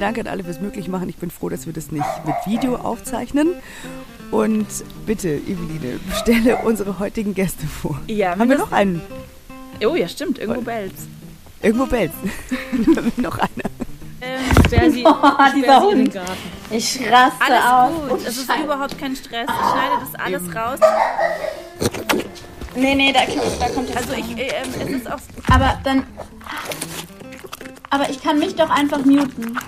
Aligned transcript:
Vielen 0.00 0.14
Dank 0.14 0.26
an 0.26 0.32
alle 0.32 0.42
fürs 0.44 0.62
Möglichmachen. 0.62 1.10
Ich 1.10 1.16
bin 1.18 1.30
froh, 1.30 1.50
dass 1.50 1.66
wir 1.66 1.74
das 1.74 1.92
nicht 1.92 2.06
mit 2.24 2.34
Video 2.46 2.76
aufzeichnen. 2.76 3.48
Und 4.30 4.66
bitte, 5.04 5.28
Eveline, 5.28 6.00
stelle 6.22 6.56
unsere 6.64 6.98
heutigen 6.98 7.34
Gäste 7.34 7.66
vor. 7.66 8.00
Ja, 8.06 8.30
Haben 8.30 8.48
wir 8.48 8.56
noch 8.56 8.72
einen? 8.72 9.02
Oh 9.84 9.94
ja, 9.94 10.08
stimmt, 10.08 10.38
irgendwo 10.38 10.62
bellt 10.62 10.94
Irgendwo 11.60 11.84
bellt 11.84 12.12
noch 13.18 13.36
einer. 13.40 13.50
Ähm, 14.22 14.40
sperr 14.66 14.90
sie, 14.90 15.04
Oh, 15.04 15.12
sperr 15.12 15.52
dieser 15.54 15.80
sie 15.82 15.86
in 15.90 15.98
den 15.98 16.04
Hund. 16.06 16.14
Garten. 16.14 16.32
Ich 16.70 17.00
raste 17.12 17.44
Alles 17.44 17.64
aus. 17.66 17.92
gut, 17.92 18.10
Oh, 18.10 18.16
es 18.26 18.38
ist 18.38 18.46
Scheiße. 18.46 18.64
überhaupt 18.64 18.98
kein 18.98 19.14
Stress. 19.16 19.48
Ich 19.50 19.70
schneide 19.70 19.94
das 20.00 20.14
alles 20.18 20.42
raus. 20.56 20.78
Nee, 22.74 22.94
nee, 22.94 23.12
da, 23.12 23.20
da 23.60 23.68
kommt 23.68 23.90
jetzt. 23.90 23.98
Also 23.98 24.14
ich, 24.14 24.38
äh, 24.38 24.46
ähm, 24.48 24.70
es 24.80 24.90
ist 25.02 25.12
auch 25.12 25.18
Aber 25.50 25.78
dann. 25.84 26.04
Aber 27.92 28.08
ich 28.08 28.22
kann 28.22 28.38
mich 28.38 28.54
doch 28.54 28.70
einfach 28.70 29.04
muten. 29.04 29.58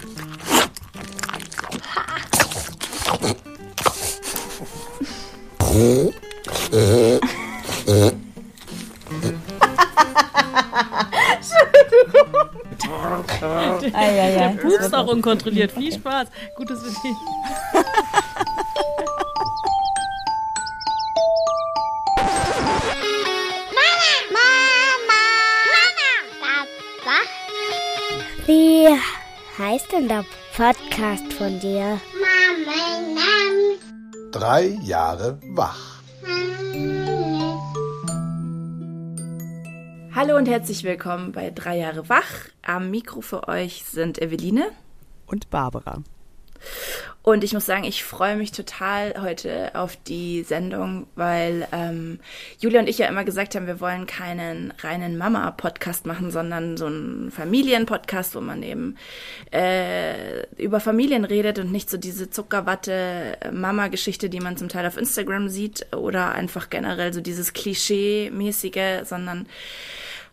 Der 14.43 14.57
Pups 14.61 14.93
auch 14.93 15.07
unkontrolliert. 15.07 15.73
Viel 15.73 15.93
Spaß. 15.93 16.29
Gutes 16.57 16.81
Idee. 16.81 17.17
Wie 28.47 28.89
heißt 29.59 29.93
denn 29.93 30.09
der 30.09 30.25
Podcast 30.57 31.33
von 31.35 31.61
dir? 31.61 32.01
Drei 34.33 34.79
Jahre 34.83 35.39
wach. 35.43 36.01
Hallo 40.15 40.39
und 40.39 40.49
herzlich 40.49 40.85
willkommen 40.85 41.33
bei 41.33 41.51
Drei 41.51 41.77
Jahre 41.77 42.09
Wach. 42.09 42.49
Am 42.63 42.91
Mikro 42.91 43.21
für 43.21 43.47
euch 43.47 43.85
sind 43.85 44.23
Eveline. 44.23 44.71
Und 45.27 45.51
Barbara. 45.51 46.03
Und 47.25 47.45
ich 47.45 47.55
muss 47.55 47.67
sagen, 47.67 47.85
ich 47.85 48.03
freue 48.03 48.37
mich 48.37 48.51
total 48.51 49.15
heute 49.23 49.71
auf 49.75 49.97
die 49.97 50.43
Sendung, 50.43 51.07
weil 51.15 51.69
ähm, 51.71 52.19
Julia 52.59 52.81
und 52.81 52.89
ich 52.89 52.99
ja 52.99 53.07
immer 53.07 53.23
gesagt 53.23 53.55
haben, 53.55 53.69
wir 53.69 53.81
wollen 53.81 54.07
keinen 54.07 54.73
reinen 54.81 55.17
Mama-Podcast 55.17 56.05
machen, 56.05 56.33
sondern 56.33 56.77
so 56.77 56.87
einen 56.87 57.31
Familien-Podcast, 57.31 58.35
wo 58.35 58.41
man 58.41 58.65
eben 58.65 58.97
äh, 59.53 60.45
über 60.57 60.81
Familien 60.81 61.25
redet 61.25 61.61
und 61.61 61.71
nicht 61.71 61.91
so 61.91 61.97
diese 61.97 62.29
Zuckerwatte-Mama-Geschichte, 62.29 64.29
die 64.29 64.41
man 64.41 64.57
zum 64.57 64.69
Teil 64.69 64.87
auf 64.87 64.97
Instagram 64.97 65.49
sieht 65.49 65.95
oder 65.95 66.33
einfach 66.33 66.71
generell 66.71 67.13
so 67.13 67.21
dieses 67.21 67.53
Klischee-mäßige, 67.53 69.05
sondern 69.05 69.47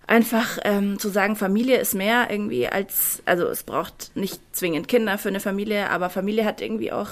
einfach 0.10 0.58
ähm, 0.64 0.98
zu 0.98 1.10
sagen, 1.10 1.36
Familie 1.36 1.78
ist 1.78 1.94
mehr 1.94 2.28
irgendwie 2.30 2.68
als, 2.68 3.22
also 3.26 3.46
es 3.46 3.64
braucht 3.64 4.12
nicht 4.16 4.42
zwingend 4.52 4.88
Kinder 4.88 5.18
für 5.18 5.30
eine 5.30 5.40
Familie, 5.40 5.90
aber 5.92 6.10
Familie 6.10 6.46
hat 6.46 6.62
irgendwie 6.62 6.92
auch 6.92 7.10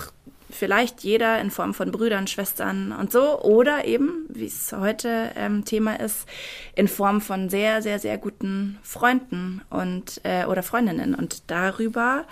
vielleicht 0.49 1.03
jeder 1.03 1.39
in 1.39 1.51
Form 1.51 1.73
von 1.73 1.91
Brüdern, 1.91 2.25
Schwestern 2.25 2.91
und 2.91 3.11
so 3.11 3.39
oder 3.41 3.85
eben, 3.85 4.25
wie 4.29 4.47
es 4.47 4.73
heute 4.73 5.31
ähm, 5.35 5.63
Thema 5.63 5.99
ist, 5.99 6.27
in 6.73 6.87
Form 6.87 7.21
von 7.21 7.49
sehr, 7.49 7.81
sehr, 7.83 7.99
sehr 7.99 8.17
guten 8.17 8.79
Freunden 8.81 9.61
und 9.69 10.19
äh, 10.23 10.45
oder 10.45 10.63
Freundinnen 10.63 11.13
und 11.13 11.43
darüber 11.51 12.25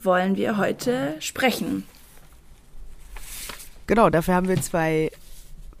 wollen 0.00 0.36
wir 0.36 0.56
heute 0.56 1.16
sprechen. 1.18 1.84
Genau, 3.88 4.10
dafür 4.10 4.34
haben 4.34 4.48
wir 4.48 4.60
zwei 4.60 5.10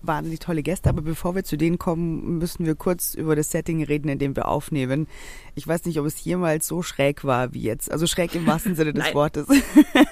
wahnsinnig 0.06 0.40
tolle 0.40 0.62
Gäste, 0.62 0.88
aber 0.88 1.02
bevor 1.02 1.34
wir 1.34 1.44
zu 1.44 1.56
denen 1.56 1.78
kommen, 1.78 2.38
müssen 2.38 2.66
wir 2.66 2.74
kurz 2.74 3.14
über 3.14 3.36
das 3.36 3.50
Setting 3.50 3.82
reden, 3.82 4.08
in 4.08 4.18
dem 4.18 4.36
wir 4.36 4.48
aufnehmen. 4.48 5.06
Ich 5.54 5.66
weiß 5.66 5.84
nicht, 5.84 5.98
ob 5.98 6.06
es 6.06 6.22
jemals 6.24 6.66
so 6.66 6.82
schräg 6.82 7.24
war 7.24 7.54
wie 7.54 7.62
jetzt. 7.62 7.90
Also 7.90 8.06
schräg 8.06 8.34
im 8.34 8.46
wahrsten 8.46 8.74
Sinne 8.74 8.92
des. 8.92 9.06
Wortes. 9.14 9.46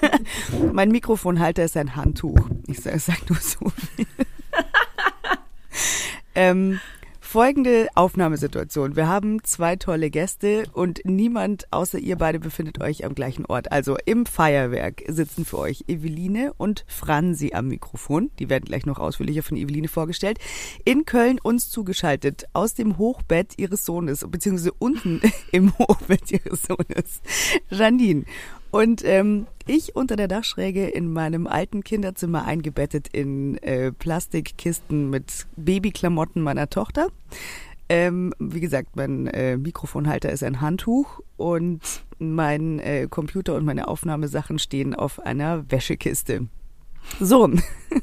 mein 0.73 0.89
Mikrofonhalter 0.89 1.63
ist 1.63 1.77
ein 1.77 1.95
Handtuch. 1.95 2.49
Ich 2.67 2.81
sage 2.81 2.99
sag 2.99 3.29
nur 3.29 3.37
so 3.39 3.69
viel. 3.95 4.07
ähm, 6.35 6.79
folgende 7.25 7.87
Aufnahmesituation. 7.95 8.95
Wir 8.95 9.07
haben 9.07 9.43
zwei 9.43 9.75
tolle 9.75 10.09
Gäste 10.09 10.63
und 10.73 11.01
niemand 11.03 11.65
außer 11.71 11.97
ihr 11.97 12.17
beide 12.17 12.39
befindet 12.39 12.81
euch 12.81 13.03
am 13.03 13.15
gleichen 13.15 13.45
Ort. 13.47 13.71
Also 13.71 13.97
im 14.05 14.25
Feuerwerk 14.25 15.03
sitzen 15.07 15.43
für 15.43 15.57
euch 15.57 15.83
Eveline 15.87 16.53
und 16.57 16.85
Franzi 16.87 17.51
am 17.53 17.67
Mikrofon. 17.67 18.29
Die 18.39 18.49
werden 18.49 18.65
gleich 18.65 18.85
noch 18.85 18.99
ausführlicher 18.99 19.43
von 19.43 19.57
Eveline 19.57 19.87
vorgestellt. 19.87 20.37
In 20.85 21.05
Köln 21.05 21.39
uns 21.41 21.69
zugeschaltet 21.69 22.45
aus 22.53 22.75
dem 22.75 22.97
Hochbett 22.97 23.53
ihres 23.57 23.85
Sohnes, 23.85 24.25
beziehungsweise 24.29 24.71
unten 24.77 25.19
im 25.51 25.77
Hochbett 25.77 26.31
ihres 26.31 26.61
Sohnes, 26.61 27.21
Janine. 27.69 28.25
Und 28.75 29.05
ähm, 29.05 29.47
ich 29.67 29.95
unter 29.95 30.17
der 30.17 30.27
Dachschräge 30.27 30.85
in 30.89 31.13
meinem 31.13 31.47
alten 31.47 31.81
Kinderzimmer 31.81 32.43
eingebettet 32.43 33.07
in 33.07 33.57
äh, 33.59 33.93
Plastikkisten 33.93 35.09
mit 35.09 35.47
Babyklamotten 35.55 36.41
meiner 36.41 36.69
Tochter. 36.69 37.07
Ähm, 37.87 38.33
wie 38.37 38.59
gesagt, 38.59 38.97
mein 38.97 39.27
äh, 39.27 39.55
Mikrofonhalter 39.55 40.29
ist 40.29 40.43
ein 40.43 40.59
Handtuch 40.59 41.21
und 41.37 41.79
mein 42.19 42.79
äh, 42.79 43.07
Computer 43.09 43.55
und 43.55 43.63
meine 43.63 43.87
Aufnahmesachen 43.87 44.59
stehen 44.59 44.93
auf 44.93 45.21
einer 45.21 45.71
Wäschekiste. 45.71 46.47
So, 47.21 47.49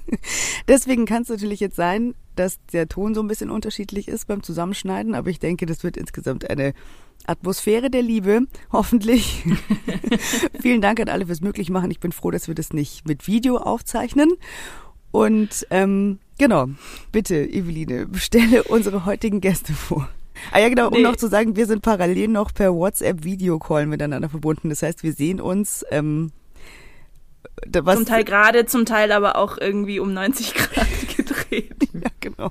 deswegen 0.69 1.05
kann 1.05 1.21
es 1.21 1.29
natürlich 1.29 1.61
jetzt 1.61 1.77
sein, 1.77 2.15
dass 2.35 2.65
der 2.73 2.89
Ton 2.89 3.15
so 3.15 3.21
ein 3.21 3.29
bisschen 3.29 3.51
unterschiedlich 3.51 4.09
ist 4.09 4.27
beim 4.27 4.43
Zusammenschneiden, 4.43 5.15
aber 5.15 5.29
ich 5.29 5.39
denke, 5.39 5.67
das 5.67 5.85
wird 5.85 5.99
insgesamt 5.99 6.49
eine 6.49 6.73
Atmosphäre 7.27 7.91
der 7.91 8.03
Liebe, 8.03 8.43
hoffentlich. 8.73 9.45
Vielen 10.61 10.81
Dank 10.81 11.01
an 11.01 11.09
alle 11.09 11.27
fürs 11.27 11.41
Möglichmachen. 11.41 11.91
Ich 11.91 12.01
bin 12.01 12.13
froh, 12.13 12.31
dass 12.31 12.49
wir 12.49 12.55
das 12.55 12.73
nicht 12.73 13.07
mit 13.07 13.27
Video 13.27 13.57
aufzeichnen. 13.59 14.31
Und 15.11 15.67
ähm, 15.71 16.19
genau, 16.39 16.69
bitte, 17.13 17.37
Eveline, 17.37 18.09
stelle 18.15 18.65
unsere 18.65 19.05
heutigen 19.05 19.41
Gäste 19.41 19.73
vor. 19.75 20.09
Ah 20.51 20.59
ja, 20.59 20.69
genau, 20.71 20.89
um 20.89 20.95
Nee. 20.95 21.03
noch 21.03 21.17
zu 21.17 21.29
sagen, 21.29 21.57
wir 21.57 21.67
sind 21.67 21.83
parallel 21.83 22.29
noch 22.29 22.53
per 22.55 22.75
WhatsApp-Videocall 22.75 23.87
miteinander 23.87 24.29
verbunden. 24.31 24.71
Das 24.71 24.83
heißt, 24.83 25.03
wir 25.03 25.13
sehen 25.13 25.41
uns. 25.41 25.85
Ähm, 25.91 26.33
was, 27.83 27.97
Zum 27.97 28.07
Teil 28.07 28.25
gerade, 28.25 28.67
zum 28.67 28.87
Teil 28.87 29.13
aber 29.13 29.37
auch 29.37 29.59
irgendwie 29.59 30.01
um 30.01 30.13
90 30.15 30.55
Grad 30.55 30.87
gedreht. 31.17 31.89
Ja, 31.93 32.09
genau. 32.21 32.51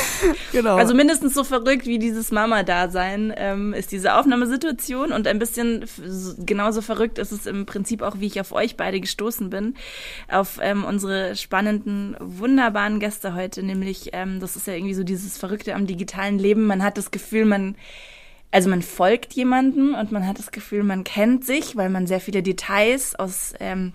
genau. 0.52 0.76
Also 0.76 0.94
mindestens 0.94 1.34
so 1.34 1.44
verrückt 1.44 1.86
wie 1.86 1.98
dieses 1.98 2.30
Mama-Dasein 2.30 3.32
ähm, 3.36 3.72
ist 3.74 3.92
diese 3.92 4.14
Aufnahmesituation 4.14 5.12
und 5.12 5.26
ein 5.26 5.38
bisschen 5.38 5.84
genauso 6.38 6.82
verrückt 6.82 7.18
ist 7.18 7.32
es 7.32 7.46
im 7.46 7.66
Prinzip 7.66 8.02
auch, 8.02 8.16
wie 8.18 8.26
ich 8.26 8.40
auf 8.40 8.52
euch 8.52 8.76
beide 8.76 9.00
gestoßen 9.00 9.50
bin, 9.50 9.74
auf 10.30 10.58
ähm, 10.62 10.84
unsere 10.84 11.36
spannenden, 11.36 12.16
wunderbaren 12.20 13.00
Gäste 13.00 13.34
heute, 13.34 13.62
nämlich 13.62 14.10
ähm, 14.12 14.40
das 14.40 14.56
ist 14.56 14.66
ja 14.66 14.74
irgendwie 14.74 14.94
so 14.94 15.04
dieses 15.04 15.38
Verrückte 15.38 15.74
am 15.74 15.86
digitalen 15.86 16.38
Leben. 16.38 16.66
Man 16.66 16.82
hat 16.82 16.98
das 16.98 17.10
Gefühl, 17.10 17.44
man 17.44 17.76
also 18.54 18.68
man 18.68 18.82
folgt 18.82 19.32
jemandem 19.32 19.94
und 19.94 20.12
man 20.12 20.26
hat 20.26 20.38
das 20.38 20.52
Gefühl, 20.52 20.82
man 20.82 21.04
kennt 21.04 21.46
sich, 21.46 21.74
weil 21.74 21.88
man 21.88 22.06
sehr 22.06 22.20
viele 22.20 22.42
Details 22.42 23.14
aus 23.14 23.54
ähm, 23.60 23.94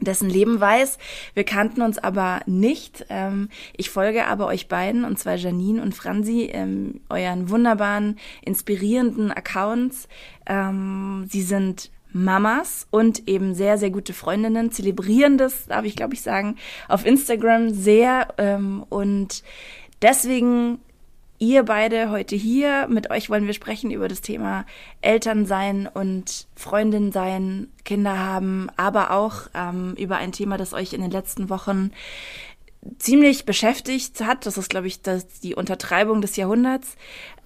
dessen 0.00 0.28
Leben 0.28 0.60
weiß. 0.60 0.98
Wir 1.34 1.44
kannten 1.44 1.82
uns 1.82 1.98
aber 1.98 2.40
nicht. 2.46 3.06
Ähm, 3.08 3.48
ich 3.76 3.90
folge 3.90 4.26
aber 4.26 4.46
euch 4.46 4.68
beiden, 4.68 5.04
und 5.04 5.18
zwar 5.18 5.36
Janine 5.36 5.82
und 5.82 5.94
Franzi, 5.94 6.50
ähm, 6.52 7.00
euren 7.08 7.50
wunderbaren, 7.50 8.18
inspirierenden 8.42 9.30
Accounts. 9.30 10.08
Ähm, 10.46 11.26
sie 11.28 11.42
sind 11.42 11.90
Mamas 12.12 12.86
und 12.90 13.28
eben 13.28 13.54
sehr, 13.54 13.76
sehr 13.76 13.90
gute 13.90 14.14
Freundinnen, 14.14 14.72
zelebrieren 14.72 15.36
das, 15.36 15.66
darf 15.66 15.84
ich 15.84 15.94
glaube 15.94 16.14
ich 16.14 16.22
sagen, 16.22 16.56
auf 16.88 17.04
Instagram 17.04 17.68
sehr. 17.68 18.28
Und 18.88 19.42
deswegen 20.00 20.80
ihr 21.38 21.62
beide 21.62 22.10
heute 22.10 22.36
hier. 22.36 22.86
Mit 22.88 23.10
euch 23.10 23.30
wollen 23.30 23.46
wir 23.46 23.54
sprechen 23.54 23.90
über 23.90 24.08
das 24.08 24.20
Thema 24.20 24.66
Elternsein 25.00 25.88
und 25.92 26.46
Freundin 26.54 27.12
sein, 27.12 27.68
Kinder 27.84 28.18
haben, 28.18 28.68
aber 28.76 29.12
auch 29.12 29.48
ähm, 29.54 29.94
über 29.98 30.16
ein 30.16 30.32
Thema, 30.32 30.56
das 30.56 30.74
euch 30.74 30.92
in 30.92 31.00
den 31.00 31.10
letzten 31.10 31.48
Wochen 31.48 31.92
ziemlich 32.98 33.44
beschäftigt 33.44 34.20
hat. 34.20 34.46
Das 34.46 34.56
ist, 34.56 34.70
glaube 34.70 34.86
ich, 34.86 35.02
das, 35.02 35.40
die 35.40 35.54
Untertreibung 35.54 36.20
des 36.20 36.36
Jahrhunderts. 36.36 36.96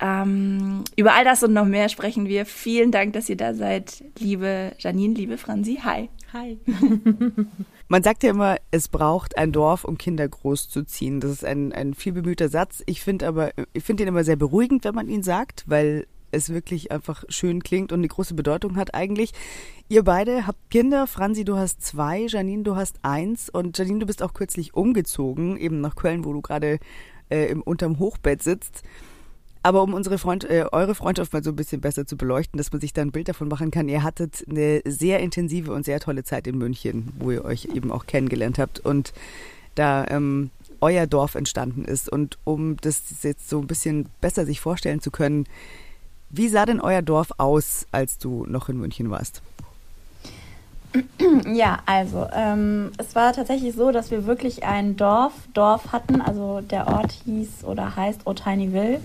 Ähm, 0.01 0.85
über 0.97 1.15
all 1.15 1.25
das 1.25 1.43
und 1.43 1.53
noch 1.53 1.65
mehr 1.65 1.89
sprechen 1.89 2.29
wir. 2.29 2.47
Vielen 2.47 2.91
Dank, 2.93 3.13
dass 3.13 3.29
ihr 3.29 3.37
da 3.37 3.55
seid, 3.55 4.05
liebe 4.19 4.73
Janine, 4.79 5.15
liebe 5.15 5.39
Franzi. 5.39 5.81
Hi. 5.85 6.09
Hi. 6.33 6.59
Man 7.89 8.03
sagt 8.03 8.23
ja 8.23 8.31
immer, 8.31 8.57
es 8.71 8.89
braucht 8.89 9.37
ein 9.37 9.53
Dorf, 9.53 9.85
um 9.85 9.99
Kinder 9.99 10.27
großzuziehen. 10.27 11.21
Das 11.21 11.31
ist 11.31 11.45
ein, 11.45 11.73
ein 11.73 11.93
viel 11.93 12.13
bemühter 12.13 12.49
Satz. 12.49 12.83
Ich 12.87 13.03
finde 13.03 13.29
aber, 13.29 13.53
ich 13.75 13.85
finde 13.85 14.05
ihn 14.05 14.09
immer 14.09 14.25
sehr 14.25 14.37
beruhigend, 14.37 14.85
wenn 14.85 14.95
man 14.95 15.09
ihn 15.09 15.23
sagt, 15.23 15.65
weil 15.67 16.07
es 16.31 16.49
wirklich 16.49 16.91
einfach 16.91 17.25
schön 17.29 17.63
klingt 17.63 17.93
und 17.93 18.01
eine 18.01 18.09
große 18.09 18.33
Bedeutung 18.33 18.77
hat 18.77 18.95
eigentlich. 18.95 19.33
Ihr 19.89 20.05
beide 20.05 20.47
habt 20.47 20.71
Kinder. 20.71 21.07
Franzi, 21.07 21.45
du 21.45 21.57
hast 21.57 21.83
zwei, 21.83 22.27
Janine, 22.27 22.63
du 22.63 22.77
hast 22.77 23.01
eins 23.03 23.51
und 23.51 23.77
Janine, 23.77 23.99
du 23.99 24.07
bist 24.07 24.23
auch 24.23 24.33
kürzlich 24.33 24.73
umgezogen, 24.73 25.59
eben 25.59 25.83
nach 25.83 25.97
Köln, 25.97 26.25
wo 26.25 26.33
du 26.33 26.41
gerade 26.41 26.79
äh, 27.29 27.55
unterm 27.55 27.99
Hochbett 27.99 28.43
sitzt. 28.43 28.83
Aber 29.63 29.83
um 29.83 29.95
unsere 29.95 30.19
Freund, 30.19 30.45
äh, 30.45 30.67
eure 30.73 30.95
Freundschaft 30.95 31.33
mal 31.33 31.45
so 31.45 31.51
ein 31.51 31.57
bisschen 31.57 31.81
besser 31.81 32.07
zu 32.07 32.17
beleuchten, 32.17 32.59
dass 32.59 32.73
man 32.73 32.81
sich 32.81 32.93
da 32.93 33.03
ein 33.03 33.13
Bild 33.13 33.29
davon 33.29 33.49
machen 33.49 33.71
kann, 33.71 33.89
ihr 33.89 34.03
hattet 34.03 34.45
eine 34.49 34.83
sehr 34.85 35.21
intensive 35.21 35.73
und 35.73 35.85
sehr 35.85 36.01
tolle 36.01 36.25
Zeit 36.25 36.47
in 36.47 36.59
München, 36.59 37.13
wo 37.19 37.31
ihr 37.31 37.45
euch 37.45 37.67
eben 37.67 37.93
auch 37.93 38.07
kennengelernt 38.07 38.59
habt 38.59 38.81
und 38.81 39.13
da 39.75 40.05
ähm, 40.09 40.51
euer 40.81 41.07
Dorf 41.07 41.37
entstanden 41.37 41.85
ist. 41.85 42.09
Und 42.09 42.39
um 42.45 42.77
das 42.79 43.03
jetzt 43.23 43.49
so 43.49 43.61
ein 43.61 43.67
bisschen 43.67 44.07
besser 44.21 44.45
sich 44.45 44.61
vorstellen 44.61 45.01
zu 45.01 45.11
können, 45.11 45.47
wie 46.29 46.49
sah 46.49 46.67
denn 46.67 46.81
euer 46.81 47.03
Dorf 47.03 47.29
aus, 47.39 47.87
als 47.93 48.19
du 48.19 48.45
noch 48.47 48.69
in 48.69 48.79
München 48.79 49.11
warst? 49.11 49.43
Ja, 51.47 51.79
also 51.87 52.29
ähm, 52.33 52.93
es 52.99 53.15
war 53.15 53.33
tatsächlich 53.33 53.75
so, 53.75 53.93
dass 53.93 54.11
wir 54.11 54.27
wirklich 54.27 54.65
ein 54.65 54.97
Dorf, 54.97 55.33
Dorf 55.55 55.93
hatten. 55.93 56.21
Also 56.21 56.61
der 56.61 56.87
Ort 56.89 57.13
hieß 57.25 57.65
oder 57.65 57.97
heißt 57.97 58.27
Otineyville. 58.27 59.01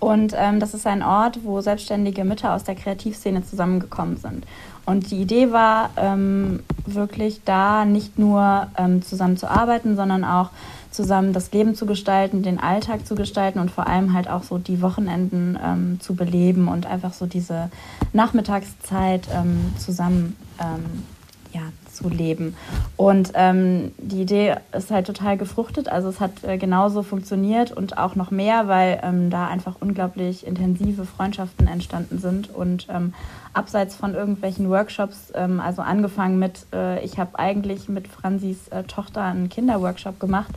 Und 0.00 0.34
ähm, 0.36 0.60
das 0.60 0.72
ist 0.72 0.86
ein 0.86 1.02
Ort, 1.02 1.40
wo 1.44 1.60
selbstständige 1.60 2.24
Mütter 2.24 2.54
aus 2.54 2.64
der 2.64 2.74
Kreativszene 2.74 3.44
zusammengekommen 3.44 4.16
sind. 4.16 4.46
Und 4.86 5.10
die 5.10 5.20
Idee 5.20 5.52
war 5.52 5.90
ähm, 5.96 6.60
wirklich 6.86 7.42
da 7.44 7.84
nicht 7.84 8.18
nur 8.18 8.66
ähm, 8.78 9.02
zusammen 9.02 9.36
zu 9.36 9.48
arbeiten, 9.48 9.96
sondern 9.96 10.24
auch 10.24 10.50
zusammen 10.90 11.32
das 11.32 11.52
Leben 11.52 11.74
zu 11.74 11.86
gestalten, 11.86 12.42
den 12.42 12.58
Alltag 12.58 13.06
zu 13.06 13.14
gestalten 13.14 13.60
und 13.60 13.70
vor 13.70 13.86
allem 13.86 14.14
halt 14.14 14.28
auch 14.28 14.42
so 14.42 14.58
die 14.58 14.82
Wochenenden 14.82 15.58
ähm, 15.62 16.00
zu 16.00 16.14
beleben 16.14 16.66
und 16.66 16.86
einfach 16.86 17.12
so 17.12 17.26
diese 17.26 17.70
Nachmittagszeit 18.12 19.28
ähm, 19.32 19.72
zusammen 19.78 20.36
ähm, 20.58 21.04
ja, 21.52 21.62
zu 21.94 22.08
leben. 22.08 22.56
Und 22.96 23.32
ähm, 23.34 23.92
die 23.98 24.22
Idee 24.22 24.56
ist 24.76 24.90
halt 24.90 25.06
total 25.06 25.36
gefruchtet. 25.36 25.88
Also 25.88 26.08
es 26.08 26.20
hat 26.20 26.44
äh, 26.44 26.58
genauso 26.58 27.02
funktioniert 27.02 27.72
und 27.72 27.98
auch 27.98 28.14
noch 28.14 28.30
mehr, 28.30 28.68
weil 28.68 29.00
ähm, 29.02 29.30
da 29.30 29.48
einfach 29.48 29.76
unglaublich 29.80 30.46
intensive 30.46 31.04
Freundschaften 31.04 31.66
entstanden 31.66 32.18
sind 32.18 32.54
und 32.54 32.86
ähm, 32.90 33.14
abseits 33.52 33.96
von 33.96 34.14
irgendwelchen 34.14 34.68
Workshops, 34.68 35.32
ähm, 35.34 35.60
also 35.60 35.82
angefangen 35.82 36.38
mit, 36.38 36.66
äh, 36.72 37.04
ich 37.04 37.18
habe 37.18 37.38
eigentlich 37.38 37.88
mit 37.88 38.06
Franzis 38.06 38.68
äh, 38.68 38.84
Tochter 38.84 39.22
einen 39.22 39.48
Kinderworkshop 39.48 40.20
gemacht, 40.20 40.52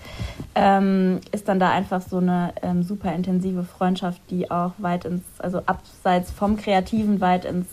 ähm, 0.56 1.20
ist 1.32 1.48
dann 1.48 1.60
da 1.60 1.72
einfach 1.72 2.02
so 2.02 2.18
eine 2.18 2.54
ähm, 2.62 2.84
super 2.84 3.14
intensive 3.14 3.64
Freundschaft, 3.64 4.22
die 4.30 4.52
auch 4.52 4.74
weit 4.78 5.06
ins, 5.06 5.24
also 5.40 5.60
abseits 5.66 6.32
vom 6.32 6.58
Kreativen 6.58 7.22
weit 7.22 7.46
ins, 7.46 7.68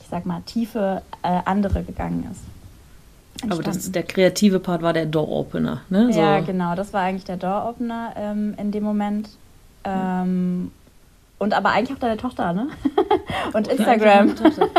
ich 0.00 0.06
sag 0.08 0.26
mal, 0.26 0.42
tiefe 0.46 1.02
äh, 1.22 1.40
andere 1.44 1.82
gegangen 1.82 2.26
ist. 2.30 2.42
Entstanden. 3.42 3.52
Aber 3.52 3.62
das, 3.62 3.90
der 3.92 4.02
kreative 4.02 4.60
Part 4.60 4.82
war 4.82 4.92
der 4.92 5.06
Door-Opener, 5.06 5.82
ne? 5.88 6.12
So. 6.12 6.20
Ja, 6.20 6.40
genau, 6.40 6.74
das 6.74 6.92
war 6.92 7.02
eigentlich 7.02 7.24
der 7.24 7.36
Door-Opener 7.36 8.14
ähm, 8.16 8.54
in 8.58 8.70
dem 8.70 8.82
Moment. 8.82 9.30
Ähm, 9.84 10.70
und 11.38 11.54
aber 11.54 11.70
eigentlich 11.70 11.96
auch 11.96 12.00
deine 12.00 12.18
Tochter, 12.18 12.52
ne? 12.52 12.68
und 13.54 13.66
Instagram. 13.66 14.34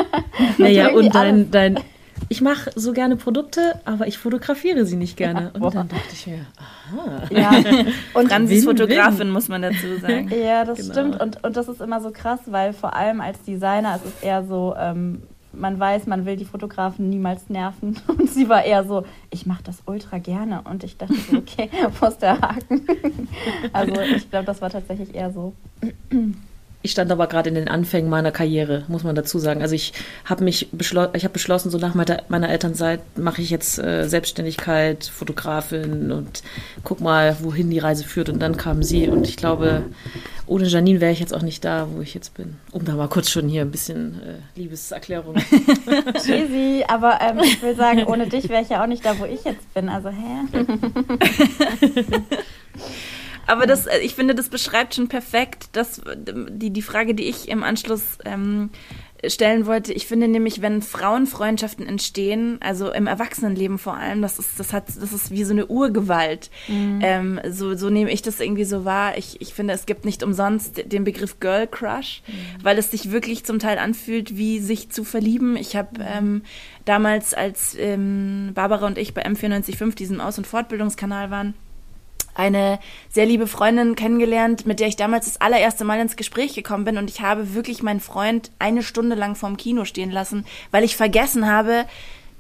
naja, 0.60 0.90
und 0.92 1.16
dein, 1.16 1.50
dein, 1.50 1.80
ich 2.30 2.42
mache 2.42 2.72
so 2.76 2.94
gerne 2.94 3.16
Produkte, 3.16 3.82
aber 3.86 4.08
ich 4.08 4.20
fotografiere 4.20 4.86
sie 4.86 4.96
nicht 4.96 5.18
gerne. 5.18 5.52
Ja, 5.56 5.62
und 5.62 5.76
dann 5.76 5.88
dachte 5.88 6.14
ich 6.14 6.28
mir, 6.28 6.46
aha. 6.58 7.24
Ja, 7.32 7.52
und 8.14 8.30
Franzis 8.30 8.64
Fotografin, 8.64 9.32
muss 9.32 9.50
man 9.50 9.64
dazu 9.64 9.98
sagen. 10.00 10.30
Ja, 10.30 10.64
das 10.66 10.78
genau. 10.78 10.92
stimmt. 10.94 11.20
Und, 11.20 11.44
und 11.44 11.58
das 11.58 11.68
ist 11.68 11.82
immer 11.82 12.00
so 12.00 12.12
krass, 12.12 12.40
weil 12.46 12.74
vor 12.74 12.96
allem 12.96 13.22
als 13.22 13.42
Designer 13.42 13.96
ist 13.96 14.06
es 14.06 14.24
eher 14.24 14.46
so, 14.46 14.76
ähm, 14.78 15.24
man 15.54 15.80
weiß, 15.80 16.08
man 16.08 16.26
will 16.26 16.36
die 16.36 16.46
Fotografen 16.46 17.10
niemals 17.10 17.50
nerven. 17.50 18.00
Und 18.08 18.30
sie 18.30 18.50
war 18.50 18.64
eher 18.64 18.84
so, 18.84 19.06
ich 19.30 19.46
mache 19.46 19.64
das 19.64 19.84
ultra 19.86 20.18
gerne. 20.18 20.62
Und 20.64 20.84
ich 20.84 20.98
dachte 20.98 21.16
okay, 21.36 21.70
wo 22.00 22.08
ist 22.08 22.20
der 22.20 22.40
Haken? 22.40 22.82
Also 23.74 24.00
ich 24.02 24.30
glaube, 24.30 24.46
das 24.46 24.62
war 24.62 24.70
tatsächlich 24.70 25.16
eher 25.16 25.32
so. 25.32 25.54
Ich 26.84 26.92
stand 26.92 27.12
aber 27.12 27.28
gerade 27.28 27.50
in 27.50 27.56
den 27.56 27.68
Anfängen 27.68 28.10
meiner 28.10 28.32
Karriere, 28.32 28.84
muss 28.88 29.04
man 29.04 29.16
dazu 29.16 29.38
sagen. 29.38 29.62
Also 29.62 29.76
ich 29.76 29.94
habe 30.26 30.44
mich 30.44 30.70
beschlossen, 30.72 31.12
ich 31.16 31.24
habe 31.24 31.34
beschlossen, 31.34 31.70
so 31.70 31.78
nach 31.78 31.94
meiner, 31.94 32.24
meiner 32.28 32.50
Elternzeit 32.50 33.02
mache 33.18 33.42
ich 33.42 33.52
jetzt 33.52 33.78
äh, 33.78 34.08
Selbstständigkeit, 34.08 35.06
Fotografin 35.06 36.12
und 36.12 36.42
guck 36.84 37.00
mal, 37.00 37.38
wohin 37.42 37.70
die 37.70 37.80
Reise 37.80 38.04
führt. 38.04 38.30
Und 38.30 38.40
dann 38.40 38.58
kam 38.58 38.82
sie 38.82 39.08
und 39.10 39.28
ich 39.28 39.38
glaube, 39.38 39.84
ohne 40.48 40.66
Janine 40.66 41.00
wäre 41.00 41.12
ich 41.12 41.20
jetzt 41.20 41.34
auch 41.34 41.44
nicht 41.44 41.64
da, 41.64 41.88
wo 41.94 42.02
ich 42.02 42.14
jetzt 42.14 42.34
bin. 42.34 42.56
Um 42.72 42.84
da 42.84 42.96
mal 42.96 43.08
kurz 43.08 43.30
schon 43.30 43.48
hier 43.48 43.62
ein 43.62 43.72
bisschen 43.72 44.20
äh, 44.22 44.60
Liebeserklärung. 44.60 45.36
Easy, 46.16 46.84
aber 46.88 47.20
ähm, 47.22 47.40
ich 47.44 47.62
will 47.62 47.76
sagen, 47.76 48.06
ohne 48.06 48.28
dich 48.28 48.50
wäre 48.50 48.62
ich 48.64 48.70
ja 48.70 48.84
auch 48.84 48.88
nicht 48.88 49.06
da, 49.06 49.20
wo 49.20 49.26
ich 49.26 49.44
jetzt 49.44 49.74
bin. 49.74 49.88
Also 49.88 50.10
hä? 50.10 50.66
Aber 53.52 53.68
das, 53.68 53.86
äh, 53.86 54.00
ich 54.00 54.16
finde, 54.16 54.34
das 54.34 54.48
beschreibt 54.48 54.96
schon 54.96 55.10
perfekt 55.10 55.66
das, 55.74 56.02
die, 56.16 56.70
die 56.70 56.82
Frage, 56.82 57.14
die 57.14 57.26
ich 57.26 57.50
im 57.50 57.64
Anschluss 57.64 58.18
ähm, 58.24 58.70
stellen 59.28 59.66
wollte. 59.66 59.92
Ich 59.92 60.08
finde 60.08 60.30
nämlich, 60.30 60.62
wenn 60.62 60.82
Frauenfreundschaften 60.82 61.86
entstehen, 61.86 62.60
also 62.62 62.94
im 62.94 63.08
Erwachsenenleben 63.08 63.78
vor 63.78 63.98
allem, 63.98 64.22
das 64.22 64.40
ist, 64.40 64.58
das 64.58 64.72
hat, 64.72 64.88
das 64.88 65.12
ist 65.12 65.32
wie 65.32 65.44
so 65.44 65.52
eine 65.52 65.68
Urgewalt. 65.68 66.50
Mhm. 66.70 67.00
Ähm, 67.04 67.42
so, 67.50 67.76
so 67.76 67.90
nehme 67.90 68.10
ich 68.10 68.22
das 68.22 68.40
irgendwie 68.40 68.64
so 68.64 68.86
wahr. 68.86 69.18
Ich, 69.18 69.42
ich 69.42 69.54
finde, 69.54 69.74
es 69.74 69.86
gibt 69.86 70.06
nicht 70.06 70.24
umsonst 70.24 70.90
den 70.90 71.04
Begriff 71.04 71.42
Girl 71.42 71.68
Crush, 71.68 72.24
mhm. 72.28 72.64
weil 72.64 72.78
es 72.78 72.90
sich 72.90 73.12
wirklich 73.12 73.44
zum 73.44 73.60
Teil 73.60 73.80
anfühlt, 73.80 74.38
wie 74.38 74.60
sich 74.60 74.92
zu 74.92 75.04
verlieben. 75.04 75.58
Ich 75.58 75.76
habe 75.76 76.00
ähm, 76.00 76.44
damals, 76.86 77.34
als 77.34 77.76
ähm, 77.78 78.52
Barbara 78.54 78.88
und 78.88 78.98
ich 78.98 79.14
bei 79.14 79.26
M945, 79.26 79.96
diesem 79.96 80.22
Aus- 80.22 80.38
und 80.38 80.48
Fortbildungskanal 80.48 81.30
waren, 81.32 81.54
eine 82.34 82.80
sehr 83.10 83.26
liebe 83.26 83.48
Freundin 83.48 83.96
kennengelernt, 83.96 84.66
mit 84.66 84.80
der 84.80 84.88
ich 84.88 84.96
damals 84.96 85.26
das 85.26 85.42
allererste 85.42 85.84
Mal 85.84 86.00
ins 86.00 86.16
Gespräch 86.16 86.54
gekommen 86.54 86.86
bin. 86.86 86.98
Und 86.98 87.10
ich 87.10 87.22
habe 87.22 87.54
wirklich 87.54 87.84
meinen 87.84 88.00
Freund 88.00 88.52
eine 88.60 88.84
Stunde 88.84 89.16
lang 89.16 89.36
vorm 89.36 89.58
Kino 89.58 89.86
stehen 89.86 90.12
lassen, 90.12 90.46
weil 90.72 90.84
ich 90.84 90.96
vergessen 90.96 91.48
habe, 91.48 91.86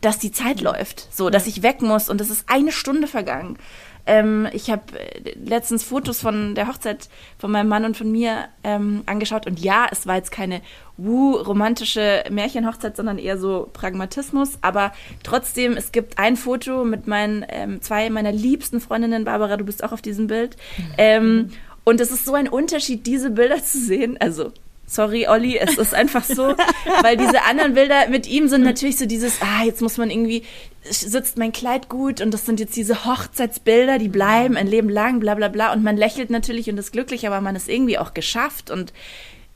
dass 0.01 0.17
die 0.17 0.31
Zeit 0.31 0.61
läuft, 0.61 1.07
so, 1.13 1.29
dass 1.29 1.47
ich 1.47 1.63
weg 1.63 1.81
muss. 1.81 2.09
Und 2.09 2.19
es 2.21 2.29
ist 2.29 2.45
eine 2.47 2.71
Stunde 2.71 3.07
vergangen. 3.07 3.57
Ähm, 4.06 4.48
ich 4.53 4.69
habe 4.69 4.83
äh, 5.00 5.33
letztens 5.44 5.83
Fotos 5.83 6.19
von 6.19 6.56
der 6.56 6.68
Hochzeit 6.68 7.09
von 7.38 7.51
meinem 7.51 7.69
Mann 7.69 7.86
und 7.86 7.98
von 7.98 8.12
mir 8.12 8.45
ähm, 8.63 9.03
angeschaut 9.06 9.48
und 9.48 9.59
ja, 9.59 9.88
es 9.92 10.07
war 10.07 10.15
jetzt 10.15 10.31
keine 10.31 10.62
wuh, 10.98 11.36
romantische 11.36 12.24
Märchenhochzeit, 12.30 12.96
sondern 12.96 13.17
eher 13.17 13.38
so 13.38 13.70
Pragmatismus. 13.74 14.58
Aber 14.62 14.93
trotzdem, 15.24 15.77
es 15.77 15.91
gibt 15.91 16.17
ein 16.17 16.38
Foto 16.38 16.84
mit 16.84 17.08
meinen 17.08 17.46
ähm, 17.50 17.81
zwei 17.81 18.10
meiner 18.10 18.31
liebsten 18.31 18.81
Freundinnen, 18.81 19.25
Barbara, 19.25 19.58
du 19.58 19.65
bist 19.65 19.84
auch 19.84 19.91
auf 19.91 20.01
diesem 20.01 20.27
Bild. 20.27 20.58
Mhm. 20.77 20.84
Ähm, 20.98 21.50
und 21.84 22.00
es 22.00 22.12
ist 22.12 22.25
so 22.25 22.34
ein 22.36 22.48
Unterschied, 22.48 23.08
diese 23.08 23.31
Bilder 23.31 23.63
zu 23.63 23.79
sehen. 23.79 24.17
Also 24.20 24.51
Sorry, 24.91 25.25
Olli, 25.25 25.57
es 25.57 25.77
ist 25.77 25.93
einfach 25.93 26.25
so, 26.25 26.53
weil 27.01 27.15
diese 27.15 27.43
anderen 27.43 27.75
Bilder 27.75 28.10
mit 28.10 28.27
ihm 28.27 28.50
sind 28.50 28.63
natürlich 28.63 28.98
so 28.98 29.05
dieses, 29.05 29.41
ah, 29.41 29.63
jetzt 29.63 29.81
muss 29.81 29.98
man 29.98 30.10
irgendwie, 30.10 30.43
sitzt 30.83 31.38
mein 31.38 31.53
Kleid 31.53 31.88
gut 31.88 32.19
und 32.19 32.33
das 32.33 32.45
sind 32.45 32.60
jetzt 32.60 32.75
diese 32.75 33.05
Hochzeitsbilder, 33.05 34.00
die 34.00 34.10
bleiben 34.10 34.57
ein 34.57 34.67
Leben 34.67 34.89
lang, 34.89 35.21
bla 35.21 35.36
bla 35.36 35.48
bla. 35.48 35.71
Und 35.71 35.81
man 35.81 35.95
lächelt 35.95 36.29
natürlich 36.29 36.69
und 36.69 36.77
ist 36.77 36.91
glücklich, 36.91 37.25
aber 37.25 37.39
man 37.39 37.55
ist 37.55 37.69
irgendwie 37.69 37.98
auch 37.98 38.13
geschafft 38.13 38.69
und 38.69 38.91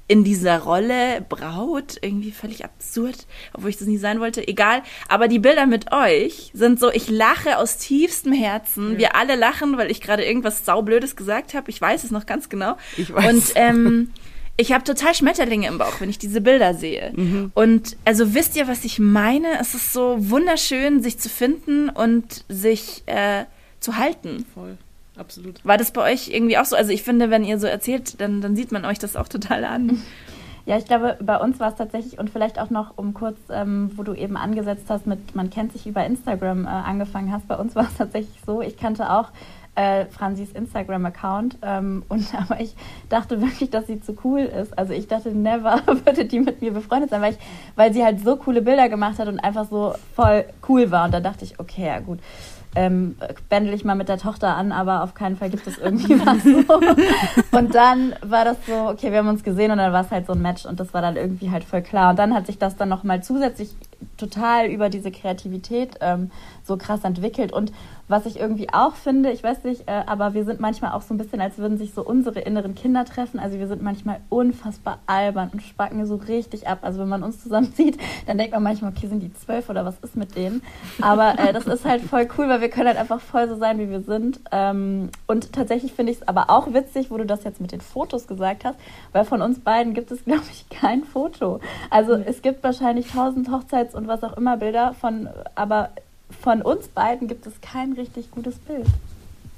in 0.08 0.24
dieser 0.24 0.60
Rolle 0.60 1.26
Braut, 1.28 1.98
irgendwie 2.00 2.32
völlig 2.32 2.64
absurd, 2.64 3.28
obwohl 3.54 3.72
ich 3.72 3.78
das 3.78 3.90
nie 3.90 3.98
sein 3.98 4.22
wollte, 4.22 4.48
egal. 4.48 4.84
Aber 5.10 5.28
die 5.28 5.40
Bilder 5.40 5.66
mit 5.66 5.92
euch 5.92 6.52
sind 6.54 6.80
so, 6.80 6.92
ich 6.92 7.10
lache 7.10 7.58
aus 7.58 7.78
tiefstem 7.78 8.32
Herzen. 8.32 8.94
Ja. 8.94 9.00
Wir 9.00 9.16
alle 9.18 9.36
lachen, 9.36 9.76
weil 9.76 9.92
ich 9.92 10.00
gerade 10.00 10.24
irgendwas 10.24 10.64
saublödes 10.64 11.18
gesagt 11.18 11.54
habe. 11.54 11.70
Ich 11.72 11.82
weiß 11.82 12.06
es 12.06 12.12
noch 12.12 12.26
ganz 12.26 12.48
genau. 12.48 12.78
Ich 12.96 13.14
weiß. 13.14 13.34
Und 13.34 13.52
ähm, 13.56 14.12
ich 14.58 14.72
habe 14.72 14.84
total 14.84 15.14
Schmetterlinge 15.14 15.68
im 15.68 15.78
Bauch, 15.78 16.00
wenn 16.00 16.10
ich 16.10 16.18
diese 16.18 16.42
Bilder 16.42 16.74
sehe. 16.74 17.12
Mhm. 17.16 17.52
Und 17.54 17.98
also 18.06 18.34
wisst 18.34 18.56
ihr, 18.56 18.68
was 18.68 18.86
ich 18.86 19.00
meine? 19.00 19.60
Es 19.60 19.74
ist 19.74 19.92
so 19.92 20.16
wunderschön, 20.30 21.04
sich 21.04 21.20
zu 21.20 21.30
finden 21.30 21.90
und 21.90 22.46
sich 22.48 23.04
äh, 23.08 23.46
zu 23.80 23.98
halten. 23.98 24.46
Voll. 24.54 24.78
Absolut. 25.18 25.64
War 25.64 25.78
das 25.78 25.92
bei 25.92 26.12
euch 26.12 26.30
irgendwie 26.30 26.58
auch 26.58 26.66
so? 26.66 26.76
Also 26.76 26.92
ich 26.92 27.04
finde, 27.04 27.30
wenn 27.30 27.44
ihr 27.44 27.60
so 27.60 27.68
erzählt, 27.68 28.20
dann, 28.20 28.42
dann 28.42 28.56
sieht 28.56 28.72
man 28.72 28.86
euch 28.86 29.00
das 29.00 29.16
auch 29.16 29.28
total 29.28 29.64
an. 29.66 30.02
Ja, 30.68 30.80
ich 30.80 30.86
glaube, 30.86 31.16
bei 31.22 31.38
uns 31.38 31.60
war 31.60 31.70
es 31.70 31.76
tatsächlich 31.76 32.18
und 32.18 32.32
vielleicht 32.32 32.58
auch 32.58 32.72
noch 32.72 32.98
um 32.98 33.14
kurz, 33.14 33.38
ähm, 33.52 33.92
wo 33.96 34.02
du 34.02 34.16
eben 34.16 34.36
angesetzt 34.36 34.86
hast 34.90 35.06
mit, 35.06 35.36
man 35.36 35.52
kennt 35.52 35.74
sich 35.74 35.86
über 35.86 36.04
Instagram 36.04 36.66
äh, 36.66 36.70
angefangen 36.70 37.32
hast. 37.32 37.48
Bei 37.48 37.56
uns 37.56 37.76
war 37.76 37.84
es 37.84 37.96
tatsächlich 37.98 38.42
so, 38.48 38.64
ich 38.64 38.76
kannte 38.76 39.12
auch 39.12 39.30
äh, 39.76 40.06
Franzis 40.06 40.52
Instagram-Account. 40.52 41.58
Ähm, 41.62 42.04
und 42.10 42.28
aber 42.50 42.60
ich 42.60 42.76
dachte 43.10 43.42
wirklich, 43.42 43.70
dass 43.70 43.88
sie 43.88 44.02
zu 44.02 44.16
cool 44.24 44.42
ist. 44.42 44.78
Also 44.78 44.94
ich 44.94 45.08
dachte, 45.08 45.30
never 45.32 45.82
würde 46.06 46.26
die 46.26 46.40
mit 46.40 46.62
mir 46.62 46.72
befreundet 46.74 47.10
sein, 47.10 47.22
weil, 47.22 47.34
ich, 47.34 47.40
weil 47.76 47.94
sie 47.94 48.04
halt 48.04 48.22
so 48.22 48.38
coole 48.38 48.62
Bilder 48.62 48.90
gemacht 48.90 49.20
hat 49.20 49.28
und 49.28 49.40
einfach 49.40 49.66
so 49.70 49.94
voll 50.16 50.46
cool 50.68 50.92
war. 50.92 51.06
Und 51.06 51.14
da 51.14 51.20
dachte 51.20 51.46
ich, 51.46 51.60
okay, 51.60 51.86
ja 51.88 52.00
gut. 52.00 52.20
ähm, 52.76 53.16
bändel 53.50 53.74
ich 53.74 53.86
mal 53.86 53.96
mit 53.96 54.10
der 54.10 54.18
Tochter 54.18 54.56
an, 54.56 54.72
aber 54.72 55.04
auf 55.04 55.14
keinen 55.14 55.38
Fall 55.38 55.50
gibt 55.50 55.66
es 55.66 55.78
irgendwie 55.78 56.20
was 56.26 56.44
so. 56.44 57.58
Und 57.58 57.74
dann 57.74 58.14
war 58.22 58.44
das 58.44 58.58
so, 58.68 58.74
okay, 58.90 59.12
wir 59.12 59.20
haben 59.20 59.30
uns 59.30 59.44
gesehen 59.44 59.72
und 59.72 59.78
dann 59.78 59.94
war 59.94 60.04
es 60.04 60.12
halt 60.12 60.28
so 60.28 60.34
ein 60.34 60.42
Match 60.42 60.66
und 60.66 60.80
das 60.80 60.94
war 60.94 61.02
dann 61.02 61.16
irgendwie 61.16 61.52
halt 61.52 61.64
voll 61.64 61.82
klar. 61.82 62.12
Und 62.12 62.20
dann 62.20 62.34
hat 62.34 62.48
sich 62.48 62.58
das 62.58 62.76
dann 62.76 62.90
nochmal 62.90 63.24
zusätzlich 63.24 63.76
total 64.18 64.68
über 64.68 64.90
diese 64.90 65.12
Kreativität 65.12 65.98
ähm, 66.02 66.32
so 66.64 66.78
krass 66.78 67.04
entwickelt. 67.04 67.52
Und 67.52 67.72
was 68.08 68.28
ich 68.28 68.40
irgendwie 68.40 68.72
auch 68.72 68.96
finde, 68.96 69.32
ich 69.32 69.44
weiß 69.44 69.64
nicht, 69.64 69.88
äh, 69.88 70.04
aber 70.06 70.36
wir 70.36 70.46
sind 70.46 70.60
manchmal 70.60 70.92
auch 70.92 71.02
so 71.02 71.14
ein 71.14 71.18
bisschen, 71.18 71.42
als 71.42 71.58
würden 71.58 71.78
sich 71.80 71.94
so 71.94 72.04
unsere 72.04 72.40
inneren 72.40 72.76
Kinder 72.76 73.04
treffen. 73.04 73.40
Also 73.40 73.58
wir 73.58 73.68
sind 73.68 73.82
manchmal 73.82 74.20
unfassbar 74.30 75.00
albern 75.08 75.50
und 75.52 75.64
spacken 75.64 76.06
so 76.06 76.16
richtig 76.16 76.68
ab. 76.68 76.80
Also 76.84 77.00
wenn 77.00 77.10
man 77.10 77.24
uns 77.24 77.42
zusammen 77.42 77.72
sieht, 77.76 77.98
dann 78.28 78.38
denkt 78.38 78.54
man 78.54 78.62
manchmal, 78.62 78.92
okay, 78.92 79.08
sind 79.08 79.22
die 79.22 79.34
zwölf 79.34 79.70
oder 79.70 79.86
was 79.86 79.98
ist 80.00 80.16
mit 80.16 80.36
denen? 80.36 80.62
Aber 81.02 81.40
äh, 81.40 81.52
das 81.52 81.66
ist 81.66 81.84
halt 81.84 82.04
voll 82.04 82.28
cool, 82.38 82.48
weil 82.48 82.62
wir 82.62 82.70
können 82.70 82.88
halt 82.88 82.98
einfach 82.98 83.20
voll 83.20 83.50
so 83.50 83.56
sein, 83.56 83.80
wie 83.80 83.90
wir 83.90 84.02
sind. 84.02 84.40
Ähm, 84.52 85.10
und 85.26 85.54
tatsächlich 85.54 85.94
finde 85.94 86.12
ich 86.12 86.20
es 86.20 86.28
aber 86.28 86.52
auch 86.52 86.74
witzig, 86.74 87.10
wo 87.10 87.18
du 87.18 87.26
das 87.26 87.44
jetzt 87.44 87.60
mit 87.60 87.72
den 87.72 87.82
Fotos 87.82 88.28
gesagt 88.28 88.66
hast, 88.66 88.78
weil 89.14 89.26
von 89.26 89.42
uns 89.42 89.60
beiden 89.60 89.96
gibt 89.96 90.12
es, 90.12 90.24
glaube 90.26 90.44
ich, 90.52 90.70
kein 90.70 91.04
Foto. 91.06 91.60
Also 91.90 92.14
es 92.14 92.44
gibt 92.44 92.64
wahrscheinlich 92.64 93.08
tausend 93.12 93.50
Hochzeits- 93.50 93.95
und 93.96 94.08
was 94.08 94.24
auch 94.24 94.38
immer 94.38 94.58
Bilder 94.58 94.94
von, 94.94 95.30
aber 95.56 95.90
von 96.42 96.62
uns 96.62 96.88
beiden 96.88 97.28
gibt 97.28 97.46
es 97.46 97.62
kein 97.62 97.94
richtig 97.94 98.32
gutes 98.32 98.58
Bild. 98.60 98.88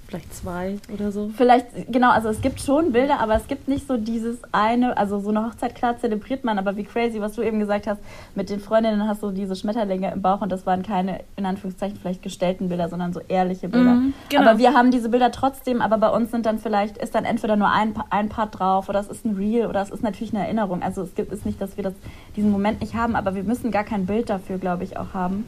Vielleicht 0.07 0.33
zwei 0.33 0.77
oder 0.93 1.11
so. 1.11 1.29
Vielleicht, 1.35 1.91
genau, 1.91 2.11
also 2.11 2.29
es 2.29 2.39
gibt 2.41 2.61
schon 2.61 2.93
Bilder, 2.93 3.19
aber 3.19 3.35
es 3.35 3.47
gibt 3.47 3.67
nicht 3.67 3.87
so 3.87 3.97
dieses 3.97 4.37
eine, 4.53 4.95
also 4.95 5.19
so 5.19 5.29
eine 5.29 5.45
Hochzeit, 5.45 5.75
klar 5.75 5.97
zelebriert 5.97 6.45
man, 6.45 6.57
aber 6.57 6.77
wie 6.77 6.85
crazy, 6.85 7.19
was 7.19 7.33
du 7.33 7.41
eben 7.41 7.59
gesagt 7.59 7.87
hast, 7.87 7.99
mit 8.33 8.49
den 8.49 8.61
Freundinnen 8.61 9.05
hast 9.05 9.21
du 9.21 9.31
diese 9.31 9.57
Schmetterlinge 9.57 10.09
im 10.13 10.21
Bauch 10.21 10.39
und 10.39 10.49
das 10.49 10.65
waren 10.65 10.81
keine, 10.81 11.19
in 11.35 11.45
Anführungszeichen, 11.45 11.97
vielleicht 11.99 12.21
gestellten 12.21 12.69
Bilder, 12.69 12.87
sondern 12.87 13.11
so 13.11 13.19
ehrliche 13.27 13.67
Bilder. 13.67 13.95
Mhm, 13.95 14.13
genau. 14.29 14.49
Aber 14.49 14.59
wir 14.59 14.73
haben 14.73 14.91
diese 14.91 15.09
Bilder 15.09 15.29
trotzdem, 15.29 15.81
aber 15.81 15.97
bei 15.97 16.09
uns 16.09 16.31
sind 16.31 16.45
dann 16.45 16.59
vielleicht, 16.59 16.97
ist 16.97 17.13
dann 17.13 17.25
entweder 17.25 17.57
nur 17.57 17.69
ein, 17.69 17.93
ein 18.09 18.29
Part 18.29 18.57
drauf 18.57 18.87
oder 18.87 19.01
es 19.01 19.09
ist 19.09 19.25
ein 19.25 19.35
Reel 19.35 19.67
oder 19.67 19.81
es 19.81 19.89
ist 19.89 20.03
natürlich 20.03 20.33
eine 20.33 20.45
Erinnerung. 20.45 20.83
Also 20.83 21.01
es 21.01 21.15
gibt 21.15 21.33
es 21.33 21.43
nicht, 21.43 21.59
dass 21.59 21.75
wir 21.75 21.83
das, 21.83 21.93
diesen 22.37 22.51
Moment 22.51 22.79
nicht 22.79 22.95
haben, 22.95 23.17
aber 23.17 23.35
wir 23.35 23.43
müssen 23.43 23.71
gar 23.71 23.83
kein 23.83 24.05
Bild 24.05 24.29
dafür, 24.29 24.57
glaube 24.57 24.85
ich, 24.85 24.95
auch 24.95 25.13
haben. 25.13 25.45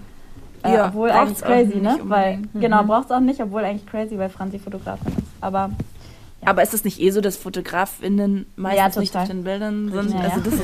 Äh, 0.63 0.73
Ja, 0.73 0.87
obwohl 0.87 1.09
eigentlich 1.11 1.39
crazy, 1.39 1.73
auch 1.77 1.81
ne? 1.81 1.93
nicht 1.93 2.09
Weil. 2.09 2.37
Mhm. 2.53 2.59
genau, 2.59 2.83
braucht 2.83 3.05
es 3.05 3.11
auch 3.11 3.19
nicht, 3.19 3.39
obwohl 3.41 3.63
eigentlich 3.63 3.85
crazy, 3.85 4.17
weil 4.17 4.29
Franzi 4.29 4.59
Fotografin 4.59 5.07
ist. 5.17 5.23
Aber 5.41 5.71
Aber 6.45 6.63
ist 6.63 6.73
es 6.73 6.85
nicht 6.85 7.01
eh 7.01 7.11
so, 7.11 7.19
dass 7.19 7.35
FotografInnen 7.35 8.45
meistens 8.55 8.95
Ja, 8.95 9.01
nicht 9.01 9.11
total. 9.11 9.23
auf 9.23 9.29
den 9.29 9.43
Bildern 9.43 9.91
sind? 9.91 10.11
Ja, 10.13 10.19
also 10.21 10.37
ja. 10.37 10.43
das 10.45 10.53
ist 10.53 10.63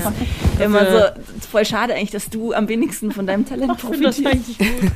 Ja. 0.59 0.65
immer 0.65 0.85
so 0.89 1.47
voll 1.49 1.65
schade 1.65 1.93
eigentlich, 1.93 2.11
dass 2.11 2.29
du 2.29 2.53
am 2.53 2.69
wenigsten 2.69 3.11
von 3.11 3.27
deinem 3.27 3.45
Talent 3.45 3.81
finde 3.81 4.03
das 4.03 4.21
profitierst. 4.21 4.25
eigentlich 4.25 4.57
gut. 4.57 4.91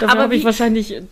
Dafür 0.00 0.08
Aber 0.08 0.22
habe 0.22 0.36
ich 0.36 0.44
wahrscheinlich 0.44 1.02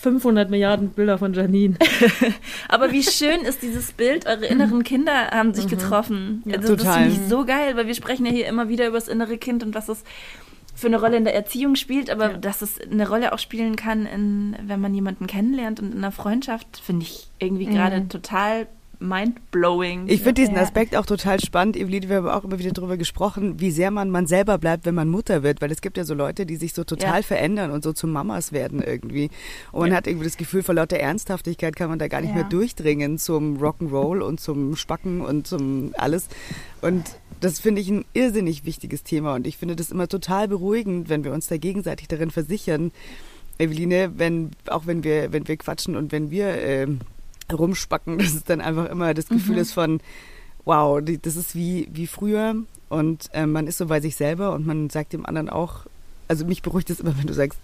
500 0.00 0.48
Milliarden 0.48 0.90
Bilder 0.90 1.18
von 1.18 1.34
Janine. 1.34 1.74
Aber 2.68 2.92
wie 2.92 3.02
schön 3.02 3.40
ist 3.40 3.62
dieses 3.62 3.90
Bild, 3.92 4.26
eure 4.26 4.46
inneren 4.46 4.84
Kinder 4.84 5.12
haben 5.32 5.52
sich 5.52 5.66
getroffen. 5.66 6.42
Ja. 6.46 6.56
also, 6.58 6.76
das 6.76 6.86
finde 6.96 7.08
ich 7.10 7.18
so 7.28 7.44
geil, 7.44 7.76
weil 7.76 7.88
wir 7.88 7.94
sprechen 7.94 8.26
ja 8.26 8.32
hier 8.32 8.46
immer 8.46 8.68
wieder 8.68 8.86
über 8.86 8.96
das 8.98 9.08
innere 9.08 9.38
Kind 9.38 9.64
und 9.64 9.74
was 9.74 9.88
es 9.88 10.04
für 10.80 10.86
eine 10.88 10.98
Rolle 11.00 11.16
in 11.16 11.24
der 11.24 11.34
Erziehung 11.34 11.76
spielt, 11.76 12.10
aber 12.10 12.32
Ja. 12.32 12.36
dass 12.38 12.62
es 12.62 12.80
eine 12.80 13.08
Rolle 13.08 13.32
auch 13.32 13.38
spielen 13.38 13.76
kann, 13.76 14.06
in, 14.06 14.56
wenn 14.62 14.80
man 14.80 14.94
jemanden 14.94 15.26
kennenlernt 15.26 15.78
und 15.80 15.92
in 15.92 15.98
einer 15.98 16.12
Freundschaft, 16.12 16.78
finde 16.82 17.04
ich 17.04 17.28
irgendwie 17.38 17.66
gerade 17.66 18.08
total 18.08 18.66
mind-blowing. 19.00 20.04
Ich 20.08 20.22
finde 20.22 20.34
diesen. 20.42 20.56
Aspekt 20.56 20.94
auch 20.94 21.06
total 21.06 21.40
spannend, 21.40 21.76
Eveline, 21.76 22.08
wir 22.08 22.16
haben 22.16 22.28
auch 22.28 22.44
immer 22.44 22.58
wieder 22.58 22.70
darüber 22.72 22.96
gesprochen, 22.96 23.58
wie 23.60 23.70
sehr 23.70 23.90
man 23.90 24.10
man 24.10 24.26
selber 24.26 24.58
bleibt, 24.58 24.84
wenn 24.86 24.94
man 24.94 25.08
Mutter 25.08 25.42
wird, 25.42 25.60
weil 25.60 25.70
es 25.72 25.80
gibt 25.80 25.96
ja 25.96 26.04
so 26.04 26.14
Leute, 26.14 26.44
die 26.46 26.56
sich 26.56 26.74
so 26.74 26.84
total 26.84 27.16
Ja. 27.20 27.22
verändern 27.22 27.70
und 27.70 27.82
so 27.82 27.92
zu 27.92 28.06
Mamas 28.06 28.52
werden 28.52 28.82
irgendwie. 28.82 29.30
Und 29.72 29.80
man 29.80 29.90
Ja. 29.90 29.96
hat 29.96 30.06
irgendwie 30.06 30.26
das 30.26 30.36
Gefühl, 30.36 30.62
vor 30.62 30.74
lauter 30.74 30.98
Ernsthaftigkeit 30.98 31.74
kann 31.76 31.88
man 31.88 31.98
da 31.98 32.08
gar 32.08 32.20
nicht 32.20 32.30
Ja. 32.30 32.36
mehr 32.36 32.44
durchdringen 32.44 33.18
zum 33.18 33.56
Rock'n'Roll 33.58 34.20
und 34.20 34.38
zum 34.40 34.76
Spacken 34.76 35.22
und 35.22 35.46
zum 35.46 35.92
alles. 35.96 36.28
Und 36.82 37.04
das 37.40 37.58
finde 37.58 37.80
ich 37.80 37.88
ein 37.88 38.04
irrsinnig 38.12 38.64
wichtiges 38.66 39.02
Thema 39.02 39.34
und 39.34 39.46
ich 39.46 39.56
finde 39.56 39.76
das 39.76 39.90
immer 39.90 40.08
total 40.08 40.46
beruhigend, 40.48 41.08
wenn 41.08 41.24
wir 41.24 41.32
uns 41.32 41.46
da 41.48 41.56
gegenseitig 41.56 42.06
darin 42.08 42.30
versichern, 42.30 42.92
Eveline, 43.58 44.12
wenn, 44.16 44.50
auch 44.68 44.86
wenn 44.86 45.04
wir, 45.04 45.32
wenn 45.32 45.46
wir 45.48 45.56
quatschen 45.56 45.96
und 45.96 46.12
wenn 46.12 46.30
wir 46.30 46.46
ähm, 46.62 47.00
rumspacken, 47.58 48.18
dass 48.18 48.34
es 48.34 48.44
dann 48.44 48.60
einfach 48.60 48.88
immer 48.90 49.14
das 49.14 49.28
Gefühl 49.28 49.58
ist 49.58 49.72
von, 49.72 50.00
wow, 50.64 51.00
die, 51.02 51.20
das 51.20 51.36
ist 51.36 51.54
wie, 51.54 51.88
wie 51.92 52.06
früher 52.06 52.54
und 52.88 53.30
ähm, 53.32 53.52
man 53.52 53.66
ist 53.66 53.78
so 53.78 53.86
bei 53.86 54.00
sich 54.00 54.16
selber 54.16 54.52
und 54.52 54.66
man 54.66 54.90
sagt 54.90 55.12
dem 55.12 55.24
anderen 55.24 55.48
auch, 55.48 55.86
also 56.28 56.44
mich 56.44 56.62
beruhigt 56.62 56.90
es 56.90 57.00
immer, 57.00 57.16
wenn 57.18 57.26
du 57.26 57.34
sagst, 57.34 57.58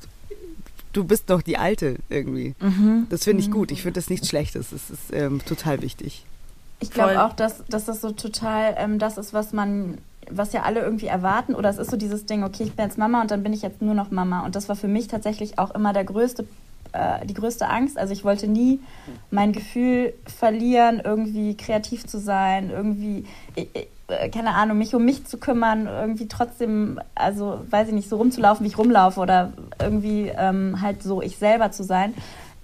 du 0.93 1.05
bist 1.05 1.29
doch 1.31 1.43
die 1.43 1.59
Alte 1.59 1.97
irgendwie. 2.09 2.55
Mhm. 2.61 3.07
Das 3.11 3.25
finde 3.25 3.43
ich 3.43 3.51
gut. 3.51 3.71
Ich 3.71 3.83
finde 3.83 4.01
das 4.01 4.09
nichts 4.09 4.29
Schlechtes. 4.29 4.71
Das 4.71 4.91
ist 4.91 5.13
ähm, 5.13 5.45
total 5.45 5.83
wichtig. 5.83 6.25
Ich 6.81 6.91
glaube 6.91 7.23
auch, 7.25 7.33
dass, 7.35 7.65
dass 7.69 7.85
das 7.85 8.01
so 8.01 8.13
total 8.13 8.75
ähm, 8.79 8.99
das 8.99 9.19
ist, 9.19 9.33
was 9.33 9.53
man, 9.53 9.99
was 10.31 10.53
ja 10.53 10.63
alle 10.63 10.81
irgendwie 10.81 11.07
erwarten. 11.07 11.55
Oder 11.55 11.69
es 11.69 11.79
ist 11.79 11.91
so 11.91 11.97
dieses 11.97 12.27
Ding, 12.27 12.45
okay, 12.45 12.65
ich 12.65 12.73
bin 12.73 12.87
jetzt 12.87 12.99
Mama 12.99 13.21
und 13.21 13.31
dann 13.31 13.43
bin 13.43 13.53
ich 13.53 13.63
jetzt 13.63 13.83
nur 13.83 13.95
noch 13.95 14.11
Mama. 14.11 14.45
Und 14.45 14.57
das 14.57 14.69
war 14.69 14.77
für 14.77 14.89
mich 14.89 15.09
tatsächlich 15.09 15.59
auch 15.59 15.75
immer 15.75 15.93
der 15.93 16.05
größte, 16.05 16.47
äh, 16.97 17.27
die 17.27 17.35
größte 17.35 17.69
Angst. 17.69 17.99
Also 17.99 18.13
ich 18.13 18.25
wollte 18.25 18.49
nie 18.49 18.81
mein 19.31 19.53
Gefühl 19.53 20.15
verlieren, 20.27 21.01
irgendwie 21.05 21.57
kreativ 21.57 22.07
zu 22.07 22.19
sein, 22.19 22.71
irgendwie, 22.71 23.25
ich, 23.55 23.69
äh, 24.09 24.29
keine 24.31 24.55
Ahnung, 24.55 24.79
mich 24.79 24.95
um 24.95 25.05
mich 25.05 25.27
zu 25.27 25.39
kümmern, 25.39 25.87
irgendwie 25.87 26.29
trotzdem, 26.29 27.01
also 27.15 27.61
weiß 27.71 27.89
ich 27.89 27.95
nicht, 27.95 28.09
so 28.09 28.17
rumzulaufen, 28.17 28.65
wie 28.65 28.69
ich 28.69 28.79
rumlaufe 28.79 29.21
oder 29.21 29.53
irgendwie 29.81 30.33
ähm, 30.37 30.81
halt 30.81 31.03
so 31.03 31.23
ich 31.23 31.37
selber 31.37 31.71
zu 31.71 31.83
sein. 31.83 32.15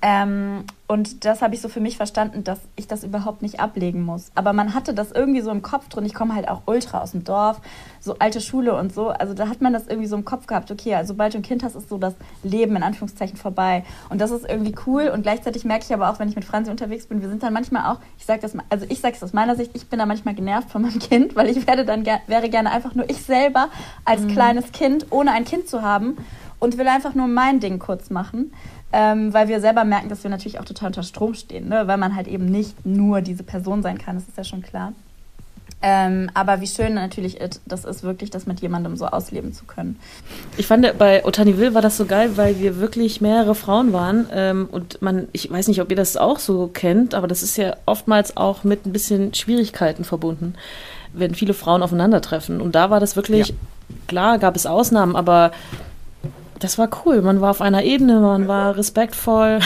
Ähm, 0.02 0.64
und 0.88 1.25
das 1.25 1.40
habe 1.40 1.54
ich 1.54 1.61
so 1.61 1.68
für 1.68 1.80
mich 1.80 1.97
verstanden, 1.97 2.42
dass 2.44 2.59
ich 2.75 2.88
das 2.88 3.04
überhaupt 3.04 3.40
nicht 3.40 3.61
ablegen 3.61 4.02
muss. 4.02 4.32
Aber 4.35 4.52
man 4.52 4.75
hatte 4.75 4.92
das 4.92 5.12
irgendwie 5.12 5.40
so 5.40 5.50
im 5.50 5.62
Kopf 5.62 5.88
drin. 5.88 6.04
Ich 6.04 6.12
komme 6.12 6.35
halt 6.35 6.49
auch 6.49 6.62
ultra 6.66 7.00
aus 7.00 7.12
dem 7.12 7.23
Dorf, 7.25 7.61
so 8.00 8.16
alte 8.18 8.40
Schule 8.40 8.75
und 8.76 8.92
so. 8.92 9.09
Also 9.09 9.32
da 9.32 9.49
hat 9.49 9.62
man 9.62 9.73
das 9.73 9.87
irgendwie 9.87 10.09
so 10.09 10.16
im 10.16 10.25
Kopf 10.25 10.47
gehabt. 10.47 10.71
Okay, 10.71 10.94
also 10.97 11.14
sobald 11.14 11.32
du 11.32 11.38
ein 11.38 11.42
Kind 11.42 11.62
hast, 11.62 11.76
ist 11.76 11.88
so 11.88 11.99
das 11.99 12.14
Leben 12.42 12.76
in 12.76 12.82
Anführungszeichen 12.82 13.37
vorbei. 13.37 13.85
Und 14.11 14.21
das 14.21 14.32
ist 14.32 14.47
irgendwie 14.47 14.75
cool. 14.87 15.09
Und 15.09 15.23
gleichzeitig 15.23 15.64
merke 15.64 15.85
ich 15.85 15.94
aber 15.94 16.11
auch, 16.11 16.18
wenn 16.18 16.28
ich 16.28 16.35
mit 16.35 16.44
Franzi 16.44 16.71
unterwegs 16.71 17.06
bin, 17.06 17.23
wir 17.23 17.28
sind 17.28 17.42
dann 17.42 17.52
manchmal 17.52 17.90
auch, 17.90 18.00
ich 18.18 18.26
sage 18.26 18.40
das, 18.40 18.54
also 18.68 18.85
ich 18.88 19.00
sage 19.00 19.14
es 19.14 19.23
aus 19.23 19.32
meiner 19.32 19.54
Sicht, 19.54 19.71
ich 19.75 19.87
bin 19.87 20.00
da 20.00 20.04
manchmal 20.04 20.35
genervt 20.35 20.68
von 20.68 20.82
meinem 20.82 20.99
Kind, 20.99 21.37
weil 21.37 21.49
ich 21.49 21.66
werde 21.66 21.85
dann 21.85 22.02
ger 22.02 22.21
wäre 22.26 22.50
gerne 22.50 22.71
einfach 22.73 22.94
nur 22.94 23.09
ich 23.09 23.23
selber 23.23 23.68
als 24.04 24.26
kleines 24.26 24.73
Kind, 24.73 25.06
ohne 25.11 25.30
ein 25.30 25.44
Kind 25.44 25.68
zu 25.68 25.82
haben 25.82 26.16
und 26.62 26.78
will 26.78 26.87
einfach 26.87 27.14
nur 27.14 27.26
mein 27.26 27.59
Ding 27.61 27.78
kurz 27.80 28.11
machen. 28.11 28.52
Ähm, 28.92 29.32
weil 29.32 29.49
wir 29.49 29.61
selber 29.61 29.84
merken, 29.84 30.08
dass 30.11 30.22
wir 30.22 30.30
natürlich 30.30 30.58
auch 30.61 30.64
total 30.66 30.88
unter 30.88 31.02
Strom 31.02 31.34
stehen, 31.34 31.68
ne? 31.68 31.87
weil 31.87 31.96
man 31.96 32.14
halt 32.14 32.28
eben 32.28 32.44
nicht 32.46 32.84
nur 32.84 33.22
diese 33.22 33.42
Person 33.42 33.82
sein 33.82 33.96
kann, 33.99 34.16
das 34.16 34.28
ist 34.28 34.37
ja 34.37 34.44
schon 34.44 34.61
klar. 34.62 34.92
Ähm, 35.84 36.30
aber 36.34 36.61
wie 36.61 36.66
schön 36.68 36.94
natürlich 36.94 37.40
it- 37.40 37.61
das 37.66 37.84
ist, 37.84 38.04
wirklich 38.04 38.30
das 38.30 38.46
mit 38.46 38.61
jemandem 38.61 38.96
so 38.96 39.06
ausleben 39.06 39.52
zu 39.52 39.64
können. 39.64 39.99
Ich 40.56 40.66
fand, 40.68 40.96
bei 40.99 41.25
Otaniville 41.25 41.75
war 41.75 41.82
das 41.82 41.96
so 41.96 42.04
geil, 42.04 42.37
weil 42.37 42.61
wir 42.61 42.78
wirklich 42.78 43.20
mehrere 43.20 43.54
Frauen 43.56 43.92
waren. 43.92 44.26
Ähm, 44.32 44.68
und 44.70 45.02
man, 45.02 45.26
ich 45.32 45.50
weiß 45.50 45.66
nicht, 45.68 45.80
ob 45.80 45.90
ihr 45.90 45.96
das 45.96 46.16
auch 46.16 46.38
so 46.38 46.68
kennt, 46.68 47.14
aber 47.14 47.26
das 47.26 47.42
ist 47.42 47.56
ja 47.56 47.75
oftmals 47.87 48.37
auch 48.37 48.62
mit 48.62 48.87
ein 48.87 48.92
bisschen 48.92 49.34
Schwierigkeiten 49.34 50.04
verbunden, 50.04 50.54
wenn 51.14 51.34
viele 51.34 51.54
Frauen 51.54 51.82
aufeinandertreffen. 51.82 52.61
Und 52.61 52.75
da 52.76 52.90
war 52.90 53.00
das 53.00 53.16
wirklich, 53.16 53.49
Ja. 53.49 53.54
klar 54.06 54.38
gab 54.38 54.54
es 54.54 54.66
Ausnahmen, 54.66 55.16
aber 55.16 55.50
das 56.62 56.78
war 56.78 56.88
cool. 57.04 57.23
Man 57.23 57.40
war 57.40 57.50
auf 57.50 57.61
einer 57.61 57.83
Ebene, 57.83 58.21
man 58.21 58.49
war 58.49 58.76
respektvoll. 58.76 59.61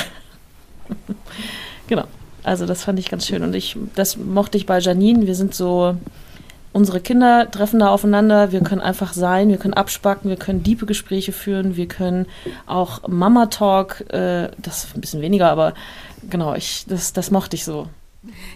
genau. 1.86 2.04
Also 2.42 2.64
das 2.64 2.84
fand 2.84 2.98
ich 2.98 3.10
ganz 3.10 3.26
schön. 3.26 3.42
Und 3.42 3.54
ich, 3.54 3.76
das 3.94 4.16
mochte 4.16 4.56
ich 4.56 4.66
bei 4.66 4.78
Janine. 4.78 5.26
Wir 5.26 5.34
sind 5.34 5.54
so, 5.54 5.96
unsere 6.72 7.00
Kinder 7.00 7.50
treffen 7.50 7.80
da 7.80 7.88
aufeinander. 7.88 8.52
Wir 8.52 8.60
können 8.60 8.80
einfach 8.80 9.12
sein, 9.12 9.48
wir 9.48 9.58
können 9.58 9.74
abspacken, 9.74 10.30
wir 10.30 10.36
können 10.36 10.62
diepe 10.62 10.86
Gespräche 10.86 11.32
führen, 11.32 11.76
wir 11.76 11.88
können 11.88 12.26
auch 12.66 13.06
Mama-Talk, 13.08 14.12
äh, 14.12 14.50
das 14.58 14.88
ein 14.94 15.00
bisschen 15.00 15.22
weniger, 15.22 15.50
aber 15.50 15.74
genau, 16.30 16.54
ich, 16.54 16.86
das, 16.86 17.12
das 17.12 17.30
mochte 17.30 17.56
ich 17.56 17.64
so. 17.64 17.88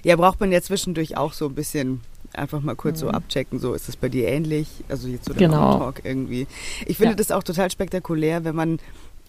Ja, 0.02 0.16
braucht 0.16 0.40
man 0.40 0.52
ja 0.52 0.62
zwischendurch 0.62 1.16
auch 1.16 1.32
so 1.32 1.46
ein 1.46 1.54
bisschen 1.54 2.00
einfach 2.34 2.60
mal 2.62 2.76
kurz 2.76 3.00
so 3.00 3.08
abchecken, 3.08 3.58
so 3.58 3.74
ist 3.74 3.88
das 3.88 3.96
bei 3.96 4.08
dir 4.08 4.28
ähnlich? 4.28 4.68
Also 4.88 5.08
jetzt 5.08 5.26
so 5.26 5.32
der 5.34 5.48
Genau. 5.48 5.78
Talk 5.78 6.00
irgendwie. 6.04 6.46
Ich 6.86 6.96
finde 6.96 7.12
Ja. 7.12 7.16
das 7.16 7.30
auch 7.32 7.42
total 7.42 7.70
spektakulär, 7.70 8.44
wenn 8.44 8.54
man, 8.54 8.78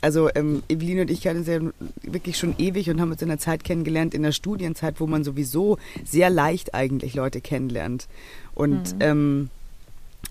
also 0.01 0.29
ähm, 0.36 0.63
Eveline 0.70 1.01
und 1.01 1.12
ich 1.12 1.22
kennen 1.22 1.39
uns 1.39 1.48
ja 1.48 1.60
wirklich 2.03 2.38
schon 2.38 2.55
ewig 2.58 2.89
und 2.89 3.00
haben 3.01 3.12
uns 3.12 3.22
in 3.22 3.27
der 3.29 3.39
Zeit 3.39 3.63
kennengelernt, 3.63 4.13
in 4.13 4.24
der 4.24 4.31
Studienzeit, 4.31 5.00
wo 5.00 5.08
man 5.08 5.24
sowieso 5.24 5.77
sehr 6.03 6.29
leicht 6.29 6.74
eigentlich 6.74 7.13
Leute 7.15 7.41
kennenlernt. 7.41 8.08
Und 8.53 8.96
ähm, 9.00 9.50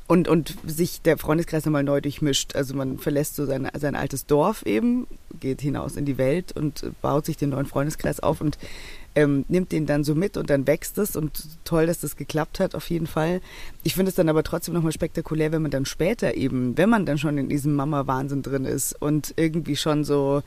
und, 0.07 0.27
und 0.27 0.57
sich 0.67 1.03
der 1.03 1.19
Freundeskreis 1.19 1.65
nochmal 1.65 1.85
neu 1.85 2.01
durchmischt. 2.01 2.57
Also 2.57 2.75
man 2.75 2.99
verlässt 2.99 3.37
so 3.37 3.47
sein, 3.47 3.69
sein 3.79 3.95
altes 3.95 4.27
Dorf 4.27 4.63
eben, 4.67 5.07
geht 5.39 5.61
hinaus 5.61 5.95
in 5.97 6.05
die 6.05 6.19
Welt 6.19 6.51
und 6.53 6.85
baut 7.01 7.27
sich 7.27 7.37
den 7.37 7.51
neuen 7.51 7.67
Freundeskreis 7.67 8.19
auf 8.19 8.41
und 8.41 8.59
ähm, 9.15 9.45
nimmt 9.49 9.73
den 9.73 9.87
dann 9.87 10.05
so 10.05 10.15
mit 10.15 10.37
und 10.37 10.51
dann 10.51 10.67
wächst 10.67 10.99
es 10.99 11.17
und 11.17 11.33
toll, 11.65 11.87
dass 11.87 12.01
das 12.01 12.17
geklappt 12.17 12.61
hat, 12.61 12.75
auf 12.75 12.89
jeden 12.91 13.07
Fall. 13.07 13.41
Ich 13.83 13.95
finde 13.95 14.11
es 14.11 14.15
dann 14.15 14.29
aber 14.29 14.43
trotzdem 14.43 14.75
nochmal 14.75 14.93
spektakulär, 14.93 15.53
wenn 15.53 15.63
man 15.63 15.71
dann 15.71 15.85
später 15.85 16.35
eben, 16.35 16.77
wenn 16.79 16.89
man 16.89 17.07
dann 17.07 17.19
schon 17.19 17.37
in 17.39 17.49
diesem 17.49 17.75
Mama-Wahnsinn 17.75 18.43
drin 18.43 18.65
ist 18.65 19.01
und 19.01 19.35
irgendwie 19.37 19.77
schon 19.77 20.05
so 20.05 20.43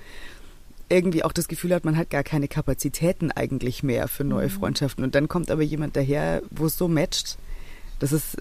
irgendwie 0.90 1.24
auch 1.24 1.34
das 1.34 1.48
Gefühl 1.48 1.74
hat, 1.74 1.86
man 1.86 1.98
hat 1.98 2.10
gar 2.10 2.24
keine 2.24 2.48
Kapazitäten 2.48 3.32
eigentlich 3.32 3.84
mehr 3.84 4.08
für 4.08 4.24
neue 4.24 4.48
mhm. 4.48 4.52
Freundschaften. 4.52 5.04
Und 5.04 5.16
dann 5.16 5.28
kommt 5.28 5.50
aber 5.50 5.64
jemand 5.64 5.96
daher, 5.96 6.42
wo 6.52 6.68
es 6.68 6.78
so 6.78 6.88
matcht. 6.88 7.38
Das 8.00 8.12
ist 8.12 8.38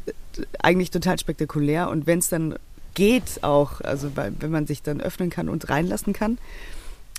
eigentlich 0.60 0.90
total 0.90 1.18
spektakulär. 1.18 1.88
Und 1.88 2.06
wenn 2.06 2.18
es 2.18 2.28
dann 2.28 2.56
geht 2.94 3.42
auch, 3.42 3.80
also 3.80 4.12
wenn 4.16 4.50
man 4.50 4.66
sich 4.66 4.82
dann 4.82 5.00
öffnen 5.00 5.30
kann 5.30 5.48
und 5.48 5.68
reinlassen 5.70 6.12
kann, 6.12 6.38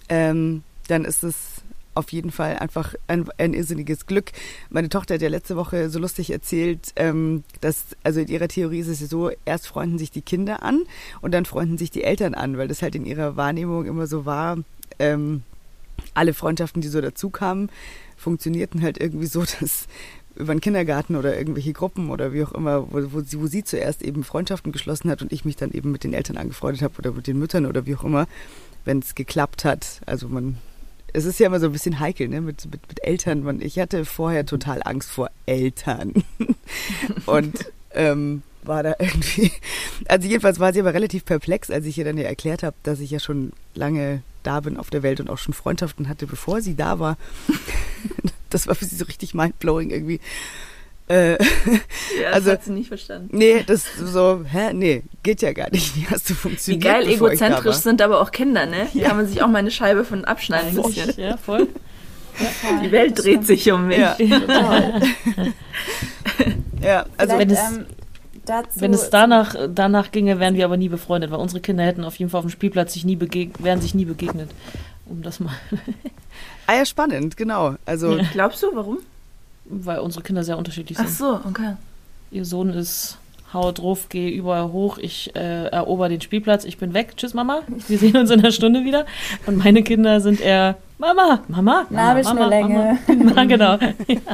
ähm, 0.10 0.64
dann 0.88 1.06
ist 1.06 1.24
es 1.24 1.53
auf 1.96 2.12
jeden 2.12 2.32
Fall 2.32 2.58
einfach 2.58 2.96
ein, 3.08 3.26
ein 3.38 3.54
irrsinniges 3.54 4.06
Glück. 4.06 4.32
Meine 4.70 4.90
Tochter 4.90 5.16
hat 5.16 5.22
ja 5.22 5.30
letzte 5.30 5.56
Woche 5.56 5.90
so 5.90 6.00
lustig 6.00 6.32
erzählt, 6.32 6.94
ähm, 6.96 7.44
dass, 7.62 7.86
also 8.04 8.20
in 8.20 8.28
ihrer 8.28 8.48
Theorie 8.48 8.80
ist 8.80 8.88
es 8.88 9.00
so, 9.10 9.32
erst 9.46 9.68
freunden 9.68 9.98
sich 9.98 10.12
die 10.12 10.22
Kinder 10.22 10.64
an 10.64 10.84
und 11.22 11.34
dann 11.34 11.46
freunden 11.46 11.78
sich 11.78 11.92
die 11.92 12.04
Eltern 12.04 12.34
an, 12.34 12.58
weil 12.58 12.68
das 12.68 12.82
halt 12.82 12.96
in 12.96 13.06
ihrer 13.06 13.36
Wahrnehmung 13.36 13.86
immer 13.86 14.08
so 14.08 14.26
war, 14.26 14.58
ähm, 15.00 15.44
alle 16.14 16.34
Freundschaften, 16.34 16.82
die 16.82 16.88
so 16.88 17.02
dazu 17.02 17.30
kamen, 17.30 17.70
funktionierten 18.18 18.82
halt 18.82 19.00
irgendwie 19.00 19.28
so, 19.28 19.42
dass 19.60 19.88
über 20.36 20.54
den 20.56 20.62
Kindergarten 20.62 21.16
oder 21.16 21.38
irgendwelche 21.38 21.74
Gruppen 21.74 22.10
oder 22.10 22.34
wie 22.34 22.44
auch 22.44 22.54
immer, 22.54 22.92
wo, 22.92 23.14
wo, 23.14 23.22
sie, 23.22 23.40
wo 23.40 23.48
sie 23.48 23.64
zuerst 23.64 24.02
eben 24.02 24.24
Freundschaften 24.24 24.72
geschlossen 24.72 25.10
hat 25.12 25.22
und 25.22 25.32
ich 25.32 25.46
mich 25.46 25.56
dann 25.56 25.72
eben 25.72 25.92
mit 25.92 26.04
den 26.04 26.14
Eltern 26.14 26.38
angefreundet 26.38 26.82
habe 26.82 26.98
oder 26.98 27.12
mit 27.12 27.28
den 27.28 27.38
Müttern 27.38 27.66
oder 27.66 27.86
wie 27.86 27.96
auch 27.96 28.04
immer, 28.04 28.28
wenn 28.84 29.00
es 29.00 29.14
geklappt 29.16 29.64
hat. 29.64 30.02
Also 30.06 30.28
man 30.28 30.58
es 31.14 31.26
ist 31.26 31.40
ja 31.40 31.48
immer 31.48 31.60
so 31.60 31.68
ein 31.68 31.72
bisschen 31.72 32.00
heikel, 32.00 32.28
ne, 32.28 32.42
mit, 32.42 32.66
mit, 32.66 32.88
mit 32.88 33.04
Eltern. 33.04 33.44
Man, 33.44 33.62
ich 33.62 33.80
hatte 33.80 34.04
vorher 34.04 34.46
total 34.46 34.82
Angst 34.84 35.10
vor 35.10 35.30
Eltern. 35.46 36.14
und 37.28 37.72
ähm, 37.94 38.42
war 38.64 38.84
da 38.84 38.96
irgendwie. 39.00 39.52
Also 40.08 40.28
jedenfalls 40.28 40.60
war 40.60 40.74
sie 40.74 40.80
aber 40.80 40.94
relativ 40.94 41.26
perplex, 41.26 41.70
als 41.70 41.86
ich 41.86 41.98
ihr 41.98 42.06
dann 42.06 42.18
ja 42.18 42.24
erklärt 42.24 42.64
habe, 42.64 42.76
dass 42.84 43.00
ich 43.00 43.12
ja 43.12 43.20
schon 43.20 43.54
lange 43.76 44.24
da 44.42 44.60
bin 44.60 44.78
auf 44.78 44.90
der 44.90 45.04
Welt 45.04 45.20
und 45.20 45.30
auch 45.30 45.38
schon 45.38 45.54
Freundschaften 45.54 46.10
hatte, 46.10 46.28
bevor 46.28 46.62
sie 46.62 46.76
da 46.76 47.00
war. 47.00 47.18
das 48.50 48.68
war 48.68 48.76
für 48.76 48.86
sie 48.86 48.96
so 48.96 49.06
richtig 49.06 49.34
mindblowing 49.34 49.92
irgendwie. 49.92 50.20
Äh, 51.10 51.32
ja, 51.34 51.38
das 52.26 52.34
also, 52.34 52.52
hat 52.52 52.64
sie 52.64 52.72
nicht 52.72 52.88
verstanden. 52.88 53.30
Nee, 53.38 53.64
das 53.66 53.86
so, 53.98 54.44
hä, 54.50 54.74
nee, 54.74 55.04
geht 55.22 55.42
ja 55.42 55.52
gar 55.52 55.70
nicht. 55.70 55.96
Wie 55.98 56.08
hast 56.08 56.30
du 56.30 56.34
funktioniert? 56.34 56.84
Wie 56.84 56.88
geil 56.88 57.08
egozentrisch 57.08 57.76
sind 57.78 58.02
aber 58.02 58.22
auch 58.22 58.32
Kinder, 58.32 58.66
ne? 58.66 58.88
Ja. 58.94 59.10
Kann 59.10 59.18
man 59.18 59.28
sich 59.28 59.42
auch 59.42 59.48
mal 59.48 59.60
eine 59.60 59.72
Scheibe 59.72 60.06
von 60.06 60.24
abschneiden. 60.26 60.74
Voll. 60.74 60.94
Ja, 61.18 61.38
voll. 61.38 61.68
Die 62.84 62.92
Welt 62.92 63.24
dreht 63.24 63.46
sich 63.46 63.72
um 63.72 63.88
mich. 63.88 63.98
Ja, 64.00 64.16
ja 66.82 67.06
also 67.18 67.38
wenn 67.38 67.50
es, 67.52 67.60
ähm, 67.60 67.86
wenn 68.76 68.94
es 68.94 69.10
danach, 69.10 69.56
danach 69.70 70.12
ginge, 70.12 70.40
wären 70.40 70.56
wir 70.56 70.66
aber 70.66 70.78
nie 70.78 70.90
befreundet, 70.90 71.30
weil 71.32 71.40
unsere 71.40 71.62
Kinder 71.62 71.84
hätten 71.84 72.04
auf 72.04 72.16
jeden 72.16 72.32
Fall 72.32 72.40
auf 72.40 72.46
dem 72.46 72.50
Spielplatz 72.50 72.94
sich 72.94 73.06
nie 73.06 73.16
begegnet, 73.16 73.64
wären 73.64 73.82
sich 73.82 73.94
nie 73.94 74.06
begegnet. 74.06 74.50
Um 75.06 75.22
das 75.22 75.40
mal. 75.40 75.54
ah 76.66 76.76
ja, 76.76 76.86
spannend, 76.86 77.38
genau. 77.38 77.76
Also 77.86 78.18
Glaubst 78.32 78.64
du, 78.64 78.68
warum? 78.74 79.00
Weil 79.66 80.00
unsere 80.00 80.24
Kinder 80.24 80.44
sehr 80.44 80.58
unterschiedlich 80.58 80.98
sind. 80.98 81.08
Ach 81.10 81.14
so, 81.14 81.40
okay. 81.48 81.76
Ihr 82.32 82.46
Sohn 82.46 82.70
ist 82.70 83.18
hau 83.54 83.72
drauf, 83.72 84.08
geh 84.10 84.30
überall 84.30 84.72
hoch, 84.72 84.98
ich 84.98 85.36
äh, 85.36 85.66
erober 85.68 86.10
den 86.10 86.22
Spielplatz, 86.22 86.66
ich 86.66 86.78
bin 86.78 86.94
weg, 86.94 87.14
tschüss 87.16 87.34
Mama, 87.34 87.62
wir 87.88 87.98
sehen 88.00 88.18
uns 88.18 88.32
in 88.32 88.40
einer 88.40 88.52
Stunde 88.52 88.84
wieder. 88.84 89.06
Und 89.46 89.58
meine 89.58 89.84
Kinder 89.84 90.20
sind 90.22 90.42
eher 90.42 90.78
Mama, 90.98 91.42
Mama, 91.48 91.86
Nabelschnurlänge. 91.90 92.98
Mama, 93.08 93.46
genau. 93.46 93.78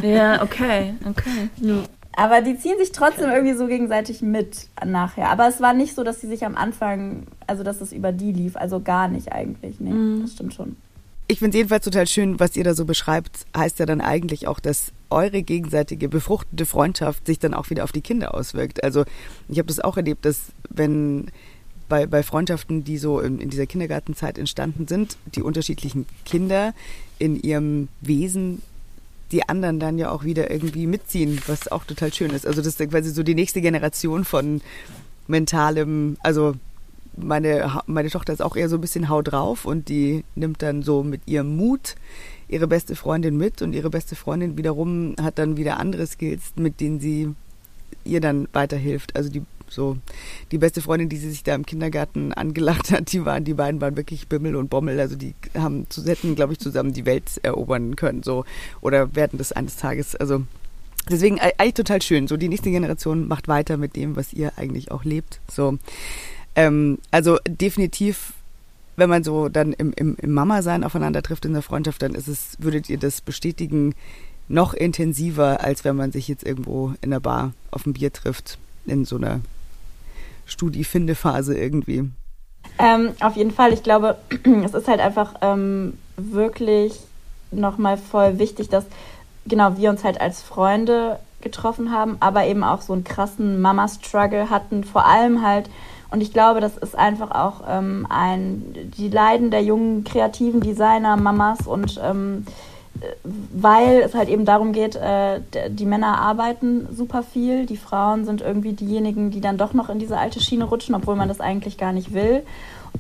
Ja, 0.02 0.42
okay, 0.42 0.94
okay. 1.08 1.50
Ja. 1.58 1.76
Aber 2.14 2.42
die 2.42 2.58
ziehen 2.58 2.78
sich 2.78 2.92
trotzdem 2.92 3.30
irgendwie 3.30 3.56
so 3.56 3.68
gegenseitig 3.68 4.22
mit 4.22 4.68
nachher. 4.86 5.30
Aber 5.30 5.48
es 5.48 5.62
war 5.62 5.74
nicht 5.74 5.96
so, 5.96 6.04
dass 6.04 6.20
sie 6.20 6.28
sich 6.28 6.46
am 6.46 6.56
Anfang, 6.56 7.28
also 7.48 7.64
dass 7.64 7.82
es 7.82 7.94
über 7.94 8.12
die 8.12 8.32
lief, 8.32 8.56
also 8.56 8.82
gar 8.82 9.08
nicht 9.08 9.32
eigentlich. 9.32 9.80
Nee, 9.80 9.92
mhm. 9.92 10.22
das 10.22 10.34
stimmt 10.34 10.54
schon 10.54 10.76
ich 11.30 11.38
finde 11.38 11.56
es 11.56 11.60
jedenfalls 11.60 11.86
total 11.86 12.08
schön, 12.08 12.40
was 12.40 12.56
ihr 12.56 12.64
da 12.64 12.74
so 12.74 12.86
beschreibt, 12.86 13.46
heißt 13.56 13.78
ja 13.78 13.86
dann 13.86 14.02
eigentlich 14.02 14.48
auch, 14.48 14.60
dass 14.60 14.92
eure 15.12 15.44
gegenseitige 15.44 16.10
befruchtende 16.10 16.66
Freundschaft 16.66 17.28
sich 17.28 17.38
dann 17.38 17.54
auch 17.54 17.70
wieder 17.70 17.84
auf 17.84 17.92
die 17.92 18.02
Kinder 18.02 18.34
auswirkt. 18.34 18.84
Also 18.84 19.06
ich 19.48 19.60
habe 19.60 19.68
das 19.68 19.80
auch 19.80 19.96
erlebt, 19.96 20.26
dass 20.26 20.52
wenn 20.72 21.28
bei, 21.88 22.08
bei 22.08 22.24
Freundschaften, 22.24 22.84
die 22.84 22.98
so 22.98 23.20
in, 23.20 23.40
in 23.40 23.52
dieser 23.52 23.68
Kindergartenzeit 23.68 24.40
entstanden 24.40 24.88
sind, 24.88 25.18
die 25.36 25.44
unterschiedlichen 25.44 26.08
Kinder 26.26 26.74
in 27.20 27.40
ihrem 27.40 27.90
Wesen 28.02 28.64
die 29.32 29.48
anderen 29.48 29.80
dann 29.80 30.00
ja 30.00 30.10
auch 30.10 30.24
wieder 30.24 30.50
irgendwie 30.50 30.88
mitziehen, 30.88 31.40
was 31.46 31.68
auch 31.68 31.84
total 31.84 32.12
schön 32.12 32.32
ist. 32.32 32.48
Also 32.48 32.64
das 32.64 32.80
ist 32.80 32.90
quasi 32.90 33.12
so 33.12 33.22
die 33.22 33.36
nächste 33.36 33.62
Generation 33.62 34.26
von 34.26 34.62
mentalem, 35.28 36.18
also 36.24 36.56
meine, 37.18 37.82
meine 37.88 38.10
Tochter 38.10 38.34
ist 38.34 38.42
auch 38.42 38.56
eher 38.56 38.70
so 38.70 38.78
ein 38.78 38.82
bisschen 38.82 39.10
hau 39.10 39.22
drauf 39.22 39.66
und 39.66 39.90
die 39.90 40.24
nimmt 40.36 40.62
dann 40.62 40.84
so 40.84 41.04
mit 41.04 41.22
ihrem 41.26 41.56
Mut 41.56 41.96
ihre 42.48 42.68
beste 42.68 42.96
Freundin 42.96 43.38
mit 43.38 43.62
und 43.62 43.74
ihre 43.74 43.90
beste 43.90 44.16
Freundin 44.16 44.58
wiederum 44.58 45.16
hat 45.22 45.38
dann 45.38 45.58
wieder 45.58 45.80
andere 45.80 46.08
Skills, 46.08 46.54
mit 46.56 46.80
denen 46.80 47.00
sie 47.00 47.36
ihr 48.04 48.22
dann 48.22 48.48
weiterhilft. 48.54 49.16
Also 49.16 49.30
die 49.30 49.44
so 49.72 49.98
die 50.52 50.58
beste 50.58 50.82
Freundin, 50.82 51.10
die 51.10 51.18
sie 51.18 51.30
sich 51.30 51.44
da 51.44 51.54
im 51.54 51.66
Kindergarten 51.66 52.34
angelacht 52.34 52.92
hat, 52.92 53.12
die 53.14 53.24
waren 53.26 53.44
die 53.44 53.54
beiden 53.54 53.80
waren 53.82 53.96
wirklich 53.98 54.28
Bimmel 54.28 54.56
und 54.56 54.70
Bommel, 54.70 55.00
also 55.00 55.16
die 55.16 55.36
haben 55.56 55.86
hätten 56.06 56.36
glaube 56.36 56.54
ich 56.54 56.60
zusammen 56.60 56.92
die 56.92 57.06
Welt 57.06 57.40
erobern 57.44 57.96
können 57.96 58.24
so 58.24 58.46
oder 58.82 59.16
werden 59.16 59.38
das 59.38 59.52
eines 59.52 59.78
Tages, 59.78 60.16
also 60.16 60.42
deswegen 61.10 61.40
eigentlich 61.40 61.74
total 61.76 62.02
schön. 62.02 62.28
So 62.28 62.38
die 62.38 62.50
nächste 62.50 62.72
Generation 62.72 63.28
macht 63.28 63.48
weiter 63.48 63.78
mit 63.78 63.96
dem, 63.96 64.16
was 64.16 64.34
ihr 64.34 64.54
eigentlich 64.58 64.92
auch 64.92 65.04
lebt. 65.04 65.40
So 65.50 65.78
ähm, 66.56 67.00
also 67.12 67.38
definitiv, 67.48 68.34
wenn 68.96 69.10
man 69.10 69.24
so 69.24 69.50
dann 69.50 69.74
im, 69.74 69.94
im, 69.94 70.16
im 70.16 70.34
Mama-Sein 70.34 70.84
aufeinander 70.84 71.22
trifft 71.22 71.46
in 71.46 71.54
der 71.54 71.62
Freundschaft, 71.62 72.02
dann 72.02 72.16
ist 72.16 72.28
es, 72.28 72.58
würdet 72.60 72.90
ihr 72.90 72.98
das 72.98 73.22
bestätigen, 73.22 73.96
noch 74.48 74.74
intensiver, 74.74 75.64
als 75.64 75.86
wenn 75.86 75.96
man 75.96 76.12
sich 76.12 76.28
jetzt 76.28 76.44
irgendwo 76.44 76.94
in 77.02 77.12
der 77.12 77.20
Bar 77.20 77.54
auf 77.72 77.86
ein 77.86 77.94
Bier 77.94 78.12
trifft, 78.12 78.58
in 78.86 79.06
so 79.06 79.18
einer 79.18 79.42
Studi-Finde-Phase 80.48 81.58
irgendwie. 81.58 82.10
Ähm, 82.80 83.12
auf 83.20 83.36
jeden 83.36 83.52
Fall, 83.52 83.74
ich 83.74 83.84
glaube, 83.84 84.18
es 84.66 84.74
ist 84.74 84.88
halt 84.88 85.00
einfach 85.00 85.36
ähm, 85.42 85.94
wirklich 86.18 87.00
nochmal 87.52 87.98
voll 87.98 88.40
wichtig, 88.40 88.70
dass 88.70 88.86
genau 89.46 89.78
wir 89.78 89.90
uns 89.90 90.04
halt 90.04 90.20
als 90.20 90.42
Freunde 90.42 91.20
getroffen 91.42 91.92
haben, 91.92 92.18
aber 92.20 92.46
eben 92.46 92.64
auch 92.64 92.82
so 92.82 92.94
einen 92.94 93.04
krassen 93.04 93.62
Mama-Struggle 93.62 94.50
hatten, 94.50 94.84
vor 94.84 95.06
allem 95.06 95.46
halt 95.46 95.70
und 96.12 96.22
ich 96.22 96.34
glaube, 96.34 96.60
das 96.60 96.78
ist 96.78 96.98
einfach 96.98 97.32
auch 97.32 97.62
ähm, 97.68 98.08
ein, 98.10 98.92
die 98.98 99.10
Leiden 99.10 99.52
der 99.52 99.64
jungen 99.64 100.04
kreativen 100.04 100.62
Designer, 100.62 101.18
Mamas 101.18 101.68
und 101.68 102.00
ähm, 102.04 102.46
weil 103.54 104.02
es 104.02 104.14
halt 104.14 104.30
eben 104.30 104.46
darum 104.46 104.74
geht, 104.74 104.96
äh, 104.96 105.42
die 105.70 105.86
Männer 105.86 106.20
arbeiten 106.20 106.88
super 106.92 107.24
viel, 107.24 107.66
die 107.66 107.78
Frauen 107.78 108.26
sind 108.26 108.42
irgendwie 108.42 108.74
diejenigen, 108.74 109.32
die 109.32 109.42
dann 109.42 109.58
doch 109.58 109.74
noch 109.74 109.90
in 109.90 110.00
diese 110.00 110.18
alte 110.18 110.42
Schiene 110.42 110.66
rutschen, 110.66 110.96
obwohl 110.96 111.16
man 111.16 111.30
das 111.30 111.40
eigentlich 111.40 111.78
gar 111.78 111.94
nicht 111.94 112.14
will. 112.14 112.44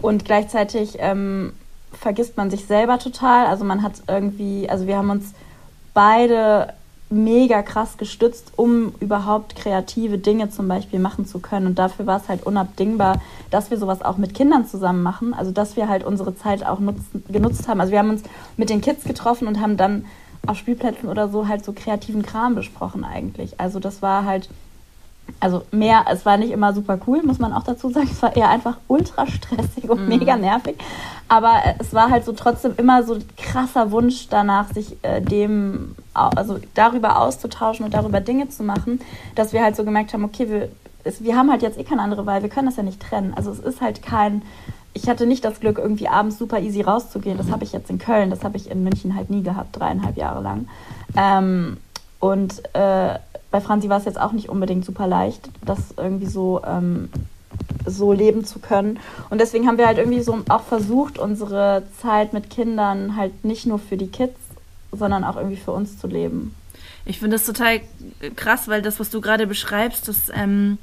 Und 0.01 0.23
gleichzeitig 0.23 0.97
ähm, 0.99 1.53
vergisst 1.91 2.37
man 2.37 2.49
sich 2.49 2.65
selber 2.65 2.99
total. 2.99 3.47
Also 3.47 3.65
man 3.65 3.83
hat 3.83 3.93
irgendwie, 4.07 4.69
also 4.69 4.87
wir 4.87 4.97
haben 4.97 5.09
uns 5.09 5.33
beide 5.93 6.73
mega 7.09 7.63
krass 7.63 7.97
gestützt, 7.97 8.53
um 8.55 8.93
überhaupt 8.99 9.55
kreative 9.55 10.19
Dinge 10.19 10.49
zum 10.49 10.67
Beispiel 10.67 10.99
machen 10.99 11.25
zu 11.25 11.39
können. 11.39 11.65
Und 11.65 11.79
dafür 11.79 12.05
war 12.05 12.17
es 12.17 12.29
halt 12.29 12.45
unabdingbar, 12.45 13.19
dass 13.49 13.71
wir 13.71 13.77
sowas 13.77 14.01
auch 14.03 14.17
mit 14.17 14.35
Kindern 14.35 14.65
zusammen 14.65 15.01
machen. 15.01 15.33
Also 15.33 15.51
dass 15.51 15.75
wir 15.75 15.89
halt 15.89 16.03
unsere 16.03 16.35
Zeit 16.35 16.65
auch 16.65 16.79
nutzen, 16.79 17.23
genutzt 17.27 17.67
haben. 17.67 17.81
Also 17.81 17.91
wir 17.91 17.99
haben 17.99 18.11
uns 18.11 18.23
mit 18.57 18.69
den 18.69 18.81
Kids 18.81 19.05
getroffen 19.05 19.47
und 19.47 19.59
haben 19.59 19.75
dann 19.75 20.05
auf 20.45 20.57
Spielplätzen 20.57 21.09
oder 21.09 21.29
so 21.29 21.47
halt 21.47 21.65
so 21.65 21.73
kreativen 21.73 22.23
Kram 22.23 22.55
besprochen 22.55 23.03
eigentlich. 23.03 23.59
Also 23.59 23.79
das 23.79 24.01
war 24.01 24.25
halt 24.25 24.49
also 25.39 25.63
mehr, 25.71 26.05
es 26.11 26.25
war 26.25 26.37
nicht 26.37 26.51
immer 26.51 26.73
super 26.73 26.99
cool, 27.07 27.23
muss 27.23 27.39
man 27.39 27.53
auch 27.53 27.63
dazu 27.63 27.89
sagen. 27.89 28.09
Es 28.11 28.21
war 28.21 28.35
eher 28.35 28.49
einfach 28.49 28.77
ultra 28.87 29.27
stressig 29.27 29.89
und 29.89 30.05
mm. 30.05 30.09
mega 30.09 30.35
nervig. 30.35 30.77
Aber 31.27 31.53
äh, 31.65 31.75
es 31.79 31.93
war 31.93 32.09
halt 32.09 32.25
so 32.25 32.33
trotzdem 32.33 32.73
immer 32.77 33.03
so 33.03 33.17
krasser 33.37 33.91
Wunsch 33.91 34.27
danach, 34.29 34.73
sich 34.73 34.97
äh, 35.03 35.21
dem, 35.21 35.95
also 36.13 36.59
darüber 36.73 37.19
auszutauschen 37.21 37.85
und 37.85 37.93
darüber 37.93 38.21
Dinge 38.21 38.49
zu 38.49 38.63
machen, 38.63 38.99
dass 39.35 39.53
wir 39.53 39.63
halt 39.63 39.75
so 39.75 39.83
gemerkt 39.83 40.13
haben, 40.13 40.23
okay, 40.23 40.49
wir, 40.49 40.69
es, 41.03 41.23
wir 41.23 41.35
haben 41.35 41.51
halt 41.51 41.61
jetzt 41.61 41.77
eh 41.77 41.83
keine 41.83 42.01
andere 42.01 42.25
Wahl, 42.25 42.41
wir 42.41 42.49
können 42.49 42.67
das 42.67 42.77
ja 42.77 42.83
nicht 42.83 43.01
trennen. 43.01 43.33
Also 43.35 43.51
es 43.51 43.59
ist 43.59 43.81
halt 43.81 44.01
kein, 44.01 44.41
ich 44.93 45.07
hatte 45.07 45.25
nicht 45.25 45.45
das 45.45 45.59
Glück, 45.59 45.77
irgendwie 45.77 46.07
abends 46.07 46.37
super 46.37 46.59
easy 46.59 46.81
rauszugehen. 46.81 47.37
Das 47.37 47.51
habe 47.51 47.63
ich 47.63 47.71
jetzt 47.71 47.89
in 47.89 47.99
Köln, 47.99 48.29
das 48.29 48.43
habe 48.43 48.57
ich 48.57 48.69
in 48.69 48.83
München 48.83 49.15
halt 49.15 49.29
nie 49.29 49.43
gehabt, 49.43 49.79
dreieinhalb 49.79 50.17
Jahre 50.17 50.41
lang. 50.41 50.67
Ähm, 51.15 51.77
und 52.19 52.61
äh, 52.75 53.17
bei 53.51 53.61
Franzi 53.61 53.89
war 53.89 53.97
es 53.97 54.05
jetzt 54.05 54.19
auch 54.19 54.31
nicht 54.31 54.49
unbedingt 54.49 54.85
super 54.85 55.07
leicht, 55.07 55.49
das 55.65 55.79
irgendwie 55.97 56.27
so, 56.27 56.61
ähm, 56.65 57.09
so 57.85 58.13
leben 58.13 58.45
zu 58.45 58.59
können. 58.59 58.99
Und 59.29 59.41
deswegen 59.41 59.67
haben 59.67 59.77
wir 59.77 59.87
halt 59.87 59.97
irgendwie 59.97 60.21
so 60.21 60.39
auch 60.49 60.63
versucht, 60.63 61.17
unsere 61.17 61.83
Zeit 62.01 62.33
mit 62.33 62.49
Kindern 62.49 63.15
halt 63.15 63.43
nicht 63.43 63.65
nur 63.65 63.79
für 63.79 63.97
die 63.97 64.07
Kids, 64.07 64.39
sondern 64.91 65.23
auch 65.23 65.35
irgendwie 65.35 65.57
für 65.57 65.71
uns 65.71 65.97
zu 65.97 66.07
leben. 66.07 66.55
Ich 67.05 67.19
finde 67.19 67.37
das 67.37 67.45
total 67.45 67.81
krass, 68.35 68.67
weil 68.67 68.81
das, 68.81 68.99
was 68.99 69.09
du 69.09 69.21
gerade 69.21 69.47
beschreibst, 69.47 70.07
das 70.07 70.29
ähm, 70.33 70.77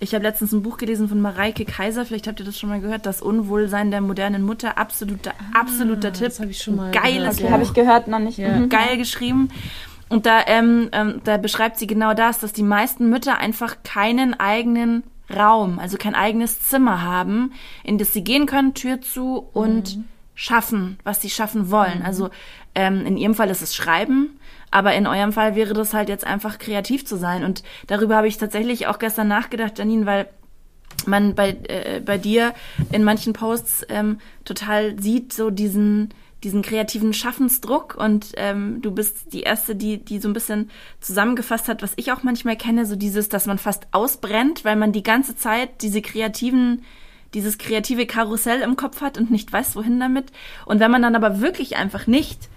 ich 0.00 0.14
habe 0.14 0.22
letztens 0.24 0.52
ein 0.52 0.62
Buch 0.62 0.76
gelesen 0.76 1.08
von 1.08 1.20
Mareike 1.20 1.64
Kaiser, 1.64 2.04
vielleicht 2.04 2.28
habt 2.28 2.38
ihr 2.38 2.46
das 2.46 2.56
schon 2.56 2.68
mal 2.68 2.80
gehört, 2.80 3.04
Das 3.04 3.20
Unwohlsein 3.20 3.90
der 3.90 4.00
modernen 4.00 4.42
Mutter. 4.42 4.78
Absoluter, 4.78 5.32
ah, 5.38 5.60
absoluter 5.60 6.12
Tipp. 6.12 6.28
Das 6.28 6.40
habe 6.40 6.50
ich 6.50 6.62
schon 6.62 6.76
mal 6.76 6.92
Geiles 6.92 7.38
Okay, 7.38 7.50
habe 7.50 7.64
ich 7.64 7.74
gehört, 7.74 8.06
noch 8.06 8.20
nicht. 8.20 8.38
Ja. 8.38 8.56
Mhm. 8.56 8.68
geil 8.68 8.96
geschrieben. 8.96 9.50
Und 10.08 10.26
da, 10.26 10.40
ähm, 10.46 10.88
ähm, 10.92 11.20
da 11.24 11.36
beschreibt 11.36 11.78
sie 11.78 11.86
genau 11.86 12.14
das, 12.14 12.38
dass 12.38 12.52
die 12.52 12.62
meisten 12.62 13.10
Mütter 13.10 13.38
einfach 13.38 13.82
keinen 13.82 14.38
eigenen 14.38 15.04
Raum, 15.34 15.78
also 15.78 15.98
kein 15.98 16.14
eigenes 16.14 16.62
Zimmer 16.62 17.02
haben, 17.02 17.52
in 17.84 17.98
das 17.98 18.12
sie 18.12 18.24
gehen 18.24 18.46
können, 18.46 18.74
Tür 18.74 19.00
zu 19.00 19.48
und 19.52 19.98
schaffen, 20.34 20.98
was 21.04 21.20
sie 21.20 21.30
schaffen 21.30 21.70
wollen. 21.70 22.02
Also 22.02 22.30
ähm, 22.74 23.04
in 23.04 23.16
ihrem 23.16 23.34
Fall 23.34 23.50
ist 23.50 23.60
es 23.60 23.74
Schreiben, 23.74 24.38
aber 24.70 24.94
in 24.94 25.06
eurem 25.06 25.32
Fall 25.32 25.54
wäre 25.54 25.74
das 25.74 25.92
halt 25.92 26.08
jetzt 26.08 26.26
einfach 26.26 26.58
kreativ 26.58 27.04
zu 27.04 27.16
sein. 27.16 27.44
Und 27.44 27.62
darüber 27.86 28.16
habe 28.16 28.28
ich 28.28 28.38
tatsächlich 28.38 28.86
auch 28.86 28.98
gestern 28.98 29.28
nachgedacht, 29.28 29.78
Janine, 29.78 30.06
weil 30.06 30.28
man 31.06 31.34
bei, 31.34 31.56
äh, 31.68 32.00
bei 32.04 32.18
dir 32.18 32.54
in 32.92 33.04
manchen 33.04 33.32
Posts 33.32 33.86
ähm, 33.88 34.18
total 34.44 34.98
sieht, 35.00 35.32
so 35.32 35.50
diesen, 35.50 36.14
diesen 36.44 36.62
kreativen 36.62 37.12
Schaffensdruck 37.12 37.96
und 37.96 38.32
ähm, 38.36 38.80
du 38.80 38.92
bist 38.92 39.32
die 39.32 39.42
Erste, 39.42 39.74
die, 39.74 39.98
die 39.98 40.20
so 40.20 40.28
ein 40.28 40.34
bisschen 40.34 40.70
zusammengefasst 41.00 41.68
hat, 41.68 41.82
was 41.82 41.94
ich 41.96 42.12
auch 42.12 42.22
manchmal 42.22 42.56
kenne, 42.56 42.86
so 42.86 42.94
dieses, 42.94 43.28
dass 43.28 43.46
man 43.46 43.58
fast 43.58 43.88
ausbrennt, 43.90 44.64
weil 44.64 44.76
man 44.76 44.92
die 44.92 45.02
ganze 45.02 45.36
Zeit 45.36 45.82
diese 45.82 46.00
kreativen, 46.00 46.84
dieses 47.34 47.58
kreative 47.58 48.06
Karussell 48.06 48.60
im 48.60 48.76
Kopf 48.76 49.00
hat 49.00 49.18
und 49.18 49.30
nicht 49.30 49.52
weiß, 49.52 49.74
wohin 49.74 49.98
damit. 49.98 50.26
Und 50.64 50.78
wenn 50.78 50.92
man 50.92 51.02
dann 51.02 51.16
aber 51.16 51.40
wirklich 51.40 51.76
einfach 51.76 52.06
nicht 52.06 52.48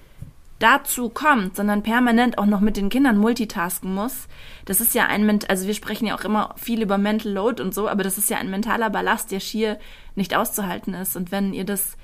dazu 0.59 1.09
kommt, 1.09 1.55
sondern 1.55 1.81
permanent 1.81 2.37
auch 2.37 2.45
noch 2.45 2.61
mit 2.61 2.77
den 2.77 2.89
Kindern 2.89 3.17
multitasken 3.17 3.95
muss, 3.95 4.27
das 4.65 4.79
ist 4.79 4.93
ja 4.93 5.07
ein, 5.07 5.39
also 5.47 5.65
wir 5.65 5.73
sprechen 5.73 6.05
ja 6.05 6.15
auch 6.15 6.23
immer 6.23 6.53
viel 6.55 6.83
über 6.83 6.99
Mental 6.99 7.31
Load 7.31 7.61
und 7.63 7.73
so, 7.73 7.89
aber 7.89 8.03
das 8.03 8.19
ist 8.19 8.29
ja 8.29 8.37
ein 8.37 8.51
mentaler 8.51 8.91
Ballast, 8.91 9.31
der 9.31 9.39
schier 9.39 9.79
nicht 10.13 10.35
auszuhalten 10.35 10.93
ist. 10.93 11.15
Und 11.15 11.31
wenn 11.31 11.53
ihr 11.53 11.65
das 11.65 11.97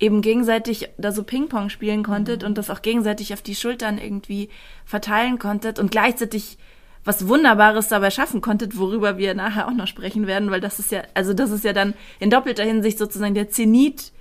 eben 0.00 0.22
gegenseitig 0.22 0.88
da 0.98 1.12
so 1.12 1.22
Ping-Pong 1.22 1.70
spielen 1.70 2.02
konntet 2.02 2.44
und 2.44 2.58
das 2.58 2.70
auch 2.70 2.82
gegenseitig 2.82 3.32
auf 3.32 3.42
die 3.42 3.54
Schultern 3.54 3.98
irgendwie 3.98 4.48
verteilen 4.84 5.38
konntet 5.38 5.78
und 5.78 5.90
gleichzeitig 5.90 6.58
was 7.04 7.28
Wunderbares 7.28 7.88
dabei 7.88 8.10
schaffen 8.10 8.40
konntet, 8.40 8.78
worüber 8.78 9.18
wir 9.18 9.34
nachher 9.34 9.68
auch 9.68 9.74
noch 9.74 9.86
sprechen 9.86 10.26
werden, 10.26 10.50
weil 10.50 10.60
das 10.60 10.78
ist 10.78 10.90
ja, 10.90 11.02
also 11.12 11.34
das 11.34 11.50
ist 11.50 11.64
ja 11.64 11.72
dann 11.72 11.94
in 12.18 12.30
doppelter 12.30 12.64
Hinsicht 12.64 12.98
sozusagen 12.98 13.34
der 13.34 13.50
Zenit 13.50 14.12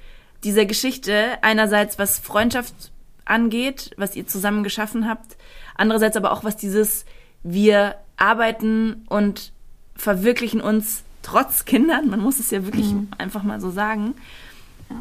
dieser 0.43 0.65
Geschichte. 0.65 1.37
Einerseits 1.41 1.97
was 1.97 2.19
Freundschaft 2.19 2.91
angeht, 3.25 3.91
was 3.95 4.15
ihr 4.15 4.27
zusammen 4.27 4.63
geschaffen 4.63 5.07
habt, 5.07 5.37
andererseits 5.75 6.17
aber 6.17 6.33
auch 6.33 6.43
was 6.43 6.57
dieses 6.57 7.05
wir 7.41 7.95
arbeiten 8.17 9.05
und 9.09 9.53
verwirklichen 9.95 10.61
uns 10.61 11.03
trotz 11.21 11.63
Kindern, 11.65 12.09
man 12.09 12.19
muss 12.19 12.39
es 12.39 12.51
ja 12.51 12.65
wirklich 12.65 12.93
einfach 13.17 13.43
mal 13.43 13.61
so 13.61 13.71
sagen. 13.71 14.15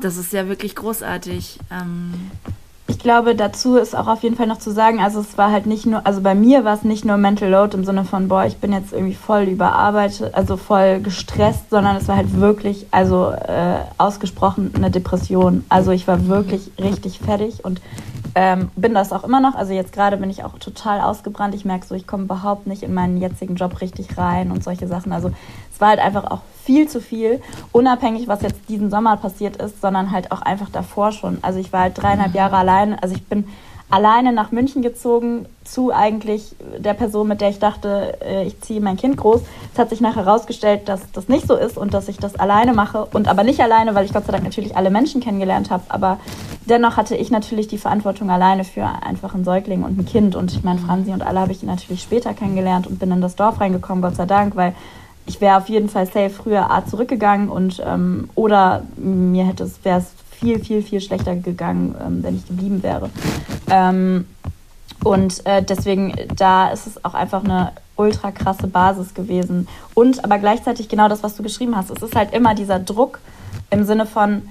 Das 0.00 0.16
ist 0.16 0.32
ja 0.32 0.48
wirklich 0.48 0.74
großartig. 0.74 1.58
Ähm, 1.70 2.30
Ich 2.88 2.98
glaube, 2.98 3.34
dazu 3.34 3.76
ist 3.76 3.96
auch 3.96 4.06
auf 4.06 4.22
jeden 4.22 4.36
Fall 4.36 4.46
noch 4.46 4.58
zu 4.58 4.70
sagen, 4.70 5.00
also 5.00 5.20
es 5.20 5.38
war 5.38 5.50
halt 5.50 5.66
nicht 5.66 5.86
nur, 5.86 6.06
also 6.06 6.20
bei 6.20 6.34
mir 6.34 6.64
war 6.64 6.74
es 6.74 6.82
nicht 6.82 7.04
nur 7.04 7.16
Mental 7.16 7.48
Load 7.48 7.76
im 7.76 7.84
Sinne 7.84 8.04
von, 8.04 8.28
boah, 8.28 8.44
ich 8.44 8.58
bin 8.58 8.72
jetzt 8.72 8.92
irgendwie 8.92 9.14
voll 9.14 9.44
überarbeitet, 9.44 10.34
also 10.34 10.56
voll 10.56 11.00
gestresst, 11.00 11.70
sondern 11.70 11.96
es 11.96 12.06
war 12.06 12.16
halt 12.16 12.38
wirklich, 12.38 12.86
also 12.90 13.30
äh, 13.30 13.78
ausgesprochen 13.98 14.72
eine 14.74 14.90
Depression. 14.90 15.64
Also 15.68 15.90
ich 15.92 16.06
war 16.06 16.26
wirklich 16.26 16.70
richtig 16.78 17.18
fertig 17.18 17.64
und 17.64 17.80
ähm, 18.34 18.70
bin 18.76 18.94
das 18.94 19.12
auch 19.12 19.24
immer 19.24 19.40
noch. 19.40 19.54
Also 19.54 19.72
jetzt 19.72 19.92
gerade 19.92 20.16
bin 20.16 20.28
ich 20.28 20.44
auch 20.44 20.58
total 20.58 21.00
ausgebrannt. 21.00 21.54
Ich 21.54 21.64
merke 21.64 21.86
so, 21.86 21.94
ich 21.94 22.06
komme 22.06 22.24
überhaupt 22.24 22.66
nicht 22.66 22.82
in 22.82 22.92
meinen 22.94 23.16
jetzigen 23.16 23.56
Job 23.56 23.80
richtig 23.80 24.18
rein 24.18 24.50
und 24.50 24.62
solche 24.62 24.86
Sachen. 24.86 25.12
Also 25.12 25.30
es 25.72 25.80
war 25.80 25.88
halt 25.88 26.00
einfach 26.00 26.30
auch 26.30 26.40
viel 26.64 26.88
zu 26.88 27.00
viel, 27.00 27.40
unabhängig, 27.72 28.28
was 28.28 28.42
jetzt 28.42 28.68
diesen 28.68 28.90
Sommer 28.90 29.16
passiert 29.16 29.56
ist, 29.56 29.80
sondern 29.80 30.12
halt 30.12 30.30
auch 30.32 30.42
einfach 30.42 30.70
davor 30.70 31.12
schon. 31.12 31.38
Also 31.42 31.58
ich 31.58 31.72
war 31.72 31.80
halt 31.80 32.00
dreieinhalb 32.00 32.34
Jahre 32.34 32.56
alleine. 32.56 33.02
Also 33.02 33.14
ich 33.14 33.24
bin 33.24 33.46
alleine 33.92 34.32
nach 34.32 34.52
München 34.52 34.80
gezogen 34.80 35.44
zu 35.64 35.92
eigentlich 35.92 36.56
der 36.78 36.94
Person, 36.94 37.28
mit 37.28 37.42
der 37.42 37.50
ich 37.50 37.58
dachte, 37.58 38.16
äh, 38.24 38.46
ich 38.46 38.58
ziehe 38.62 38.80
mein 38.80 38.96
Kind 38.96 39.18
groß. 39.18 39.42
Es 39.72 39.78
hat 39.78 39.90
sich 39.90 40.00
nachher 40.00 40.24
herausgestellt, 40.24 40.88
dass 40.88 41.02
das 41.12 41.28
nicht 41.28 41.46
so 41.46 41.56
ist 41.56 41.76
und 41.76 41.92
dass 41.92 42.08
ich 42.08 42.16
das 42.16 42.34
alleine 42.36 42.72
mache. 42.72 43.04
Und 43.12 43.28
aber 43.28 43.44
nicht 43.44 43.60
alleine, 43.60 43.94
weil 43.94 44.06
ich 44.06 44.14
Gott 44.14 44.24
sei 44.24 44.32
Dank 44.32 44.44
natürlich 44.44 44.76
alle 44.78 44.90
Menschen 44.90 45.20
kennengelernt 45.20 45.70
habe. 45.70 45.82
Aber 45.90 46.18
dennoch 46.64 46.96
hatte 46.96 47.16
ich 47.16 47.30
natürlich 47.30 47.68
die 47.68 47.76
Verantwortung 47.76 48.30
alleine 48.30 48.64
für 48.64 48.86
einfach 48.86 49.34
einen 49.34 49.44
Säugling 49.44 49.82
und 49.82 49.98
ein 49.98 50.06
Kind. 50.06 50.36
Und 50.36 50.52
ich 50.52 50.64
meine, 50.64 50.78
Franzi 50.78 51.12
und 51.12 51.22
alle 51.22 51.40
habe 51.40 51.52
ich 51.52 51.62
natürlich 51.62 52.00
später 52.00 52.32
kennengelernt 52.32 52.86
und 52.86 52.98
bin 52.98 53.10
in 53.10 53.20
das 53.20 53.36
Dorf 53.36 53.60
reingekommen, 53.60 54.00
Gott 54.00 54.16
sei 54.16 54.24
Dank, 54.24 54.56
weil 54.56 54.74
ich 55.26 55.40
wäre 55.40 55.56
auf 55.56 55.68
jeden 55.68 55.88
Fall 55.88 56.06
safe 56.06 56.30
früher 56.30 56.70
A 56.70 56.84
zurückgegangen 56.84 57.48
und 57.48 57.82
ähm, 57.84 58.28
oder 58.34 58.82
mir 58.96 59.46
hätte 59.46 59.64
es 59.64 59.84
wäre 59.84 60.00
es 60.00 60.12
viel 60.38 60.58
viel 60.58 60.82
viel 60.82 61.00
schlechter 61.00 61.36
gegangen, 61.36 61.94
ähm, 62.04 62.22
wenn 62.22 62.36
ich 62.36 62.46
geblieben 62.46 62.82
wäre. 62.82 63.10
Ähm, 63.70 64.26
und 65.04 65.44
äh, 65.46 65.62
deswegen 65.62 66.14
da 66.36 66.70
ist 66.70 66.86
es 66.86 67.04
auch 67.04 67.14
einfach 67.14 67.44
eine 67.44 67.72
ultra 67.96 68.30
krasse 68.32 68.66
Basis 68.66 69.14
gewesen 69.14 69.68
und 69.94 70.24
aber 70.24 70.38
gleichzeitig 70.38 70.88
genau 70.88 71.08
das, 71.08 71.22
was 71.22 71.36
du 71.36 71.42
geschrieben 71.42 71.76
hast. 71.76 71.90
Es 71.90 72.02
ist 72.02 72.16
halt 72.16 72.32
immer 72.32 72.54
dieser 72.54 72.78
Druck 72.78 73.20
im 73.70 73.84
Sinne 73.84 74.06
von 74.06 74.42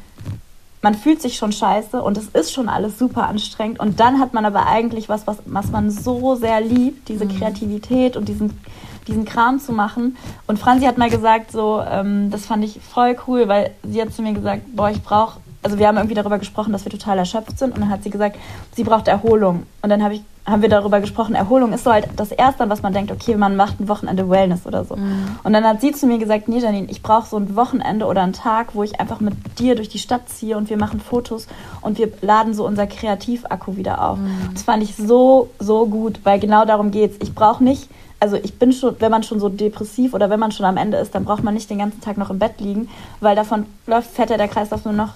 man 0.81 0.95
fühlt 0.95 1.21
sich 1.21 1.37
schon 1.37 1.51
scheiße 1.51 2.01
und 2.01 2.17
es 2.17 2.29
ist 2.29 2.51
schon 2.53 2.67
alles 2.67 2.97
super 2.97 3.27
anstrengend 3.27 3.79
und 3.79 3.99
dann 3.99 4.19
hat 4.19 4.33
man 4.33 4.45
aber 4.45 4.65
eigentlich 4.65 5.09
was, 5.09 5.27
was, 5.27 5.37
was 5.45 5.69
man 5.71 5.91
so 5.91 6.35
sehr 6.35 6.59
liebt, 6.59 7.07
diese 7.07 7.27
Kreativität 7.27 8.17
und 8.17 8.27
diesen, 8.27 8.59
diesen 9.07 9.25
Kram 9.25 9.59
zu 9.59 9.73
machen. 9.73 10.17
Und 10.47 10.59
Franzi 10.59 10.85
hat 10.85 10.97
mal 10.97 11.09
gesagt, 11.09 11.51
so, 11.51 11.81
ähm, 11.89 12.29
das 12.31 12.45
fand 12.45 12.63
ich 12.63 12.79
voll 12.81 13.15
cool, 13.27 13.47
weil 13.47 13.71
sie 13.83 14.01
hat 14.01 14.13
zu 14.13 14.21
mir 14.21 14.33
gesagt, 14.33 14.63
boah, 14.75 14.89
ich 14.89 15.01
brauche, 15.01 15.39
also 15.63 15.77
wir 15.77 15.87
haben 15.87 15.97
irgendwie 15.97 16.15
darüber 16.15 16.39
gesprochen, 16.39 16.71
dass 16.71 16.85
wir 16.85 16.91
total 16.91 17.17
erschöpft 17.17 17.57
sind 17.59 17.73
und 17.75 17.81
dann 17.81 17.89
hat 17.89 18.03
sie 18.03 18.09
gesagt, 18.09 18.37
sie 18.75 18.83
braucht 18.83 19.07
Erholung. 19.07 19.65
Und 19.81 19.89
dann 19.89 20.03
habe 20.03 20.15
ich 20.15 20.23
haben 20.45 20.61
wir 20.61 20.69
darüber 20.69 20.99
gesprochen, 21.01 21.35
Erholung 21.35 21.71
ist 21.71 21.83
so 21.83 21.91
halt 21.91 22.07
das 22.15 22.31
Erste, 22.31 22.63
an 22.63 22.69
was 22.69 22.81
man 22.81 22.93
denkt, 22.93 23.11
okay, 23.11 23.35
man 23.35 23.55
macht 23.55 23.79
ein 23.79 23.87
Wochenende 23.87 24.27
Wellness 24.29 24.65
oder 24.65 24.83
so. 24.85 24.95
Und 25.43 25.53
dann 25.53 25.63
hat 25.63 25.81
sie 25.81 25.91
zu 25.91 26.07
mir 26.07 26.17
gesagt, 26.17 26.47
nee, 26.47 26.57
Janine, 26.57 26.89
ich 26.89 27.03
brauche 27.03 27.27
so 27.27 27.37
ein 27.37 27.55
Wochenende 27.55 28.05
oder 28.07 28.23
einen 28.23 28.33
Tag, 28.33 28.73
wo 28.73 28.81
ich 28.81 28.99
einfach 28.99 29.19
mit 29.19 29.35
dir 29.59 29.75
durch 29.75 29.89
die 29.89 29.99
Stadt 29.99 30.29
ziehe 30.29 30.57
und 30.57 30.69
wir 30.69 30.77
machen 30.77 30.99
Fotos 30.99 31.47
und 31.81 31.99
wir 31.99 32.11
laden 32.21 32.53
so 32.53 32.65
unser 32.65 32.87
Kreativakku 32.87 33.77
wieder 33.77 34.03
auf. 34.03 34.17
Das 34.53 34.63
fand 34.63 34.81
ich 34.81 34.95
so, 34.95 35.51
so 35.59 35.85
gut, 35.85 36.19
weil 36.23 36.39
genau 36.39 36.65
darum 36.65 36.89
geht's. 36.89 37.17
Ich 37.21 37.35
brauche 37.35 37.63
nicht, 37.63 37.87
also 38.21 38.37
ich 38.37 38.53
bin 38.53 38.71
schon, 38.71 38.95
wenn 38.99 39.11
man 39.11 39.23
schon 39.23 39.39
so 39.39 39.49
depressiv 39.49 40.13
oder 40.13 40.29
wenn 40.29 40.39
man 40.39 40.51
schon 40.51 40.65
am 40.65 40.77
Ende 40.77 40.97
ist, 40.97 41.13
dann 41.15 41.25
braucht 41.25 41.43
man 41.43 41.55
nicht 41.55 41.69
den 41.69 41.79
ganzen 41.79 42.01
Tag 42.01 42.17
noch 42.17 42.29
im 42.29 42.37
Bett 42.39 42.61
liegen, 42.61 42.87
weil 43.19 43.35
davon 43.35 43.65
läuft, 43.87 44.11
fährt 44.11 44.29
ja 44.29 44.37
der 44.37 44.47
Kreislauf 44.47 44.85
nur 44.85 44.93
noch 44.93 45.09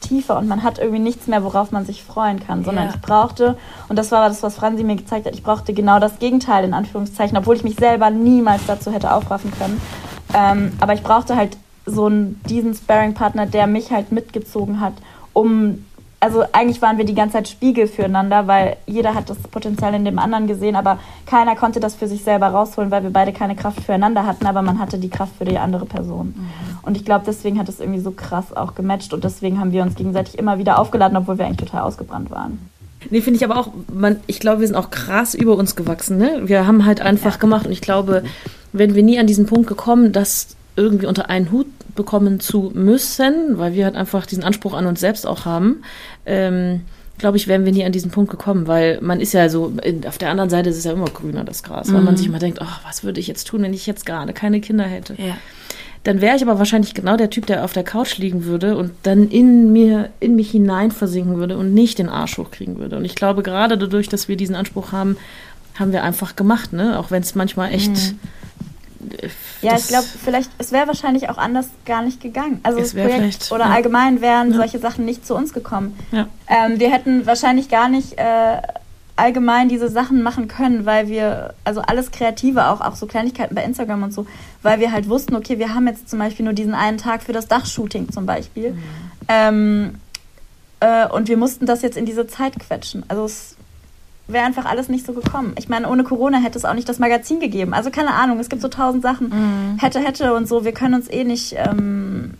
tiefer 0.00 0.38
und 0.38 0.48
man 0.48 0.62
hat 0.62 0.78
irgendwie 0.78 0.98
nichts 0.98 1.26
mehr, 1.26 1.44
worauf 1.44 1.70
man 1.70 1.84
sich 1.84 2.02
freuen 2.02 2.40
kann, 2.40 2.64
sondern 2.64 2.86
Ja. 2.86 2.94
ich 2.94 3.00
brauchte, 3.00 3.56
und 3.88 3.96
das 3.98 4.10
war 4.10 4.28
das, 4.28 4.42
was 4.42 4.54
Franzi 4.56 4.84
mir 4.84 4.96
gezeigt 4.96 5.26
hat, 5.26 5.34
ich 5.34 5.42
brauchte 5.42 5.74
genau 5.74 5.98
das 5.98 6.18
Gegenteil, 6.18 6.64
in 6.64 6.72
Anführungszeichen, 6.74 7.36
obwohl 7.36 7.56
ich 7.56 7.64
mich 7.64 7.76
selber 7.76 8.10
niemals 8.10 8.62
dazu 8.66 8.90
hätte 8.90 9.12
aufraffen 9.12 9.52
können. 9.58 9.80
Ähm, 10.34 10.72
aber 10.80 10.94
ich 10.94 11.02
brauchte 11.02 11.36
halt 11.36 11.56
so 11.84 12.06
einen, 12.06 12.40
diesen 12.48 12.74
Sparring-Partner, 12.74 13.46
der 13.46 13.66
mich 13.66 13.90
halt 13.90 14.12
mitgezogen 14.12 14.80
hat, 14.80 14.94
um, 15.32 15.84
also 16.20 16.44
eigentlich 16.52 16.80
waren 16.80 16.98
wir 16.98 17.04
die 17.04 17.14
ganze 17.14 17.34
Zeit 17.34 17.48
Spiegel 17.48 17.86
füreinander, 17.86 18.46
weil 18.46 18.76
jeder 18.86 19.14
hat 19.14 19.28
das 19.28 19.38
Potenzial 19.38 19.94
in 19.94 20.04
dem 20.04 20.18
anderen 20.18 20.46
gesehen, 20.46 20.74
aber 20.74 20.98
keiner 21.26 21.56
konnte 21.56 21.78
das 21.78 21.94
für 21.94 22.08
sich 22.08 22.24
selber 22.24 22.48
rausholen, 22.48 22.90
weil 22.90 23.02
wir 23.02 23.10
beide 23.10 23.32
keine 23.32 23.54
Kraft 23.54 23.80
füreinander 23.80 24.26
hatten, 24.26 24.46
aber 24.46 24.62
man 24.62 24.78
hatte 24.78 24.98
die 24.98 25.10
Kraft 25.10 25.36
für 25.36 25.44
die 25.44 25.58
andere 25.58 25.84
Person. 25.84 26.34
Und 26.82 26.96
ich 26.96 27.04
glaube, 27.04 27.24
deswegen 27.26 27.58
hat 27.58 27.68
es 27.68 27.80
irgendwie 27.80 28.00
so 28.00 28.12
krass 28.12 28.56
auch 28.56 28.74
gematcht 28.74 29.12
und 29.12 29.24
deswegen 29.24 29.60
haben 29.60 29.72
wir 29.72 29.82
uns 29.82 29.94
gegenseitig 29.94 30.38
immer 30.38 30.58
wieder 30.58 30.78
aufgeladen, 30.78 31.16
obwohl 31.16 31.38
wir 31.38 31.44
eigentlich 31.44 31.68
total 31.68 31.82
ausgebrannt 31.82 32.30
waren. 32.30 32.70
Nee, 33.10 33.20
finde 33.20 33.36
ich 33.36 33.44
aber 33.44 33.58
auch, 33.58 33.68
man, 33.92 34.20
ich 34.26 34.40
glaube, 34.40 34.60
wir 34.60 34.66
sind 34.66 34.76
auch 34.76 34.90
krass 34.90 35.34
über 35.34 35.56
uns 35.56 35.76
gewachsen. 35.76 36.16
Ne? 36.16 36.42
Wir 36.46 36.66
haben 36.66 36.86
halt 36.86 37.00
einfach 37.00 37.38
gemacht 37.38 37.66
und 37.66 37.72
ich 37.72 37.80
glaube, 37.80 38.24
wenn 38.72 38.94
wir 38.94 39.02
nie 39.02 39.18
an 39.18 39.26
diesen 39.26 39.46
Punkt 39.46 39.68
gekommen, 39.68 40.12
das 40.12 40.55
irgendwie 40.76 41.06
unter 41.06 41.28
einen 41.30 41.50
Hut 41.50 41.66
bekommen 41.94 42.40
zu 42.40 42.70
müssen, 42.74 43.58
weil 43.58 43.74
wir 43.74 43.84
halt 43.86 43.96
einfach 43.96 44.26
diesen 44.26 44.44
Anspruch 44.44 44.74
an 44.74 44.86
uns 44.86 45.00
selbst 45.00 45.26
auch 45.26 45.44
haben, 45.44 45.82
ähm, 46.26 46.82
glaube 47.18 47.38
ich, 47.38 47.48
wären 47.48 47.64
wir 47.64 47.72
nie 47.72 47.84
an 47.84 47.92
diesen 47.92 48.10
Punkt 48.10 48.30
gekommen, 48.30 48.66
weil 48.66 49.00
man 49.00 49.20
ist 49.20 49.32
ja 49.32 49.48
so, 49.48 49.72
auf 50.06 50.18
der 50.18 50.30
anderen 50.30 50.50
Seite 50.50 50.68
ist 50.68 50.76
es 50.76 50.84
ja 50.84 50.92
immer 50.92 51.06
grüner, 51.06 51.44
das 51.44 51.62
Gras, 51.62 51.92
weil 51.92 52.02
man 52.02 52.16
sich 52.16 52.26
immer 52.26 52.38
denkt, 52.38 52.60
ach, 52.60 52.80
was 52.86 53.04
würde 53.04 53.20
ich 53.20 53.26
jetzt 53.26 53.46
tun, 53.46 53.62
wenn 53.62 53.72
ich 53.72 53.86
jetzt 53.86 54.04
gerade 54.04 54.32
keine 54.32 54.60
Kinder 54.60 54.84
hätte. 54.84 55.14
ja. 55.18 55.36
Dann 56.04 56.20
wäre 56.20 56.36
ich 56.36 56.42
aber 56.42 56.60
wahrscheinlich 56.60 56.94
genau 56.94 57.16
der 57.16 57.30
Typ, 57.30 57.46
der 57.46 57.64
auf 57.64 57.72
der 57.72 57.82
Couch 57.82 58.18
liegen 58.18 58.44
würde 58.44 58.76
und 58.76 58.92
dann 59.02 59.28
in 59.28 59.72
mir, 59.72 60.10
in 60.20 60.36
mich 60.36 60.52
hinein 60.52 60.92
versinken 60.92 61.38
würde 61.38 61.58
und 61.58 61.74
nicht 61.74 61.98
den 61.98 62.08
Arsch 62.08 62.38
hochkriegen 62.38 62.78
würde. 62.78 62.96
Und 62.96 63.04
ich 63.04 63.16
glaube, 63.16 63.42
gerade 63.42 63.76
dadurch, 63.76 64.08
dass 64.08 64.28
wir 64.28 64.36
diesen 64.36 64.54
Anspruch 64.54 64.92
haben, 64.92 65.16
haben 65.74 65.90
wir 65.90 66.04
einfach 66.04 66.36
gemacht, 66.36 66.72
ne? 66.72 66.96
Auch 67.00 67.10
wenn 67.10 67.22
es 67.22 67.34
manchmal 67.34 67.72
echt. 67.74 67.90
äh, 67.90 68.12
Ja, 69.62 69.76
ich 69.76 69.88
glaube, 69.88 70.06
vielleicht, 70.24 70.50
es 70.58 70.72
wäre 70.72 70.86
wahrscheinlich 70.86 71.28
auch 71.28 71.38
anders 71.38 71.68
gar 71.84 72.02
nicht 72.02 72.20
gegangen. 72.20 72.60
Also 72.62 72.78
das 72.78 72.92
Projekt 72.92 73.50
oder 73.52 73.66
ja. 73.66 73.70
allgemein 73.70 74.20
wären 74.20 74.50
Ja. 74.50 74.56
solche 74.56 74.78
Sachen 74.78 75.04
nicht 75.04 75.26
zu 75.26 75.34
uns 75.34 75.52
gekommen. 75.52 75.98
Ja. 76.12 76.26
Ähm, 76.48 76.78
wir 76.78 76.90
hätten 76.90 77.26
wahrscheinlich 77.26 77.68
gar 77.68 77.88
nicht, 77.88 78.18
äh, 78.18 78.60
allgemein 79.16 79.68
diese 79.68 79.88
Sachen 79.88 80.22
machen 80.22 80.46
können, 80.46 80.84
weil 80.84 81.08
wir, 81.08 81.54
also 81.64 81.80
alles 81.80 82.10
Kreative, 82.10 82.66
auch, 82.68 82.82
auch 82.82 82.96
so 82.96 83.06
Kleinigkeiten 83.06 83.54
bei 83.54 83.64
Instagram 83.64 84.02
und 84.02 84.12
so, 84.12 84.26
weil 84.62 84.78
wir 84.78 84.92
halt 84.92 85.08
wussten, 85.08 85.34
okay, 85.34 85.58
wir 85.58 85.74
haben 85.74 85.86
jetzt 85.86 86.08
zum 86.10 86.18
Beispiel 86.18 86.44
nur 86.44 86.52
diesen 86.52 86.74
einen 86.74 86.98
Tag 86.98 87.22
für 87.22 87.32
das 87.32 87.48
Dachshooting 87.48 88.12
zum 88.12 88.26
Beispiel. 88.26 88.72
Mhm. 88.72 88.82
Ähm, 89.28 89.94
äh, 90.80 91.08
und 91.08 91.28
wir 91.28 91.38
mussten 91.38 91.64
das 91.64 91.80
jetzt 91.82 91.96
in 91.96 92.04
diese 92.04 92.26
Zeit 92.26 92.58
quetschen. 92.58 93.04
Also 93.08 93.24
es 93.24 93.56
wäre 94.28 94.44
einfach 94.44 94.64
alles 94.64 94.88
nicht 94.88 95.06
so 95.06 95.12
gekommen. 95.12 95.54
Ich 95.58 95.68
meine, 95.68 95.88
ohne 95.88 96.04
Corona 96.04 96.38
hätte 96.38 96.58
es 96.58 96.64
auch 96.64 96.74
nicht 96.74 96.88
das 96.88 96.98
Magazin 96.98 97.40
gegeben. 97.40 97.74
Also 97.74 97.90
keine 97.90 98.14
Ahnung, 98.14 98.40
es 98.40 98.48
gibt 98.48 98.62
so 98.62 98.68
tausend 98.68 99.02
Sachen. 99.02 99.28
Mhm. 99.28 99.78
Hätte, 99.78 100.00
hätte 100.00 100.34
und 100.34 100.48
so. 100.48 100.64
Wir 100.64 100.72
können 100.72 100.94
uns 100.94 101.08
eh 101.08 101.24
nicht 101.24 101.54
ähm, 101.56 102.34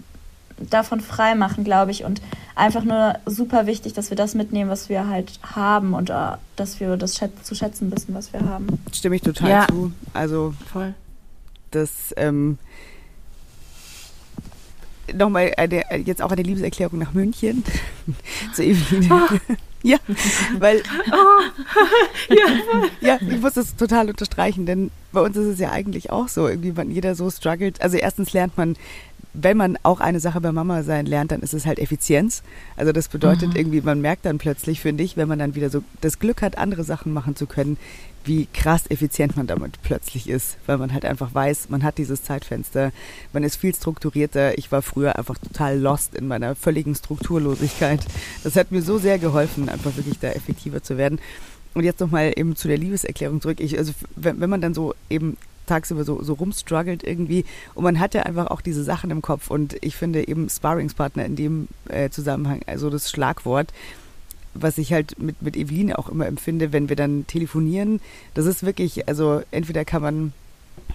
davon 0.58 1.00
frei 1.00 1.34
machen, 1.34 1.64
glaube 1.64 1.92
ich. 1.92 2.04
Und 2.04 2.20
einfach 2.54 2.84
nur 2.84 3.16
super 3.26 3.66
wichtig, 3.66 3.92
dass 3.92 4.10
wir 4.10 4.16
das 4.16 4.34
mitnehmen, 4.34 4.70
was 4.70 4.88
wir 4.88 5.06
halt 5.06 5.38
haben 5.42 5.94
und 5.94 6.10
uh, 6.10 6.36
dass 6.56 6.80
wir 6.80 6.96
das 6.96 7.16
schät 7.16 7.44
zu 7.44 7.54
schätzen 7.54 7.92
wissen, 7.92 8.14
was 8.14 8.32
wir 8.32 8.40
haben. 8.40 8.66
Stimme 8.92 9.16
ich 9.16 9.22
total 9.22 9.50
ja. 9.50 9.66
zu. 9.68 9.92
Also 10.12 10.54
voll. 10.72 10.94
Das 11.70 12.14
ähm, 12.16 12.58
nochmal 15.14 15.52
eine, 15.56 15.84
jetzt 16.04 16.22
auch 16.22 16.32
eine 16.32 16.42
Liebeserklärung 16.42 16.98
nach 16.98 17.12
München 17.12 17.62
zu 18.54 18.64
Eveline. 18.64 19.08
Oh. 19.10 19.54
Ja, 19.82 19.98
weil 20.58 20.82
oh. 21.12 22.34
ja. 22.34 22.88
ja, 23.00 23.18
ich 23.20 23.40
muss 23.40 23.54
das 23.54 23.76
total 23.76 24.08
unterstreichen, 24.08 24.66
denn 24.66 24.90
bei 25.12 25.20
uns 25.20 25.36
ist 25.36 25.46
es 25.46 25.58
ja 25.58 25.70
eigentlich 25.70 26.10
auch 26.10 26.28
so, 26.28 26.48
irgendwie 26.48 26.72
man 26.72 26.90
jeder 26.90 27.14
so 27.14 27.30
struggelt. 27.30 27.80
Also 27.80 27.96
erstens 27.96 28.32
lernt 28.32 28.56
man 28.56 28.76
wenn 29.38 29.56
man 29.56 29.78
auch 29.82 30.00
eine 30.00 30.18
Sache 30.18 30.40
bei 30.40 30.50
Mama 30.50 30.82
sein 30.82 31.04
lernt, 31.04 31.30
dann 31.30 31.42
ist 31.42 31.52
es 31.52 31.66
halt 31.66 31.78
Effizienz. 31.78 32.42
Also 32.76 32.92
das 32.92 33.08
bedeutet 33.08 33.50
mhm. 33.50 33.56
irgendwie, 33.56 33.80
man 33.82 34.00
merkt 34.00 34.24
dann 34.24 34.38
plötzlich, 34.38 34.80
finde 34.80 35.04
ich, 35.04 35.16
wenn 35.16 35.28
man 35.28 35.38
dann 35.38 35.54
wieder 35.54 35.68
so 35.68 35.82
das 36.00 36.18
Glück 36.18 36.40
hat, 36.40 36.56
andere 36.56 36.84
Sachen 36.84 37.12
machen 37.12 37.36
zu 37.36 37.46
können, 37.46 37.76
wie 38.26 38.46
krass 38.52 38.84
effizient 38.90 39.36
man 39.36 39.46
damit 39.46 39.80
plötzlich 39.82 40.28
ist, 40.28 40.56
weil 40.66 40.78
man 40.78 40.92
halt 40.92 41.04
einfach 41.04 41.34
weiß, 41.34 41.68
man 41.68 41.82
hat 41.82 41.98
dieses 41.98 42.22
Zeitfenster, 42.22 42.92
man 43.32 43.44
ist 43.44 43.56
viel 43.56 43.74
strukturierter. 43.74 44.58
Ich 44.58 44.72
war 44.72 44.82
früher 44.82 45.16
einfach 45.16 45.38
total 45.38 45.78
lost 45.78 46.14
in 46.14 46.26
meiner 46.26 46.54
völligen 46.54 46.94
Strukturlosigkeit. 46.94 48.00
Das 48.44 48.56
hat 48.56 48.72
mir 48.72 48.82
so 48.82 48.98
sehr 48.98 49.18
geholfen, 49.18 49.68
einfach 49.68 49.96
wirklich 49.96 50.18
da 50.18 50.28
effektiver 50.28 50.82
zu 50.82 50.98
werden. 50.98 51.20
Und 51.74 51.84
jetzt 51.84 52.00
nochmal 52.00 52.32
eben 52.36 52.56
zu 52.56 52.68
der 52.68 52.78
Liebeserklärung 52.78 53.40
zurück. 53.40 53.60
Ich, 53.60 53.76
also 53.76 53.92
wenn, 54.16 54.40
wenn 54.40 54.50
man 54.50 54.60
dann 54.60 54.74
so 54.74 54.94
eben 55.10 55.36
tagsüber 55.66 56.04
so, 56.04 56.22
so 56.22 56.34
rumstruggelt 56.34 57.02
irgendwie. 57.02 57.44
Und 57.74 57.84
man 57.84 58.00
hat 58.00 58.14
ja 58.14 58.22
einfach 58.22 58.46
auch 58.46 58.60
diese 58.60 58.82
Sachen 58.82 59.10
im 59.10 59.20
Kopf. 59.20 59.50
Und 59.50 59.76
ich 59.82 59.96
finde 59.96 60.26
eben 60.26 60.48
Sparringspartner 60.48 61.24
in 61.24 61.36
dem 61.36 61.68
äh, 61.88 62.08
Zusammenhang, 62.08 62.60
also 62.66 62.88
das 62.88 63.10
Schlagwort, 63.10 63.72
was 64.62 64.78
ich 64.78 64.92
halt 64.92 65.18
mit, 65.18 65.40
mit 65.42 65.56
Eveline 65.56 65.98
auch 65.98 66.08
immer 66.08 66.26
empfinde, 66.26 66.72
wenn 66.72 66.88
wir 66.88 66.96
dann 66.96 67.26
telefonieren, 67.26 68.00
das 68.34 68.46
ist 68.46 68.64
wirklich, 68.64 69.08
also 69.08 69.42
entweder 69.50 69.84
kann 69.84 70.02
man 70.02 70.32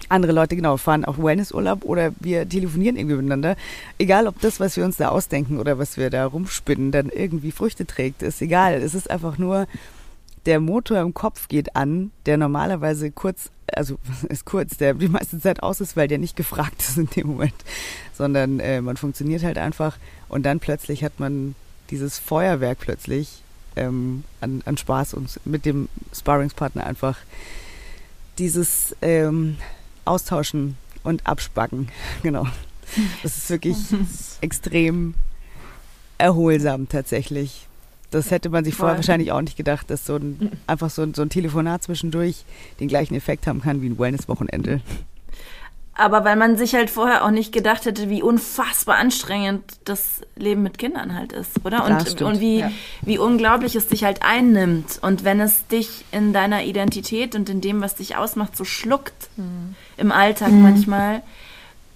andere 0.08 0.32
Leute 0.32 0.56
genau 0.56 0.76
fahren 0.76 1.04
auf 1.04 1.22
Wellnessurlaub 1.22 1.84
oder 1.84 2.12
wir 2.20 2.48
telefonieren 2.48 2.96
irgendwie 2.96 3.16
miteinander. 3.16 3.56
Egal, 3.98 4.26
ob 4.26 4.40
das, 4.40 4.60
was 4.60 4.76
wir 4.76 4.84
uns 4.84 4.96
da 4.96 5.08
ausdenken 5.08 5.58
oder 5.58 5.78
was 5.78 5.96
wir 5.96 6.10
da 6.10 6.26
rumspinnen, 6.26 6.92
dann 6.92 7.08
irgendwie 7.08 7.52
Früchte 7.52 7.86
trägt, 7.86 8.22
ist 8.22 8.42
egal. 8.42 8.74
Es 8.74 8.94
ist 8.94 9.10
einfach 9.10 9.38
nur 9.38 9.66
der 10.46 10.60
Motor 10.60 11.00
im 11.00 11.14
Kopf 11.14 11.48
geht 11.48 11.76
an, 11.76 12.10
der 12.26 12.36
normalerweise 12.36 13.10
kurz, 13.10 13.50
also 13.72 13.98
ist 14.28 14.44
kurz, 14.44 14.76
der 14.76 14.94
die 14.94 15.08
meiste 15.08 15.38
Zeit 15.40 15.62
aus 15.62 15.80
ist, 15.80 15.96
weil 15.96 16.08
der 16.08 16.18
nicht 16.18 16.36
gefragt 16.36 16.80
ist 16.80 16.98
in 16.98 17.08
dem 17.08 17.28
Moment, 17.28 17.54
sondern 18.12 18.60
äh, 18.60 18.80
man 18.80 18.96
funktioniert 18.96 19.44
halt 19.44 19.58
einfach 19.58 19.98
und 20.28 20.44
dann 20.44 20.60
plötzlich 20.60 21.04
hat 21.04 21.20
man 21.20 21.54
dieses 21.90 22.18
Feuerwerk 22.18 22.78
plötzlich 22.80 23.42
ähm, 23.76 24.24
an, 24.40 24.62
an 24.64 24.76
Spaß 24.76 25.14
und 25.14 25.40
mit 25.44 25.64
dem 25.64 25.88
Sparringspartner 26.14 26.86
einfach 26.86 27.18
dieses 28.38 28.96
ähm, 29.02 29.56
Austauschen 30.04 30.76
und 31.02 31.26
Abspacken, 31.26 31.88
genau. 32.22 32.46
Das 33.22 33.36
ist 33.36 33.50
wirklich 33.50 33.76
extrem 34.40 35.14
erholsam 36.18 36.88
tatsächlich. 36.88 37.66
Das 38.10 38.30
hätte 38.30 38.50
man 38.50 38.62
sich 38.62 38.74
vorher 38.74 38.96
wahrscheinlich 38.96 39.32
auch 39.32 39.40
nicht 39.40 39.56
gedacht, 39.56 39.88
dass 39.90 40.04
so 40.04 40.16
ein, 40.16 40.52
einfach 40.66 40.90
so 40.90 41.02
ein, 41.02 41.14
so 41.14 41.22
ein 41.22 41.30
Telefonat 41.30 41.82
zwischendurch 41.82 42.44
den 42.78 42.88
gleichen 42.88 43.14
Effekt 43.14 43.46
haben 43.46 43.62
kann 43.62 43.80
wie 43.80 43.88
ein 43.88 43.98
Wellness-Wochenende. 43.98 44.82
Aber 45.94 46.24
weil 46.24 46.36
man 46.36 46.56
sich 46.56 46.74
halt 46.74 46.88
vorher 46.88 47.24
auch 47.24 47.30
nicht 47.30 47.52
gedacht 47.52 47.84
hätte, 47.84 48.08
wie 48.08 48.22
unfassbar 48.22 48.96
anstrengend 48.96 49.62
das 49.84 50.22
Leben 50.36 50.62
mit 50.62 50.78
Kindern 50.78 51.14
halt 51.14 51.32
ist, 51.32 51.64
oder? 51.64 51.84
Und, 51.84 52.00
stimmt, 52.00 52.22
und 52.22 52.40
wie, 52.40 52.60
ja. 52.60 52.72
wie 53.02 53.18
unglaublich 53.18 53.76
es 53.76 53.88
dich 53.88 54.04
halt 54.04 54.22
einnimmt. 54.22 54.98
Und 55.02 55.24
wenn 55.24 55.38
es 55.40 55.66
dich 55.66 56.04
in 56.10 56.32
deiner 56.32 56.64
Identität 56.64 57.34
und 57.34 57.50
in 57.50 57.60
dem, 57.60 57.82
was 57.82 57.96
dich 57.96 58.16
ausmacht, 58.16 58.56
so 58.56 58.64
schluckt 58.64 59.28
mhm. 59.36 59.74
im 59.98 60.12
Alltag 60.12 60.50
mhm. 60.50 60.62
manchmal, 60.62 61.22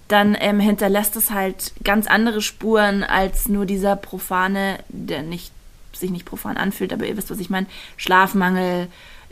dann 0.07 0.37
ähm, 0.39 0.59
hinterlässt 0.59 1.15
es 1.15 1.31
halt 1.31 1.73
ganz 1.83 2.05
andere 2.05 2.41
Spuren 2.41 3.03
als 3.03 3.49
nur 3.49 3.65
dieser 3.65 3.95
profane, 3.95 4.77
der 4.89 5.23
nicht 5.23 5.51
sich 5.93 6.11
nicht 6.11 6.25
profan 6.25 6.57
anfühlt, 6.57 6.93
aber 6.93 7.07
ihr 7.07 7.17
wisst, 7.17 7.31
was 7.31 7.39
ich 7.39 7.49
meine, 7.49 7.65
Schlafmangel, 7.97 8.87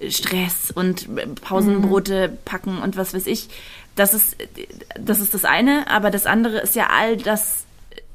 Stress 0.10 0.71
und 0.71 1.08
Pausenbrote 1.41 2.29
mhm. 2.29 2.38
packen 2.45 2.77
und 2.79 2.97
was 2.97 3.13
weiß 3.13 3.27
ich. 3.27 3.49
Das 3.95 4.13
ist, 4.13 4.36
das 4.99 5.19
ist 5.19 5.34
das 5.34 5.45
eine, 5.45 5.89
aber 5.89 6.12
das 6.12 6.25
andere 6.25 6.60
ist 6.60 6.75
ja 6.75 6.88
all 6.89 7.15
das 7.15 7.65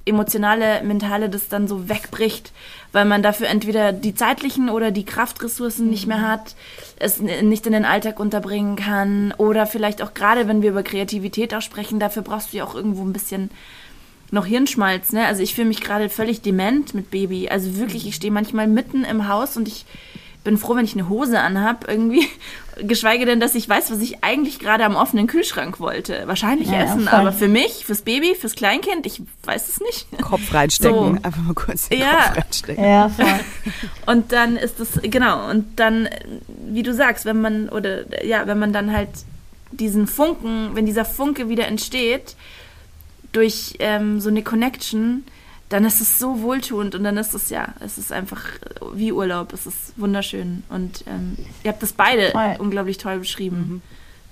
emotionale, 0.05 0.83
mentale, 0.83 1.29
das 1.29 1.49
dann 1.49 1.69
so 1.69 1.88
wegbricht, 1.88 2.53
weil 2.93 3.05
man 3.05 3.23
dafür 3.23 3.49
entweder 3.49 3.93
die 3.93 4.14
zeitlichen 4.14 4.69
oder 4.69 4.90
die 4.90 5.05
Kraftressourcen 5.05 5.88
nicht 5.88 6.07
mehr 6.07 6.19
mhm. 6.19 6.29
hat, 6.29 6.55
es 6.99 7.21
nicht 7.21 7.66
in 7.66 7.73
den 7.73 7.85
Alltag 7.85 8.19
unterbringen 8.19 8.77
kann 8.77 9.33
oder 9.37 9.66
vielleicht 9.66 10.03
auch 10.03 10.14
gerade, 10.14 10.49
wenn 10.49 10.62
wir 10.62 10.71
über 10.71 10.83
Kreativität 10.83 11.55
auch 11.55 11.62
sprechen, 11.62 12.01
dafür 12.01 12.23
brauchst 12.23 12.53
du 12.53 12.59
ja 12.59 12.64
auch 12.64 12.75
irgendwo 12.75 13.03
ein 13.03 13.12
bisschen 13.12 13.51
noch 14.33 14.47
Hirnschmalz, 14.47 15.12
ne? 15.12 15.27
Also 15.27 15.43
ich 15.43 15.55
fühle 15.55 15.69
mich 15.69 15.81
gerade 15.81 16.09
völlig 16.09 16.40
dement 16.40 16.95
mit 16.95 17.11
Baby. 17.11 17.49
Also 17.49 17.77
wirklich, 17.77 18.07
ich 18.07 18.14
stehe 18.14 18.33
manchmal 18.33 18.69
mitten 18.69 19.05
im 19.05 19.27
Haus 19.29 19.57
und 19.57 19.66
ich 19.66 19.87
bin 20.44 20.57
froh, 20.59 20.74
wenn 20.74 20.85
ich 20.85 20.94
eine 20.94 21.09
Hose 21.09 21.40
anhab 21.40 21.87
irgendwie. 21.88 22.26
Geschweige 22.83 23.26
denn, 23.26 23.40
dass 23.40 23.55
ich 23.55 23.68
weiß, 23.68 23.90
was 23.90 23.98
ich 23.98 24.24
eigentlich 24.24 24.59
gerade 24.59 24.87
am 24.87 24.96
offenen 24.96 25.26
Kühlschrank 25.26 25.81
wollte. 25.81 26.22
Wahrscheinlich 26.24 26.70
ja, 26.70 26.85
essen, 26.85 27.05
ja, 27.05 27.12
aber 27.12 27.31
für 27.31 27.48
mich, 27.48 27.85
fürs 27.85 28.00
Baby, 28.00 28.35
fürs 28.35 28.55
Kleinkind, 28.55 29.05
ich 29.05 29.20
weiß 29.44 29.68
es 29.68 29.81
nicht. 29.81 30.07
Kopf 30.22 30.40
reinstecken, 30.55 31.16
so. 31.16 31.22
einfach 31.22 31.42
mal 31.42 31.55
kurz 31.55 31.90
den 31.90 32.00
ja. 32.00 32.29
Kopf 32.29 32.38
reinstecken. 32.38 32.83
Ja, 32.83 33.09
voll. 33.11 33.40
und 34.07 34.33
dann 34.33 34.57
ist 34.57 34.81
das, 34.81 34.98
genau, 35.03 35.50
und 35.50 35.79
dann, 35.79 36.09
wie 36.68 36.83
du 36.83 36.94
sagst, 36.94 37.26
wenn 37.26 37.42
man, 37.42 37.68
oder 37.68 38.24
ja, 38.24 38.46
wenn 38.46 38.59
man 38.59 38.72
dann 38.72 38.92
halt 38.94 39.11
diesen 39.72 40.07
Funken, 40.07 40.70
wenn 40.74 40.87
dieser 40.87 41.05
Funke 41.05 41.50
wieder 41.50 41.66
entsteht, 41.66 42.35
durch 43.33 43.74
ähm, 43.79 44.20
so 44.20 44.31
eine 44.31 44.42
Connection, 44.42 45.24
dann 45.70 45.85
ist 45.85 46.00
es 46.00 46.18
so 46.18 46.42
wohltuend 46.42 46.94
und 46.94 47.04
dann 47.04 47.16
ist 47.16 47.33
es 47.33 47.48
ja, 47.48 47.68
es 47.80 47.96
ist 47.96 48.12
einfach 48.12 48.42
wie 48.92 49.12
Urlaub, 49.12 49.52
es 49.52 49.66
ist 49.66 49.94
wunderschön 49.96 50.64
und 50.68 51.04
ähm, 51.06 51.38
ihr 51.62 51.70
habt 51.70 51.83
das 51.83 51.92
beide 51.92 52.33
Voll. 52.33 52.56
unglaublich 52.59 52.98
toll 52.98 53.20
beschrieben. 53.20 53.56
Mhm. 53.56 53.83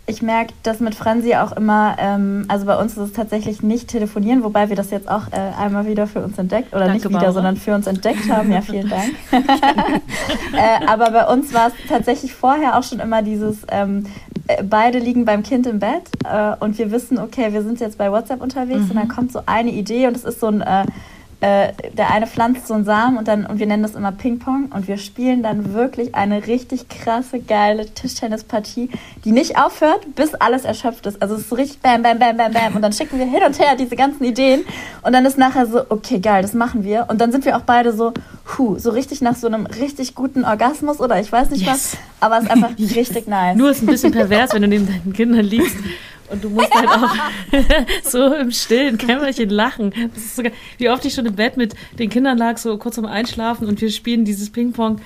Ich 0.06 0.22
merke 0.22 0.54
das 0.62 0.80
mit 0.80 0.94
Franzi 0.94 1.34
auch 1.36 1.52
immer, 1.52 1.96
ähm, 1.98 2.46
also 2.48 2.64
bei 2.64 2.76
uns 2.76 2.92
ist 2.92 2.98
es 2.98 3.12
tatsächlich 3.12 3.62
nicht 3.62 3.88
telefonieren, 3.88 4.42
wobei 4.42 4.68
wir 4.70 4.74
das 4.74 4.90
jetzt 4.90 5.08
auch 5.08 5.28
äh, 5.30 5.36
einmal 5.36 5.86
wieder 5.86 6.06
für 6.06 6.24
uns 6.24 6.38
entdeckt, 6.38 6.72
oder 6.72 6.86
Danke, 6.86 6.94
nicht 6.94 7.04
wieder, 7.04 7.12
Barbara. 7.12 7.32
sondern 7.32 7.56
für 7.56 7.74
uns 7.74 7.86
entdeckt 7.86 8.28
haben. 8.30 8.50
Ja, 8.50 8.62
vielen 8.62 8.88
Dank. 8.88 9.14
äh, 9.32 10.86
aber 10.86 11.10
bei 11.10 11.26
uns 11.26 11.52
war 11.52 11.68
es 11.68 11.74
tatsächlich 11.88 12.32
vorher 12.32 12.78
auch 12.78 12.82
schon 12.82 13.00
immer 13.00 13.20
dieses, 13.20 13.58
ähm, 13.70 14.06
äh, 14.46 14.62
beide 14.64 14.98
liegen 14.98 15.26
beim 15.26 15.42
Kind 15.42 15.66
im 15.66 15.78
Bett 15.78 16.08
äh, 16.24 16.54
und 16.58 16.78
wir 16.78 16.90
wissen, 16.90 17.18
okay, 17.18 17.52
wir 17.52 17.62
sind 17.62 17.78
jetzt 17.78 17.98
bei 17.98 18.10
WhatsApp 18.10 18.40
unterwegs 18.40 18.84
mhm. 18.84 18.90
und 18.90 18.96
dann 18.96 19.08
kommt 19.08 19.30
so 19.30 19.42
eine 19.44 19.70
Idee 19.70 20.06
und 20.06 20.16
es 20.16 20.24
ist 20.24 20.40
so 20.40 20.46
ein 20.46 20.62
äh, 20.62 20.86
äh, 21.40 21.72
der 21.92 22.10
eine 22.10 22.26
pflanzt 22.26 22.66
so 22.66 22.74
einen 22.74 22.84
Samen 22.84 23.16
und 23.16 23.28
dann 23.28 23.46
und 23.46 23.60
wir 23.60 23.66
nennen 23.66 23.84
das 23.84 23.94
immer 23.94 24.10
Ping-Pong 24.10 24.72
und 24.74 24.88
wir 24.88 24.98
spielen 24.98 25.42
dann 25.44 25.72
wirklich 25.72 26.16
eine 26.16 26.48
richtig 26.48 26.88
krasse, 26.88 27.38
geile 27.38 27.86
Tischtennispartie, 27.86 28.90
die 29.24 29.30
nicht 29.30 29.56
aufhört, 29.56 30.16
bis 30.16 30.34
alles 30.34 30.64
erschöpft 30.64 31.06
ist. 31.06 31.22
Also 31.22 31.36
es 31.36 31.42
ist 31.42 31.50
so 31.50 31.54
richtig 31.54 31.78
bam, 31.80 32.02
bam, 32.02 32.18
bam, 32.18 32.36
bam, 32.36 32.52
bam 32.52 32.74
und 32.74 32.82
dann 32.82 32.92
schicken 32.92 33.20
wir 33.20 33.26
hin 33.26 33.42
und 33.46 33.56
her 33.60 33.76
diese 33.78 33.94
ganzen 33.94 34.24
Ideen 34.24 34.64
und 35.02 35.12
dann 35.12 35.24
ist 35.26 35.38
nachher 35.38 35.66
so, 35.66 35.82
okay, 35.88 36.18
geil, 36.18 36.42
das 36.42 36.54
machen 36.54 36.82
wir 36.82 37.06
und 37.08 37.20
dann 37.20 37.30
sind 37.30 37.44
wir 37.44 37.56
auch 37.56 37.62
beide 37.62 37.92
so, 37.92 38.12
hu, 38.56 38.76
so 38.78 38.90
richtig 38.90 39.20
nach 39.20 39.36
so 39.36 39.46
einem 39.46 39.66
richtig 39.66 40.16
guten 40.16 40.44
Orgasmus 40.44 40.98
oder 40.98 41.20
ich 41.20 41.30
weiß 41.30 41.50
nicht 41.50 41.66
yes. 41.66 41.70
was, 41.70 41.96
aber 42.18 42.38
es 42.38 42.44
ist 42.44 42.50
einfach 42.50 42.70
richtig 42.78 43.28
nice. 43.28 43.56
Nur 43.56 43.70
ist 43.70 43.82
ein 43.82 43.86
bisschen 43.86 44.10
pervers, 44.10 44.54
wenn 44.54 44.62
du 44.62 44.68
neben 44.68 44.88
deinen 44.88 45.12
Kindern 45.12 45.44
liegst 45.44 45.76
und 46.30 46.44
du 46.44 46.50
musst 46.50 46.72
halt 46.74 46.88
auch 46.88 47.14
so 48.04 48.34
im 48.34 48.50
stillen 48.50 48.98
Kämmerchen 48.98 49.50
lachen. 49.50 49.92
Das 50.14 50.24
ist 50.24 50.36
sogar, 50.36 50.52
wie 50.78 50.90
oft 50.90 51.04
ich 51.04 51.14
schon 51.14 51.26
im 51.26 51.34
Bett 51.34 51.56
mit 51.56 51.74
den 51.98 52.10
Kindern 52.10 52.38
lag, 52.38 52.58
so 52.58 52.76
kurz 52.78 52.96
vorm 52.96 53.06
Einschlafen 53.06 53.66
und 53.66 53.80
wir 53.80 53.90
spielen 53.90 54.24
dieses 54.24 54.50
Ping-Pong 54.50 55.00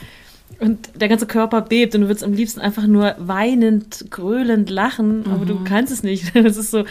und 0.60 0.90
der 0.94 1.08
ganze 1.08 1.26
Körper 1.26 1.60
bebt 1.62 1.94
und 1.94 2.02
du 2.02 2.06
würdest 2.08 2.24
am 2.24 2.32
liebsten 2.32 2.60
einfach 2.60 2.86
nur 2.86 3.14
weinend, 3.18 4.10
gröhlend 4.10 4.70
lachen, 4.70 5.24
aber 5.26 5.44
mhm. 5.44 5.48
du 5.48 5.64
kannst 5.64 5.92
es 5.92 6.02
nicht. 6.02 6.32
Das 6.42 6.56
ist 6.56 6.70
so, 6.70 6.84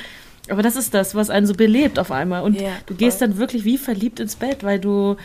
aber 0.50 0.62
das 0.62 0.76
ist 0.76 0.94
das, 0.94 1.15
was 1.15 1.30
einen 1.30 1.46
so 1.46 1.54
belebt 1.54 2.00
auf 2.00 2.12
einmal. 2.12 2.44
Und 2.44 2.60
ja, 2.60 2.72
du 2.86 2.96
gehst 2.96 3.22
dann 3.22 3.38
wirklich 3.38 3.63
wie 3.63 3.78
verliebt 3.78 4.20
ins 4.20 4.36
Bett, 4.36 4.63
weil 4.63 4.80
du 4.80 5.15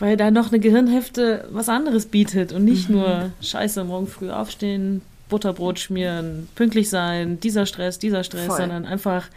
Weil 0.00 0.16
da 0.16 0.30
noch 0.30 0.52
eine 0.52 0.60
Gehirnhälfte 0.60 1.48
was 1.50 1.68
anderes 1.68 2.06
bietet 2.06 2.52
und 2.52 2.64
nicht 2.64 2.88
mhm. 2.88 2.96
nur 2.96 3.30
Scheiße, 3.42 3.82
morgen 3.84 4.06
früh 4.06 4.30
aufstehen, 4.30 5.02
Butterbrot 5.28 5.78
schmieren, 5.78 6.48
pünktlich 6.54 6.88
sein, 6.88 7.40
dieser 7.40 7.66
Stress, 7.66 7.98
dieser 7.98 8.24
Stress, 8.24 8.46
Voll. 8.46 8.56
sondern 8.56 8.86
einfach 8.86 9.28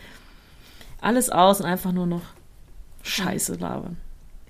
alles 1.01 1.29
aus 1.29 1.59
und 1.59 1.65
einfach 1.65 1.91
nur 1.91 2.05
noch 2.05 2.21
Scheiße 3.03 3.55
labern. 3.55 3.97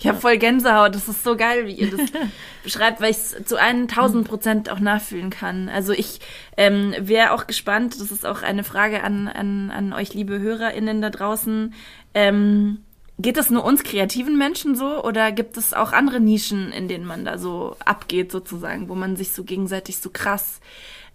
Ich 0.02 0.08
habe 0.08 0.20
voll 0.20 0.38
Gänsehaut. 0.38 0.96
Das 0.96 1.08
ist 1.08 1.24
so 1.24 1.38
geil, 1.38 1.68
wie 1.68 1.74
ihr 1.74 1.92
das 1.92 2.12
beschreibt, 2.64 3.02
weil 3.02 3.12
ich 3.12 3.18
es 3.18 3.46
zu 3.46 3.56
1000 3.56 4.28
Prozent 4.28 4.70
auch 4.72 4.80
nachfühlen 4.80 5.30
kann. 5.30 5.70
Also 5.70 5.94
ich 5.94 6.20
ähm, 6.58 6.96
wäre 7.00 7.34
auch 7.34 7.46
gespannt. 7.46 8.02
Das 8.02 8.10
ist 8.10 8.26
auch 8.26 8.42
eine 8.42 8.64
Frage 8.64 9.04
an, 9.04 9.28
an, 9.28 9.70
an 9.70 9.94
euch, 9.94 10.16
liebe 10.16 10.40
HörerInnen 10.40 11.04
da 11.04 11.12
draußen. 11.12 11.76
Ähm, 12.16 12.80
geht 13.20 13.38
das 13.38 13.52
nur 13.52 13.64
uns 13.64 13.84
kreativen 13.84 14.40
Menschen 14.40 14.76
so 14.76 15.04
oder 15.04 15.32
gibt 15.32 15.56
es 15.58 15.74
auch 15.76 15.92
andere 15.92 16.20
Nischen, 16.20 16.72
in 16.72 16.88
denen 16.88 17.06
man 17.06 17.24
da 17.24 17.38
so 17.38 17.76
abgeht 17.86 18.32
sozusagen, 18.32 18.90
wo 18.90 18.96
man 18.96 19.16
sich 19.16 19.32
so 19.34 19.44
gegenseitig 19.44 19.98
so 19.98 20.10
krass 20.10 20.62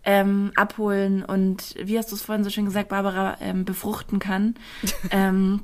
ähm, 0.06 0.52
abholen 0.56 1.22
und 1.24 1.74
wie 1.82 1.98
hast 1.98 2.10
du 2.10 2.16
es 2.16 2.22
vorhin 2.22 2.44
so 2.44 2.50
schön 2.50 2.64
gesagt, 2.64 2.88
Barbara, 2.88 3.36
ähm, 3.40 3.64
befruchten 3.64 4.18
kann? 4.18 4.54
ähm, 5.10 5.60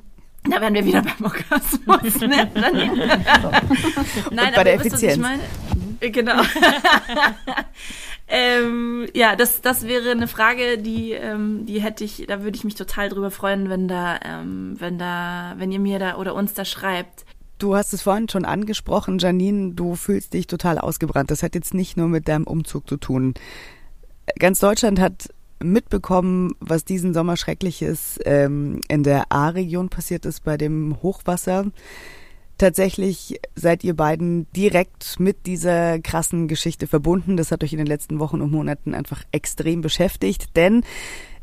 da 0.49 0.59
wären 0.59 0.73
wir 0.73 0.85
wieder 0.85 1.01
beim 1.01 1.23
Orgasmus, 1.23 2.19
ne? 2.19 2.51
Nein, 4.31 4.53
bei 4.53 4.63
der 4.65 4.73
Effizienz. 4.73 5.17
Wisst, 5.17 6.03
äh, 6.03 6.09
genau. 6.09 6.41
ähm, 8.27 9.07
ja, 9.13 9.37
das, 9.37 9.61
das 9.61 9.87
wäre 9.87 10.11
eine 10.11 10.27
Frage, 10.27 10.77
die, 10.77 11.11
ähm, 11.11 11.65
die 11.65 11.81
hätte 11.81 12.03
ich, 12.03 12.25
da 12.27 12.43
würde 12.43 12.57
ich 12.57 12.65
mich 12.65 12.75
total 12.75 13.07
drüber 13.07 13.31
freuen, 13.31 13.69
wenn 13.69 13.87
da, 13.87 14.19
ähm, 14.23 14.75
wenn 14.79 14.99
da, 14.99 15.53
wenn 15.57 15.71
ihr 15.71 15.79
mir 15.79 15.99
da 15.99 16.17
oder 16.17 16.35
uns 16.35 16.53
da 16.53 16.65
schreibt. 16.65 17.25
Du 17.57 17.75
hast 17.75 17.93
es 17.93 18.01
vorhin 18.01 18.27
schon 18.27 18.43
angesprochen, 18.43 19.19
Janine, 19.19 19.73
du 19.73 19.95
fühlst 19.95 20.33
dich 20.33 20.47
total 20.47 20.77
ausgebrannt. 20.77 21.31
Das 21.31 21.43
hat 21.43 21.55
jetzt 21.55 21.73
nicht 21.73 21.95
nur 21.95 22.09
mit 22.09 22.27
deinem 22.27 22.43
Umzug 22.45 22.89
zu 22.89 22.97
tun. 22.97 23.35
Ganz 24.39 24.59
Deutschland 24.59 24.99
hat 24.99 25.29
mitbekommen, 25.61 26.55
was 26.59 26.85
diesen 26.85 27.13
Sommer 27.13 27.37
Schreckliches 27.37 28.19
ähm, 28.25 28.81
in 28.87 29.03
der 29.03 29.31
A-Region 29.31 29.89
passiert 29.89 30.25
ist 30.25 30.43
bei 30.43 30.57
dem 30.57 30.97
Hochwasser. 31.01 31.65
Tatsächlich 32.57 33.39
seid 33.55 33.83
ihr 33.83 33.95
beiden 33.95 34.47
direkt 34.55 35.19
mit 35.19 35.45
dieser 35.47 35.99
krassen 35.99 36.47
Geschichte 36.47 36.85
verbunden. 36.85 37.35
Das 37.35 37.51
hat 37.51 37.63
euch 37.63 37.73
in 37.73 37.79
den 37.79 37.87
letzten 37.87 38.19
Wochen 38.19 38.41
und 38.41 38.51
Monaten 38.51 38.93
einfach 38.93 39.23
extrem 39.31 39.81
beschäftigt, 39.81 40.55
denn 40.55 40.83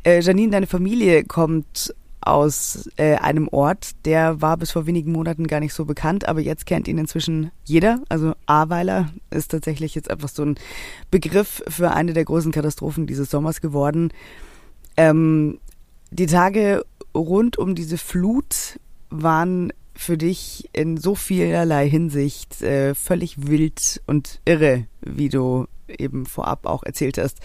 äh, 0.05 0.21
Janine, 0.21 0.53
deine 0.53 0.66
Familie 0.66 1.25
kommt 1.25 1.95
aus 2.21 2.89
äh, 2.97 3.17
einem 3.17 3.49
Ort, 3.49 3.93
der 4.05 4.41
war 4.43 4.57
bis 4.57 4.73
vor 4.73 4.87
wenigen 4.87 5.13
Monaten 5.13 5.47
gar 5.47 5.61
nicht 5.61 5.73
so 5.73 5.85
bekannt, 5.85 6.29
aber 6.29 6.41
jetzt 6.41 6.67
kennt 6.67 6.89
ihn 6.89 6.99
inzwischen 6.99 7.51
jeder. 7.65 8.03
Also 8.09 8.35
Ahrweiler 8.47 9.11
ist 9.31 9.51
tatsächlich 9.51 9.95
jetzt 9.95 10.11
einfach 10.11 10.29
so 10.29 10.45
ein 10.45 10.57
Begriff 11.11 11.63
für 11.69 11.93
eine 11.93 12.13
der 12.13 12.25
großen 12.25 12.53
Katastrophen 12.53 13.07
dieses 13.07 13.31
Sommers 13.31 13.61
geworden. 13.61 14.13
Ähm, 14.97 15.59
die 16.11 16.27
Tage 16.27 16.85
rund 17.15 17.59
um 17.59 17.75
diese 17.75 17.99
Flut 17.99 18.79
waren 19.09 19.73
für 19.95 20.17
dich 20.17 20.69
in 20.73 20.97
so 20.97 21.15
vielerlei 21.15 21.89
Hinsicht 21.89 22.63
äh, 22.63 22.95
völlig 22.95 23.47
wild 23.47 24.01
und 24.07 24.41
irre, 24.45 24.87
wie 25.01 25.29
du 25.29 25.67
eben 25.89 26.27
vorab 26.27 26.67
auch 26.67 26.83
erzählt 26.83 27.19
hast. 27.19 27.39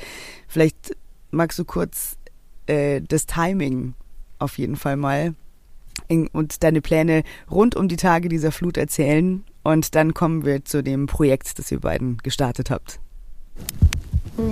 Vielleicht 0.48 0.96
magst 1.32 1.60
du 1.60 1.66
kurz 1.66 2.18
äh, 2.66 3.02
das 3.02 3.26
Timing 3.26 3.94
auf 4.40 4.58
jeden 4.58 4.76
Fall 4.76 4.98
mal 4.98 5.34
und 6.34 6.64
deine 6.64 6.82
Pläne 6.82 7.24
rund 7.50 7.76
um 7.76 7.88
die 7.88 7.96
Tage 7.96 8.30
dieser 8.30 8.52
Flut 8.52 8.78
erzählen. 8.78 9.44
Und 9.64 9.96
dann 9.96 10.14
kommen 10.14 10.46
wir 10.46 10.64
zu 10.64 10.84
dem 10.84 11.08
Projekt, 11.08 11.58
das 11.58 11.72
ihr 11.72 11.80
beiden 11.80 12.18
gestartet 12.18 12.70
habt. 12.70 13.00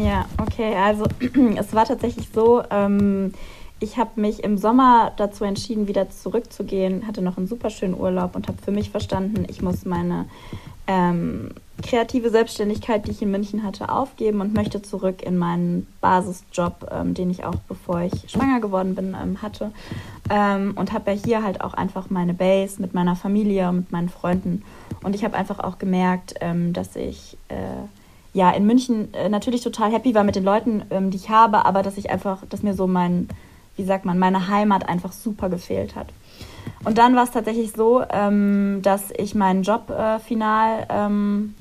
Ja, 0.02 0.26
okay. 0.38 0.76
Also 0.76 1.06
es 1.58 1.74
war 1.74 1.86
tatsächlich 1.86 2.30
so, 2.34 2.64
ähm, 2.72 3.34
ich 3.80 3.98
habe 3.98 4.20
mich 4.20 4.44
im 4.44 4.58
Sommer 4.58 5.12
dazu 5.18 5.44
entschieden, 5.44 5.88
wieder 5.88 6.10
zurückzugehen, 6.10 7.06
hatte 7.06 7.22
noch 7.22 7.38
einen 7.38 7.48
super 7.48 7.70
schönen 7.70 7.94
Urlaub 7.94 8.36
und 8.36 8.48
habe 8.48 8.58
für 8.64 8.72
mich 8.72 8.90
verstanden, 8.90 9.46
ich 9.50 9.62
muss 9.62 9.86
meine 9.86 10.26
ähm, 10.88 11.52
kreative 11.82 12.30
Selbstständigkeit, 12.30 13.06
die 13.06 13.12
ich 13.12 13.22
in 13.22 13.32
München 13.32 13.64
hatte, 13.64 13.90
aufgeben 13.90 14.42
und 14.42 14.54
möchte 14.54 14.82
zurück 14.82 15.22
in 15.24 15.38
meinen 15.38 15.88
Basisjob, 16.02 16.90
ähm, 16.92 17.14
den 17.14 17.30
ich 17.30 17.44
auch 17.44 17.56
bevor 17.68 18.02
ich 18.02 18.30
schwanger 18.30 18.60
geworden 18.60 18.96
bin, 18.96 19.16
ähm, 19.22 19.42
hatte. 19.42 19.72
Ähm, 20.30 20.74
und 20.76 20.94
habe 20.94 21.12
ja 21.12 21.18
hier 21.18 21.44
halt 21.44 21.62
auch 21.62 21.74
einfach 21.74 22.10
meine 22.10 22.34
Base 22.34 22.82
mit 22.82 22.94
meiner 22.94 23.16
Familie, 23.16 23.72
mit 23.72 23.92
meinen 23.92 24.10
Freunden. 24.10 24.64
Und 25.04 25.16
ich 25.16 25.24
habe 25.24 25.36
einfach 25.36 25.60
auch 25.60 25.80
gemerkt, 25.80 26.36
ähm, 26.42 26.74
dass 26.74 26.96
ich 26.96 27.38
äh, 27.50 27.56
ja 28.34 28.52
in 28.52 28.66
München 28.66 29.14
äh, 29.14 29.30
natürlich 29.30 29.62
total 29.62 29.92
happy 29.92 30.16
war 30.16 30.24
mit 30.24 30.36
den 30.36 30.44
Leuten, 30.44 30.84
ähm, 30.90 31.12
die 31.12 31.18
ich 31.18 31.30
habe, 31.30 31.66
aber 31.66 31.84
dass 31.84 31.98
ich 31.98 32.10
einfach, 32.10 32.40
dass 32.50 32.64
mir 32.64 32.74
so 32.74 32.88
mein, 32.88 33.30
wie 33.76 33.84
sagt 33.84 34.06
man, 34.06 34.20
meine 34.20 34.48
Heimat 34.48 34.88
einfach 34.88 35.12
super 35.12 35.50
gefehlt 35.50 35.96
hat. 35.96 36.08
Und 36.84 36.98
dann 36.98 37.16
war 37.16 37.24
es 37.24 37.32
tatsächlich 37.32 37.72
so, 37.72 38.04
ähm, 38.10 38.82
dass 38.82 39.12
ich 39.18 39.36
meinen 39.36 39.64
Job 39.64 39.90
äh, 39.90 40.20
final 40.20 40.86
ähm, 40.90 41.56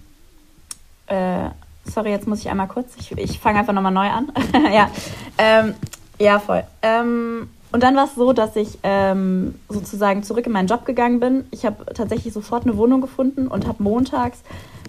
äh, 1.06 1.50
sorry, 1.84 2.10
jetzt 2.10 2.26
muss 2.26 2.40
ich 2.40 2.50
einmal 2.50 2.68
kurz, 2.68 2.94
ich, 2.96 3.12
ich 3.12 3.38
fange 3.38 3.58
einfach 3.58 3.72
nochmal 3.72 3.92
neu 3.92 4.08
an. 4.08 4.32
ja, 4.72 4.90
ähm, 5.38 5.74
ja, 6.18 6.38
voll. 6.38 6.64
Ähm, 6.82 7.48
und 7.72 7.82
dann 7.82 7.96
war 7.96 8.04
es 8.04 8.14
so, 8.14 8.32
dass 8.32 8.54
ich 8.56 8.78
ähm, 8.82 9.58
sozusagen 9.68 10.22
zurück 10.22 10.46
in 10.46 10.52
meinen 10.52 10.68
Job 10.68 10.84
gegangen 10.84 11.20
bin. 11.20 11.46
Ich 11.50 11.64
habe 11.64 11.86
tatsächlich 11.94 12.32
sofort 12.32 12.64
eine 12.64 12.76
Wohnung 12.76 13.00
gefunden 13.00 13.48
und 13.48 13.66
habe 13.66 13.82
montags 13.82 14.42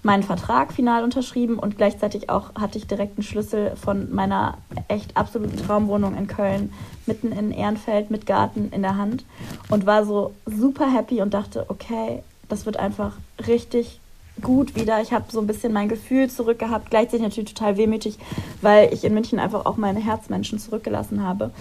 meinen 0.04 0.24
Vertrag 0.24 0.74
final 0.74 1.04
unterschrieben 1.04 1.58
und 1.58 1.78
gleichzeitig 1.78 2.30
auch 2.30 2.54
hatte 2.56 2.78
ich 2.78 2.88
direkt 2.88 3.18
einen 3.18 3.24
Schlüssel 3.24 3.76
von 3.76 4.14
meiner 4.14 4.58
echt 4.90 5.16
absoluten 5.18 5.58
Traumwohnung 5.58 6.16
in 6.16 6.28
Köln, 6.28 6.74
mitten 7.06 7.32
in 7.32 7.52
Ehrenfeld 7.52 8.12
mit 8.12 8.26
Garten 8.26 8.70
in 8.72 8.82
der 8.82 8.98
Hand 8.98 9.26
und 9.70 9.86
war 9.86 10.06
so 10.06 10.34
super 10.46 10.92
happy 10.92 11.22
und 11.22 11.34
dachte, 11.34 11.66
okay, 11.70 12.22
das 12.50 12.66
wird 12.66 12.78
einfach 12.78 13.14
richtig 13.48 14.00
gut 14.42 14.76
wieder. 14.76 15.02
Ich 15.02 15.14
habe 15.14 15.26
so 15.32 15.40
ein 15.40 15.48
bisschen 15.48 15.74
mein 15.74 15.90
Gefühl 15.90 16.30
zurückgehabt, 16.30 16.90
gleichzeitig 16.90 17.22
natürlich 17.22 17.54
total 17.54 17.78
wehmütig, 17.78 18.18
weil 18.62 18.94
ich 18.94 19.04
in 19.04 19.14
München 19.14 19.40
einfach 19.40 19.66
auch 19.66 19.78
meine 19.78 20.00
Herzmenschen 20.00 20.60
zurückgelassen 20.60 21.24
habe. 21.24 21.52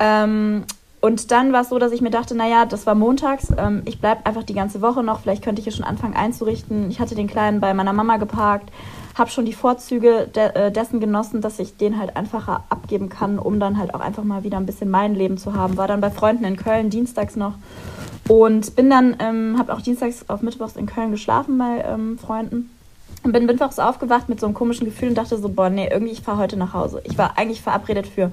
Ähm, 0.00 0.64
und 1.04 1.30
dann 1.32 1.52
war 1.52 1.60
es 1.60 1.68
so, 1.68 1.78
dass 1.78 1.92
ich 1.92 2.00
mir 2.00 2.08
dachte, 2.08 2.34
naja, 2.34 2.64
das 2.64 2.86
war 2.86 2.94
montags, 2.94 3.48
ähm, 3.58 3.82
ich 3.84 4.00
bleibe 4.00 4.24
einfach 4.24 4.42
die 4.42 4.54
ganze 4.54 4.80
Woche 4.80 5.02
noch, 5.02 5.20
vielleicht 5.20 5.44
könnte 5.44 5.60
ich 5.60 5.66
ja 5.66 5.72
schon 5.72 5.84
anfangen 5.84 6.16
einzurichten. 6.16 6.90
Ich 6.90 6.98
hatte 6.98 7.14
den 7.14 7.26
Kleinen 7.26 7.60
bei 7.60 7.74
meiner 7.74 7.92
Mama 7.92 8.16
geparkt, 8.16 8.72
habe 9.14 9.28
schon 9.28 9.44
die 9.44 9.52
Vorzüge 9.52 10.30
de 10.34 10.54
äh, 10.54 10.72
dessen 10.72 11.00
genossen, 11.00 11.42
dass 11.42 11.58
ich 11.58 11.76
den 11.76 11.98
halt 11.98 12.16
einfacher 12.16 12.64
abgeben 12.70 13.10
kann, 13.10 13.38
um 13.38 13.60
dann 13.60 13.76
halt 13.76 13.92
auch 13.92 14.00
einfach 14.00 14.24
mal 14.24 14.44
wieder 14.44 14.56
ein 14.56 14.64
bisschen 14.64 14.88
mein 14.88 15.14
Leben 15.14 15.36
zu 15.36 15.52
haben. 15.52 15.76
War 15.76 15.88
dann 15.88 16.00
bei 16.00 16.08
Freunden 16.08 16.44
in 16.44 16.56
Köln 16.56 16.88
dienstags 16.88 17.36
noch 17.36 17.52
und 18.26 18.74
bin 18.74 18.88
dann, 18.88 19.14
ähm, 19.18 19.56
habe 19.58 19.74
auch 19.74 19.82
dienstags 19.82 20.24
auf 20.30 20.40
Mittwochs 20.40 20.74
in 20.74 20.86
Köln 20.86 21.10
geschlafen 21.10 21.58
bei 21.58 21.84
ähm, 21.86 22.16
Freunden. 22.16 22.70
Und 23.24 23.32
bin 23.32 23.44
mittwochs 23.44 23.78
aufgewacht 23.78 24.30
mit 24.30 24.40
so 24.40 24.46
einem 24.46 24.54
komischen 24.54 24.86
Gefühl 24.86 25.10
und 25.10 25.18
dachte 25.18 25.36
so, 25.36 25.50
boah, 25.50 25.68
nee, 25.68 25.86
irgendwie, 25.90 26.12
ich 26.12 26.22
fahre 26.22 26.38
heute 26.38 26.56
nach 26.56 26.72
Hause. 26.72 27.02
Ich 27.04 27.18
war 27.18 27.36
eigentlich 27.36 27.60
verabredet 27.60 28.06
für 28.06 28.32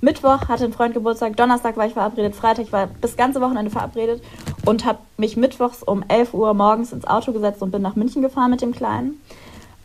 Mittwoch, 0.00 0.48
hatte 0.48 0.64
ein 0.64 0.72
Freund 0.72 0.94
Geburtstag, 0.94 1.36
Donnerstag 1.36 1.76
war 1.76 1.86
ich 1.86 1.94
verabredet, 1.94 2.34
Freitag 2.34 2.70
war 2.72 2.88
das 3.00 3.16
ganze 3.16 3.40
Wochenende 3.40 3.70
verabredet 3.70 4.22
und 4.64 4.84
habe 4.84 4.98
mich 5.16 5.36
mittwochs 5.36 5.82
um 5.82 6.04
11 6.06 6.34
Uhr 6.34 6.54
morgens 6.54 6.92
ins 6.92 7.06
Auto 7.06 7.32
gesetzt 7.32 7.62
und 7.62 7.70
bin 7.70 7.82
nach 7.82 7.96
München 7.96 8.22
gefahren 8.22 8.50
mit 8.50 8.60
dem 8.60 8.72
Kleinen. 8.72 9.20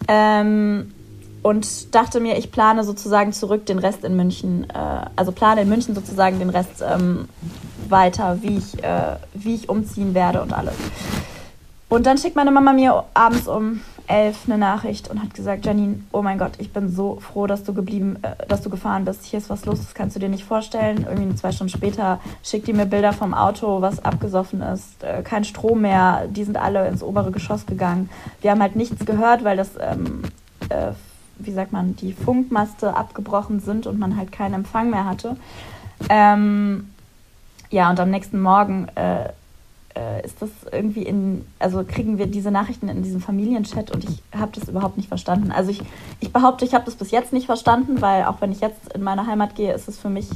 Ähm, 0.07 0.93
und 1.41 1.93
dachte 1.93 2.19
mir, 2.19 2.37
ich 2.37 2.51
plane 2.51 2.83
sozusagen 2.83 3.33
zurück 3.33 3.65
den 3.65 3.79
Rest 3.79 4.03
in 4.03 4.15
München, 4.15 4.69
äh, 4.69 5.05
also 5.15 5.31
plane 5.31 5.61
in 5.61 5.69
München 5.69 5.93
sozusagen 5.93 6.39
den 6.39 6.49
Rest 6.49 6.81
ähm, 6.81 7.27
weiter, 7.89 8.37
wie 8.41 8.57
ich, 8.57 8.83
äh, 8.83 9.17
wie 9.33 9.55
ich 9.55 9.67
umziehen 9.67 10.13
werde 10.13 10.41
und 10.41 10.53
alles. 10.53 10.75
Und 11.89 12.05
dann 12.05 12.17
schickt 12.17 12.35
meine 12.35 12.51
Mama 12.51 12.73
mir 12.73 13.03
abends 13.13 13.47
um 13.47 13.81
elf 14.07 14.45
eine 14.45 14.57
Nachricht 14.57 15.09
und 15.09 15.21
hat 15.21 15.33
gesagt, 15.33 15.65
Janine, 15.65 16.03
oh 16.11 16.21
mein 16.21 16.37
Gott, 16.37 16.53
ich 16.57 16.71
bin 16.73 16.89
so 16.89 17.19
froh, 17.19 17.47
dass 17.47 17.63
du 17.63 17.73
geblieben, 17.73 18.17
äh, 18.21 18.45
dass 18.47 18.61
du 18.61 18.69
gefahren 18.69 19.05
bist. 19.05 19.23
Hier 19.23 19.39
ist 19.39 19.49
was 19.49 19.65
los, 19.65 19.79
das 19.79 19.93
kannst 19.93 20.15
du 20.15 20.19
dir 20.19 20.29
nicht 20.29 20.43
vorstellen. 20.43 21.05
Irgendwie 21.09 21.35
zwei 21.35 21.51
Stunden 21.51 21.71
später 21.71 22.19
schickt 22.43 22.67
die 22.67 22.73
mir 22.73 22.85
Bilder 22.85 23.13
vom 23.13 23.33
Auto, 23.33 23.81
was 23.81 24.03
abgesoffen 24.03 24.61
ist, 24.61 25.03
äh, 25.03 25.21
kein 25.23 25.43
Strom 25.43 25.81
mehr. 25.81 26.27
Die 26.27 26.43
sind 26.43 26.57
alle 26.57 26.87
ins 26.87 27.03
obere 27.03 27.31
Geschoss 27.31 27.65
gegangen. 27.65 28.09
Wir 28.41 28.51
haben 28.51 28.61
halt 28.61 28.75
nichts 28.75 29.05
gehört, 29.05 29.43
weil 29.43 29.57
das, 29.57 29.71
ähm, 29.79 30.23
äh, 30.69 30.91
wie 31.39 31.51
sagt 31.51 31.71
man, 31.71 31.95
die 31.95 32.13
Funkmaste 32.13 32.95
abgebrochen 32.95 33.59
sind 33.59 33.87
und 33.87 33.99
man 33.99 34.17
halt 34.17 34.31
keinen 34.31 34.53
Empfang 34.53 34.89
mehr 34.89 35.05
hatte. 35.05 35.37
Ähm, 36.09 36.89
ja, 37.69 37.89
und 37.89 37.99
am 37.99 38.11
nächsten 38.11 38.39
Morgen 38.41 38.87
äh, 38.95 39.29
äh, 39.95 40.25
ist 40.25 40.41
das 40.41 40.49
irgendwie 40.71 41.03
in, 41.03 41.45
also 41.59 41.83
kriegen 41.83 42.17
wir 42.17 42.27
diese 42.27 42.51
Nachrichten 42.51 42.89
in 42.89 43.03
diesem 43.03 43.21
Familienchat 43.21 43.91
und 43.91 44.03
ich 44.03 44.21
habe 44.37 44.51
das 44.57 44.69
überhaupt 44.69 44.97
nicht 44.97 45.07
verstanden. 45.07 45.51
Also 45.51 45.71
ich, 45.71 45.81
ich 46.19 46.31
behaupte, 46.31 46.65
ich 46.65 46.73
habe 46.73 46.85
das 46.85 46.95
bis 46.95 47.11
jetzt 47.11 47.33
nicht 47.33 47.45
verstanden, 47.45 48.01
weil 48.01 48.25
auch 48.25 48.41
wenn 48.41 48.51
ich 48.51 48.61
jetzt 48.61 48.93
in 48.93 49.03
meine 49.03 49.27
Heimat 49.27 49.55
gehe, 49.55 49.73
ist 49.73 49.87
es 49.87 49.99
für 49.99 50.09
mich, 50.09 50.27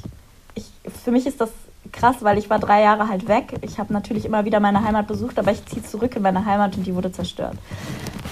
ich, 0.56 0.66
für 1.04 1.12
mich 1.12 1.26
ist 1.26 1.42
das 1.42 1.50
krass, 1.92 2.18
weil 2.22 2.38
ich 2.38 2.50
war 2.50 2.60
drei 2.60 2.82
Jahre 2.82 3.08
halt 3.08 3.28
weg. 3.28 3.54
Ich 3.62 3.80
habe 3.80 3.94
natürlich 3.94 4.26
immer 4.26 4.46
wieder 4.46 4.60
meine 4.60 4.84
Heimat 4.84 5.08
besucht, 5.08 5.40
aber 5.40 5.52
ich 5.52 5.66
ziehe 5.66 5.84
zurück 5.84 6.16
in 6.16 6.22
meine 6.22 6.46
Heimat 6.46 6.76
und 6.78 6.86
die 6.86 6.96
wurde 6.96 7.12
zerstört. 7.12 7.56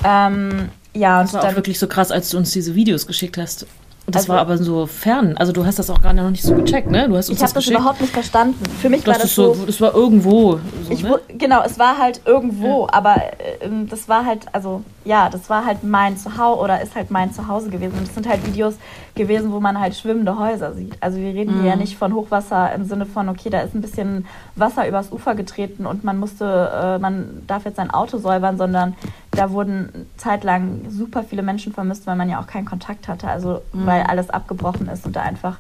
Ähm, 0.04 0.70
ja, 0.94 1.22
das 1.22 1.30
und 1.30 1.36
war 1.36 1.42
dann, 1.42 1.52
auch 1.52 1.56
wirklich 1.56 1.80
so 1.80 1.88
krass, 1.88 2.12
als 2.12 2.30
du 2.30 2.38
uns 2.38 2.52
diese 2.52 2.76
Videos 2.76 3.08
geschickt 3.08 3.38
hast. 3.38 3.66
Und 4.08 4.14
das 4.14 4.24
Also- 4.24 4.34
war 4.34 4.40
aber 4.42 4.58
so 4.60 4.86
fern. 4.86 5.36
Also 5.36 5.52
du 5.52 5.66
hast 5.66 5.80
das 5.80 5.90
auch 5.90 6.00
gar 6.02 6.14
noch 6.14 6.30
nicht 6.30 6.44
so 6.44 6.54
gecheckt, 6.54 6.92
ne? 6.92 7.10
Du 7.10 7.18
hast 7.18 7.30
uns 7.30 7.40
ich 7.40 7.44
habe 7.44 7.54
das 7.54 7.64
geschickt. 7.66 7.80
überhaupt 7.80 8.02
nicht 8.02 8.14
verstanden. 8.14 8.64
Für 8.80 8.90
mich 8.90 9.04
das, 9.04 9.08
war 9.08 9.14
das 9.16 9.24
ist 9.26 9.36
so, 9.36 9.56
das 9.66 9.82
war 9.82 9.96
irgendwo. 9.96 10.60
So, 10.84 10.92
Ich, 10.92 11.02
ne? 11.04 11.20
genau, 11.38 11.64
es 11.66 11.80
war 11.80 11.98
halt 11.98 12.22
irgendwo, 12.26 12.88
aber 12.92 13.16
äh, 13.16 13.66
ähm, 13.66 13.90
das 13.90 14.08
war 14.08 14.24
halt, 14.26 14.46
also 14.52 14.84
ja, 15.06 15.30
das 15.30 15.50
war 15.50 15.66
halt 15.66 15.84
mein 15.84 16.18
Zuhause 16.18 16.60
oder 16.62 16.82
ist 16.82 16.96
halt 16.96 17.10
mein 17.10 17.34
Zuhause 17.34 17.70
gewesen. 17.70 17.94
Und 17.98 18.08
das 18.08 18.14
sind 18.14 18.28
halt 18.30 18.46
Videos 18.46 18.76
gewesen, 19.16 19.52
wo 19.52 19.60
man 19.60 19.80
halt 19.80 19.96
schwimmende 19.96 20.38
Häuser 20.38 20.74
sieht. 20.74 20.96
Also 21.02 21.18
wir 21.18 21.34
reden 21.34 21.62
hier 21.62 21.72
ja 21.72 21.76
nicht 21.76 21.98
von 21.98 22.14
Hochwasser 22.14 22.74
im 22.76 22.86
Sinne 22.86 23.06
von, 23.08 23.28
okay, 23.30 23.50
da 23.50 23.62
ist 23.62 23.74
ein 23.74 23.82
bisschen 23.82 24.28
Wasser 24.56 24.88
übers 24.88 25.12
Ufer 25.12 25.34
getreten 25.34 25.86
und 25.88 26.04
man 26.04 26.18
musste, 26.20 26.46
äh, 26.46 27.00
man 27.00 27.42
darf 27.48 27.66
jetzt 27.66 27.78
sein 27.78 27.90
Auto 27.92 28.18
säubern, 28.20 28.58
sondern 28.58 28.94
da 29.36 29.52
wurden 29.52 30.08
zeitlang 30.18 30.90
super 30.90 31.24
viele 31.24 31.44
Menschen 31.44 31.74
vermisst, 31.74 32.08
weil 32.08 32.16
man 32.16 32.30
ja 32.30 32.40
auch 32.40 32.48
keinen 32.48 32.66
Kontakt 32.66 33.08
hatte. 33.08 33.28
Also 33.28 33.62
weil 33.74 34.04
alles 34.04 34.30
abgebrochen 34.30 34.88
ist 34.88 35.06
und 35.06 35.16
da 35.16 35.22
einfach 35.22 35.58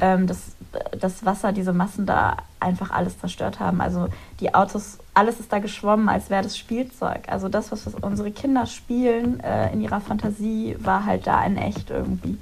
ähm, 0.00 0.26
das, 0.26 0.56
das 0.98 1.24
Wasser, 1.24 1.52
diese 1.52 1.72
Massen 1.72 2.06
da 2.06 2.36
einfach 2.60 2.90
alles 2.90 3.18
zerstört 3.18 3.60
haben. 3.60 3.80
Also 3.80 4.08
die 4.40 4.54
Autos, 4.54 4.98
alles 5.14 5.40
ist 5.40 5.52
da 5.52 5.58
geschwommen, 5.58 6.08
als 6.08 6.30
wäre 6.30 6.42
das 6.42 6.56
Spielzeug. 6.56 7.22
Also 7.28 7.48
das, 7.48 7.72
was, 7.72 7.86
was 7.86 7.94
unsere 7.94 8.30
Kinder 8.30 8.66
spielen 8.66 9.40
äh, 9.40 9.72
in 9.72 9.80
ihrer 9.80 10.00
Fantasie, 10.00 10.76
war 10.78 11.06
halt 11.06 11.26
da 11.26 11.44
in 11.44 11.56
echt 11.56 11.90
irgendwie. 11.90 12.38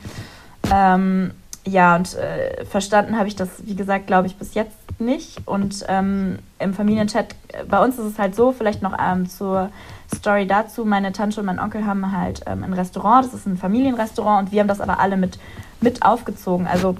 Ähm, 0.73 1.33
ja, 1.67 1.97
und 1.97 2.15
äh, 2.15 2.65
verstanden 2.65 3.19
habe 3.19 3.29
ich 3.29 3.37
das, 3.37 3.49
wie 3.65 3.77
gesagt, 3.77 4.07
glaube 4.07 4.27
ich, 4.27 4.37
bis 4.37 4.55
jetzt 4.55 4.77
nicht. 4.99 5.47
Und 5.47 5.85
ähm, 5.89 6.39
im 6.59 6.75
Familienchat, 6.75 7.35
äh, 7.49 7.65
bei 7.65 7.83
uns 7.83 7.99
ist 7.99 8.07
es 8.07 8.19
halt 8.19 8.35
so, 8.35 8.53
vielleicht 8.53 8.83
noch 8.83 8.97
ähm, 8.99 9.29
zur 9.29 9.71
Story 10.15 10.47
dazu, 10.47 10.85
meine 10.85 11.13
Tante 11.13 11.41
und 11.41 11.47
mein 11.47 11.59
Onkel 11.59 11.87
haben 11.87 12.13
halt 12.17 12.43
ähm, 12.47 12.65
ein 12.65 12.73
Restaurant, 12.73 13.27
das 13.27 13.35
ist 13.35 13.47
ein 13.47 13.59
Familienrestaurant 13.59 14.47
und 14.47 14.53
wir 14.53 14.61
haben 14.61 14.69
das 14.69 14.81
aber 14.81 15.01
alle 15.01 15.17
mit, 15.17 15.39
mit 15.81 16.03
aufgezogen. 16.03 16.67
Also 16.67 16.97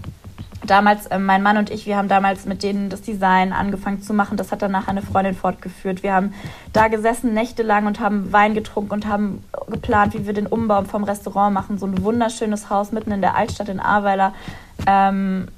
damals, 0.67 1.07
äh, 1.07 1.19
mein 1.19 1.43
Mann 1.43 1.57
und 1.57 1.71
ich, 1.71 1.87
wir 1.87 1.97
haben 1.97 2.09
damals 2.09 2.45
mit 2.45 2.63
denen 2.63 2.91
das 2.91 3.03
Design 3.03 3.53
angefangen 3.53 4.03
zu 4.03 4.13
machen. 4.13 4.37
Das 4.37 4.53
hat 4.53 4.63
danach 4.63 4.89
eine 4.89 5.03
Freundin 5.03 5.35
fortgeführt. 5.35 6.03
Wir 6.03 6.15
haben 6.15 6.35
da 6.73 6.89
gesessen 6.89 7.35
nächtelang 7.35 7.87
und 7.87 8.01
haben 8.01 8.33
Wein 8.33 8.55
getrunken 8.55 8.93
und 8.93 9.07
haben 9.07 9.43
geplant, 9.69 10.15
wie 10.15 10.27
wir 10.27 10.35
den 10.35 10.47
Umbau 10.47 10.83
vom 10.85 11.05
Restaurant 11.05 11.55
machen. 11.55 11.79
So 11.79 11.87
ein 11.87 12.03
wunderschönes 12.03 12.71
Haus 12.71 12.93
mitten 12.93 13.13
in 13.13 13.21
der 13.21 13.37
Altstadt 13.37 13.69
in 13.69 13.81
Ahrweiler. 13.81 14.35
Ähm, 14.87 15.49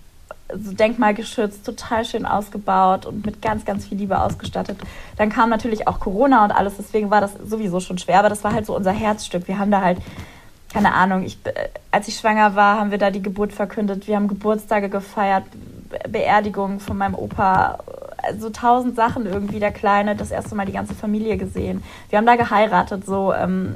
so 0.59 0.73
denkmalgeschützt, 0.73 1.65
total 1.65 2.05
schön 2.05 2.27
ausgebaut 2.27 3.07
und 3.07 3.25
mit 3.25 3.43
ganz, 3.43 3.65
ganz 3.65 3.87
viel 3.87 3.99
Liebe 3.99 4.21
ausgestattet. 4.21 4.79
Dann 5.17 5.31
kam 5.31 5.51
natürlich 5.51 5.87
auch 5.87 6.01
Corona 6.01 6.45
und 6.45 6.53
alles, 6.53 6.77
deswegen 6.77 7.11
war 7.11 7.21
das 7.21 7.33
sowieso 7.45 7.81
schon 7.81 7.99
schwer, 7.99 8.21
aber 8.21 8.29
das 8.29 8.43
war 8.45 8.53
halt 8.53 8.67
so 8.67 8.77
unser 8.77 8.93
Herzstück. 8.93 9.49
Wir 9.49 9.59
haben 9.59 9.71
da 9.71 9.81
halt 9.81 9.99
keine 10.73 10.95
Ahnung, 10.95 11.25
ich, 11.25 11.39
äh, 11.45 11.69
als 11.91 12.07
ich 12.07 12.17
schwanger 12.17 12.55
war, 12.55 12.79
haben 12.79 12.93
wir 12.93 12.99
da 12.99 13.11
die 13.11 13.23
Geburt 13.23 13.53
verkündet. 13.53 14.07
Wir 14.07 14.15
haben 14.15 14.29
Geburtstage 14.29 14.89
gefeiert, 14.89 15.43
Be- 15.89 16.09
Beerdigungen 16.09 16.79
von 16.79 16.97
meinem 16.97 17.17
Opa, 17.17 17.79
so 18.39 18.51
tausend 18.51 18.95
Sachen 18.95 19.27
irgendwie, 19.27 19.59
der 19.59 19.73
Kleine, 19.73 20.15
das 20.15 20.31
erste 20.31 20.55
Mal 20.55 20.67
die 20.67 20.73
ganze 20.73 20.95
Familie 20.95 21.37
gesehen. 21.39 21.83
Wir 22.09 22.19
haben 22.19 22.27
da 22.27 22.37
geheiratet, 22.37 23.05
so, 23.05 23.33
ähm, 23.33 23.75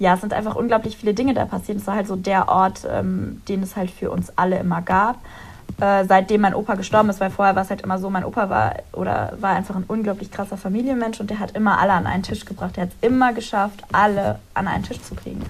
ja, 0.00 0.14
es 0.14 0.20
sind 0.20 0.32
einfach 0.32 0.56
unglaublich 0.56 0.96
viele 0.96 1.14
Dinge 1.14 1.34
da 1.34 1.44
passiert. 1.44 1.78
Es 1.78 1.86
war 1.86 1.94
halt 1.94 2.08
so 2.08 2.16
der 2.16 2.48
Ort, 2.48 2.88
ähm, 2.90 3.40
den 3.48 3.62
es 3.62 3.76
halt 3.76 3.90
für 3.90 4.10
uns 4.10 4.32
alle 4.36 4.58
immer 4.58 4.82
gab. 4.82 5.18
Äh, 5.82 6.04
seitdem 6.04 6.42
mein 6.42 6.54
Opa 6.54 6.76
gestorben 6.76 7.10
ist, 7.10 7.18
weil 7.18 7.30
vorher 7.30 7.56
war 7.56 7.64
es 7.64 7.70
halt 7.70 7.80
immer 7.80 7.98
so, 7.98 8.08
mein 8.08 8.24
Opa 8.24 8.48
war 8.48 8.76
oder 8.92 9.32
war 9.40 9.56
einfach 9.56 9.74
ein 9.74 9.82
unglaublich 9.88 10.30
krasser 10.30 10.56
Familienmensch 10.56 11.18
und 11.18 11.28
der 11.28 11.40
hat 11.40 11.56
immer 11.56 11.80
alle 11.80 11.92
an 11.92 12.06
einen 12.06 12.22
Tisch 12.22 12.44
gebracht. 12.44 12.76
Der 12.76 12.84
hat 12.84 12.90
es 12.90 13.08
immer 13.08 13.32
geschafft, 13.32 13.82
alle 13.90 14.38
an 14.54 14.68
einen 14.68 14.84
Tisch 14.84 15.02
zu 15.02 15.16
kriegen. 15.16 15.44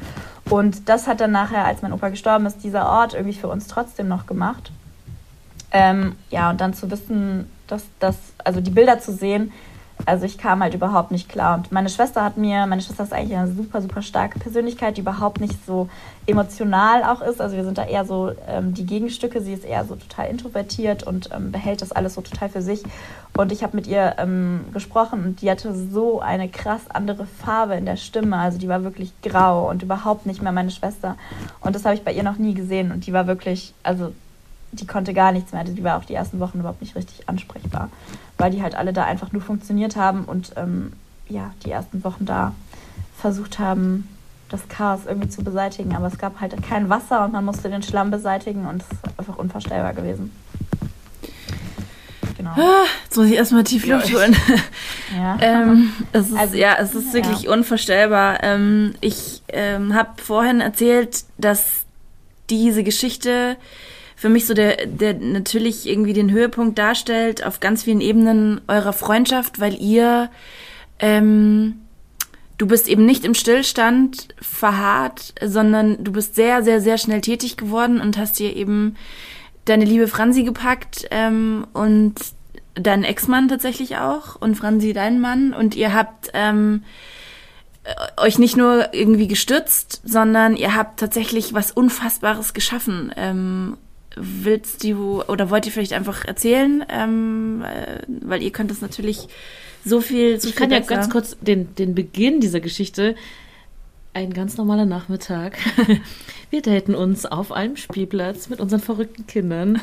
Und 0.49 0.89
das 0.89 1.07
hat 1.07 1.21
dann 1.21 1.33
nachher, 1.33 1.67
als 1.67 1.83
mein 1.83 1.93
Opa 1.93 2.09
gestorben 2.09 2.47
ist, 2.47 2.65
dieser 2.65 2.89
Ort 2.89 3.13
irgendwie 3.13 3.37
für 3.39 3.49
uns 3.49 3.67
trotzdem 3.67 4.09
noch 4.09 4.25
gemacht. 4.25 4.73
Ähm, 5.71 6.17
ja, 6.31 6.49
und 6.49 6.63
dann 6.63 6.73
zu 6.73 6.91
wissen, 6.91 7.51
dass 7.67 7.83
das, 8.01 8.17
also 8.43 8.63
die 8.63 8.71
Bilder 8.71 9.01
zu 9.01 9.13
sehen, 9.13 9.53
also 10.05 10.27
ich 10.27 10.39
kam 10.39 10.63
halt 10.63 10.75
überhaupt 10.75 11.11
nicht 11.11 11.29
klar. 11.29 11.57
Und 11.57 11.71
meine 11.71 11.89
Schwester 11.89 12.25
hat 12.25 12.37
mir, 12.37 12.67
meine 12.67 12.83
Schwester 12.83 13.05
ist 13.05 13.13
eigentlich 13.13 13.39
eine 13.39 13.53
super, 13.53 13.81
super 13.81 14.03
starke 14.03 14.39
Persönlichkeit, 14.39 14.97
die 14.97 15.01
überhaupt 15.03 15.41
nicht 15.41 15.65
so 15.65 15.89
emotional 16.27 17.05
auch 17.05 17.21
ist. 17.21 17.41
Also 17.41 17.57
wir 17.57 17.65
sind 17.65 17.79
da 17.79 17.85
eher 17.85 18.05
so 18.05 18.33
ähm, 18.49 18.75
die 18.75 18.87
Gegenstücke. 18.87 19.41
Sie 19.41 19.53
ist 19.53 19.65
eher 19.65 19.85
so 19.85 19.97
total 19.97 20.29
introvertiert 20.29 21.03
und 21.05 21.31
ähm, 21.33 21.53
behält 21.53 21.83
das 21.83 21.93
alles 21.93 22.15
so 22.15 22.21
total 22.21 22.49
für 22.49 22.63
sich. 22.63 22.83
Und 23.37 23.53
ich 23.53 23.63
habe 23.63 23.77
mit 23.77 23.87
ihr 23.87 24.17
ähm, 24.19 24.65
gesprochen 24.73 25.25
und 25.25 25.41
die 25.41 25.51
hatte 25.51 25.75
so 25.75 26.21
eine 26.21 26.49
krass 26.49 26.83
andere 26.89 27.27
Farbe 27.27 27.75
in 27.75 27.87
der 27.87 27.97
Stimme. 27.97 28.37
Also 28.37 28.59
die 28.59 28.69
war 28.69 28.85
wirklich 28.85 29.13
grau 29.23 29.71
und 29.71 29.83
überhaupt 29.83 30.27
nicht 30.27 30.43
mehr 30.43 30.53
meine 30.53 30.71
Schwester. 30.71 31.17
Und 31.61 31.75
das 31.75 31.85
habe 31.85 31.95
ich 31.95 32.03
bei 32.03 32.13
ihr 32.13 32.23
noch 32.23 32.39
nie 32.39 32.55
gesehen. 32.55 32.93
Und 32.93 33.07
die 33.07 33.13
war 33.13 33.27
wirklich, 33.27 33.73
also 33.83 34.13
die 34.73 34.87
konnte 34.87 35.13
gar 35.15 35.33
nichts 35.33 35.53
mehr. 35.53 35.61
Also 35.61 35.73
Die 35.75 35.85
war 35.85 35.99
auch 35.99 36.05
die 36.05 36.15
ersten 36.15 36.41
Wochen 36.41 36.61
überhaupt 36.61 36.81
nicht 36.81 36.97
richtig 36.97 37.29
ansprechbar, 37.29 37.91
weil 38.39 38.51
die 38.51 38.63
halt 38.63 38.75
alle 38.75 38.93
da 38.93 39.05
einfach 39.05 39.33
nur 39.33 39.43
funktioniert 39.43 39.97
haben 39.97 40.25
und 40.25 40.53
ähm, 40.57 40.93
ja, 41.29 41.53
die 41.65 41.71
ersten 41.71 42.03
Wochen 42.05 42.25
da 42.27 42.53
versucht 43.19 43.59
haben, 43.59 44.09
das 44.49 44.69
Chaos 44.69 45.01
irgendwie 45.07 45.29
zu 45.29 45.43
beseitigen. 45.45 45.95
Aber 45.95 46.07
es 46.07 46.19
gab 46.19 46.41
halt 46.41 46.55
kein 46.63 46.89
Wasser 46.89 47.25
und 47.25 47.33
man 47.33 47.45
musste 47.45 47.71
den 47.71 47.83
Schlamm 47.83 48.11
beseitigen 48.11 48.67
und 48.67 48.83
es 48.83 48.89
ist 48.91 49.19
einfach 49.19 49.37
unvorstellbar 49.37 49.95
gewesen. 49.95 50.31
Genau. 52.37 52.55
Jetzt 53.05 53.17
muss 53.17 53.27
ich 53.27 53.35
erstmal 53.35 53.65
tief 53.65 53.87
Luft 53.87 54.13
holen. 54.13 54.37
Ja. 55.15 55.37
ähm, 55.43 55.93
es 56.15 56.31
ist, 56.31 56.39
Also, 56.39 56.57
ja, 56.57 56.75
es 56.81 56.95
ist 56.95 57.13
wirklich 57.13 57.47
unvorstellbar. 57.47 58.43
Ähm, 58.43 58.95
ich 59.03 59.43
ähm, 59.49 59.95
habe 59.95 60.23
vorhin 60.23 60.63
erzählt, 60.63 61.25
dass 61.37 61.83
diese 62.49 62.83
Geschichte 62.83 63.59
für 64.23 64.29
mich 64.29 64.47
so 64.47 64.55
der, 64.55 64.87
der 64.87 65.15
natürlich 65.15 65.85
irgendwie 65.85 66.13
den 66.13 66.31
Höhepunkt 66.31 66.79
darstellt 66.79 67.45
auf 67.45 67.59
ganz 67.59 67.83
vielen 67.83 68.01
Ebenen 68.01 68.61
eurer 68.69 68.93
Freundschaft, 68.93 69.59
weil 69.59 69.75
ihr 69.75 70.31
ähm, 71.01 71.81
du 72.57 72.69
bist 72.69 72.87
eben 72.87 73.05
nicht 73.05 73.25
im 73.25 73.35
Stillstand 73.35 74.29
verharrt, 74.41 75.35
sondern 75.45 76.05
du 76.05 76.13
bist 76.13 76.37
sehr, 76.37 76.63
sehr, 76.63 76.81
sehr 76.81 76.99
schnell 76.99 77.21
tätig 77.21 77.57
geworden 77.57 78.01
und 78.01 78.17
hast 78.17 78.39
dir 78.39 78.55
eben 78.55 78.95
deine 79.65 79.85
liebe 79.85 80.07
Franzi 80.07 80.45
gepackt 80.45 81.05
ähm, 81.11 81.67
und 81.73 82.15
deinen 82.77 83.03
Ex-Mann 83.03 83.49
tatsächlich 83.49 83.97
auch 83.97 84.41
und 84.41 84.55
Franzi 84.55 84.93
deinen 84.93 85.21
Mann 85.21 85.53
und 85.53 85.75
ihr 85.75 85.93
habt 85.93 86.31
ähm, 86.33 86.85
äh, 87.83 88.21
euch 88.21 88.39
nicht 88.39 88.57
nur 88.57 88.95
irgendwie 88.95 89.27
gestützt, 89.27 90.01
sondern 90.05 90.55
ihr 90.55 90.77
habt 90.77 91.01
tatsächlich 91.01 91.55
was 91.55 91.73
Unfassbares 91.73 92.55
geschaffen. 92.55 93.13
Ähm, 93.17 93.79
willst 94.17 94.85
du 94.85 95.23
oder 95.25 95.51
wollt 95.51 95.67
ihr 95.67 95.73
vielleicht 95.73 95.93
einfach 95.93 96.25
erzählen, 96.25 96.85
ähm, 96.89 97.63
äh, 97.65 98.01
weil 98.21 98.43
ihr 98.43 98.51
könnt 98.51 98.71
das 98.71 98.81
natürlich 98.81 99.29
so 99.85 100.01
viel, 100.01 100.41
so 100.41 100.49
Ich 100.49 100.55
viel 100.55 100.63
kann 100.63 100.71
ja 100.71 100.79
besser. 100.79 100.95
ganz 100.95 101.11
kurz 101.11 101.37
den, 101.41 101.75
den 101.75 101.95
Beginn 101.95 102.41
dieser 102.41 102.61
Geschichte. 102.61 103.15
Ein 104.15 104.33
ganz 104.35 104.57
normaler 104.57 104.85
Nachmittag. 104.85 105.57
Wir 106.51 106.61
daten 106.63 106.95
uns 106.95 107.25
auf 107.25 107.51
einem 107.51 107.77
Spielplatz 107.77 108.49
mit 108.51 108.61
unseren 108.61 108.81
verrückten 108.81 109.27
Kindern. 109.27 109.81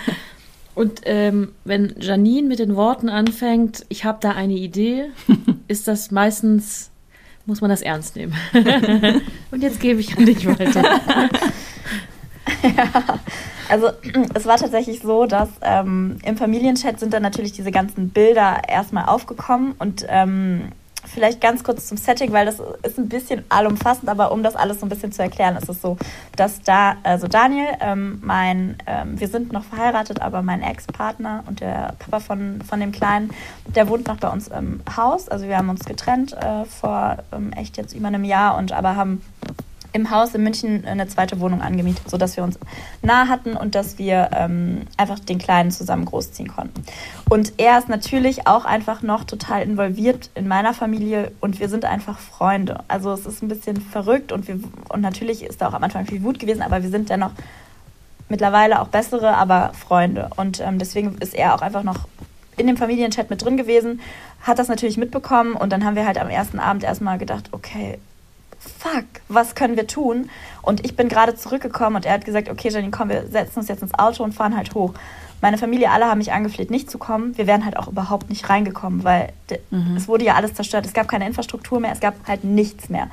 Und 0.76 1.02
ähm, 1.06 1.52
wenn 1.66 1.96
Janine 2.00 2.48
mit 2.48 2.60
den 2.60 2.76
Worten 2.76 3.10
anfängt, 3.10 3.86
ich 3.90 4.06
habe 4.06 4.20
da 4.22 4.32
eine 4.32 4.54
Idee, 4.54 5.06
ist 5.68 5.88
das 5.88 6.12
meistens, 6.12 6.92
muss 7.46 7.60
man 7.60 7.72
das 7.72 7.82
ernst 7.82 8.16
nehmen. 8.16 8.36
Und 9.52 9.64
jetzt 9.64 9.80
gebe 9.80 10.00
ich 10.00 10.16
an 10.16 10.26
dich 10.26 10.46
weiter. 10.46 11.30
Also 13.70 13.92
es 14.34 14.46
war 14.46 14.58
tatsächlich 14.58 15.02
so, 15.02 15.26
dass 15.26 15.50
ähm, 15.62 16.18
im 16.24 16.38
Familienchat 16.38 17.00
sind 17.00 17.14
dann 17.14 17.24
natürlich 17.24 17.54
diese 17.54 17.72
ganzen 17.72 18.10
Bilder 18.10 18.62
erstmal 18.68 19.06
aufgekommen 19.06 19.76
und 19.80 20.06
ähm, 20.10 20.72
vielleicht 21.06 21.42
ganz 21.42 21.64
kurz 21.64 21.88
zum 21.88 21.98
Setting, 21.98 22.32
weil 22.32 22.46
das 22.46 22.62
ist 22.84 22.98
ein 22.98 23.10
bisschen 23.10 23.44
allumfassend, 23.50 24.10
aber 24.10 24.32
um 24.32 24.44
das 24.44 24.56
alles 24.56 24.80
so 24.80 24.86
ein 24.86 24.90
bisschen 24.90 25.12
zu 25.12 25.22
erklären, 25.22 25.56
ist 25.56 25.70
es 25.70 25.82
so, 25.82 25.98
dass 26.36 26.62
da, 26.62 26.98
also 27.04 27.28
Daniel, 27.28 27.68
ähm, 27.80 28.20
mein, 28.22 28.78
ähm, 28.86 29.20
wir 29.20 29.28
sind 29.28 29.52
noch 29.54 29.64
verheiratet, 29.64 30.22
aber 30.22 30.42
mein 30.42 30.62
Ex-Partner 30.62 31.44
und 31.48 31.62
der 31.62 31.94
Papa 32.00 32.20
von, 32.20 32.62
von 32.62 32.80
dem 32.80 32.92
Kleinen, 32.92 33.32
der 33.68 33.88
wohnt 33.88 34.08
noch 34.08 34.18
bei 34.18 34.30
uns 34.30 34.50
im 34.50 34.82
Haus. 34.96 35.30
Also 35.30 35.48
wir 35.48 35.58
haben 35.58 35.70
uns 35.70 35.86
getrennt 35.86 36.34
äh, 36.34 36.66
vor 36.66 37.18
ähm, 37.32 37.54
echt 37.54 37.78
jetzt 37.78 37.94
über 37.94 38.08
einem 38.08 38.24
Jahr 38.24 38.58
und 38.58 38.72
aber 38.72 38.96
haben 38.96 39.22
im 39.92 40.12
Haus 40.12 40.36
in 40.36 40.44
München 40.44 40.86
eine 40.86 41.08
zweite 41.08 41.40
Wohnung 41.40 41.62
angemietet, 41.62 42.10
sodass 42.10 42.38
wir 42.38 42.44
uns 42.44 42.60
nah 43.02 43.28
hatten 43.28 43.56
und 43.56 43.76
dass 43.76 43.98
wir 43.98 44.30
ähm, 44.34 44.82
einfach 44.98 45.20
den 45.20 45.40
Kleinen 45.40 45.72
zusammen 45.72 46.06
großziehen 46.06 46.48
konnten. 46.48 46.84
Und 47.30 47.54
er 47.58 47.78
ist 47.80 47.90
natürlich 47.90 48.48
auch 48.48 48.66
einfach 48.66 49.02
noch 49.02 49.24
total 49.24 49.64
involviert 49.64 50.30
in 50.36 50.48
meiner 50.48 50.74
Familie 50.74 51.32
und 51.40 51.60
wir 51.60 51.70
sind 51.70 51.86
einfach 51.86 52.20
Freunde. 52.20 52.84
Also 52.88 53.12
es 53.12 53.26
ist 53.26 53.42
ein 53.42 53.48
bisschen 53.48 53.82
verrückt 53.82 54.32
und, 54.32 54.48
wir, 54.48 54.60
und 54.90 55.02
natürlich 55.02 55.44
ist 55.44 55.62
da 55.62 55.70
auch 55.70 55.74
am 55.74 55.84
Anfang 55.84 56.06
viel 56.06 56.24
Wut 56.24 56.40
gewesen, 56.40 56.62
aber 56.62 56.84
wir 56.84 56.90
sind 56.90 57.10
dennoch 57.10 57.32
mittlerweile 58.30 58.82
auch 58.82 58.88
bessere, 58.88 59.36
aber 59.36 59.72
Freunde. 59.74 60.30
Und 60.38 60.60
ähm, 60.60 60.78
deswegen 60.78 61.18
ist 61.18 61.34
er 61.34 61.56
auch 61.56 61.62
einfach 61.62 61.84
noch 61.84 62.08
in 62.58 62.68
dem 62.68 62.78
Familienchat 62.78 63.30
mit 63.30 63.44
drin 63.44 63.58
gewesen, 63.58 64.02
hat 64.42 64.60
das 64.60 64.68
natürlich 64.68 64.98
mitbekommen 64.98 65.54
und 65.54 65.72
dann 65.72 65.84
haben 65.84 65.96
wir 65.96 66.06
halt 66.06 66.20
am 66.20 66.30
ersten 66.30 66.60
Abend 66.60 66.84
erstmal 66.84 67.18
gedacht, 67.18 67.50
okay, 67.52 68.00
fuck, 68.60 69.06
was 69.28 69.56
können 69.56 69.76
wir 69.78 69.88
tun? 69.88 70.30
Und 70.62 70.86
ich 70.86 70.96
bin 70.96 71.10
gerade 71.10 71.36
zurückgekommen 71.36 71.96
und 71.98 72.06
er 72.06 72.14
hat 72.14 72.26
gesagt, 72.26 72.50
okay, 72.50 72.70
Janine, 72.70 72.92
komm, 72.92 73.10
wir 73.10 73.28
setzen 73.28 73.60
uns 73.60 73.68
jetzt 73.68 73.82
ins 73.82 73.94
Auto 73.94 74.24
und 74.24 74.34
fahren 74.34 74.56
halt 74.56 74.74
hoch. 74.76 74.94
Meine 75.42 75.58
Familie, 75.58 75.90
alle 75.90 76.06
haben 76.06 76.18
mich 76.18 76.34
angefleht, 76.34 76.70
nicht 76.70 76.92
zu 76.92 76.98
kommen. 76.98 77.38
Wir 77.38 77.48
wären 77.48 77.64
halt 77.64 77.78
auch 77.78 77.88
überhaupt 77.88 78.30
nicht 78.30 78.50
reingekommen, 78.50 79.06
weil 79.06 79.32
mhm. 79.72 79.96
es 79.96 80.10
wurde 80.10 80.26
ja 80.26 80.36
alles 80.36 80.54
zerstört. 80.54 80.86
Es 80.86 80.94
gab 80.94 81.08
keine 81.08 81.26
Infrastruktur 81.26 81.80
mehr, 81.80 81.94
es 81.94 82.02
gab 82.02 82.16
halt 82.28 82.44
nichts 82.44 82.90
mehr. 82.90 83.08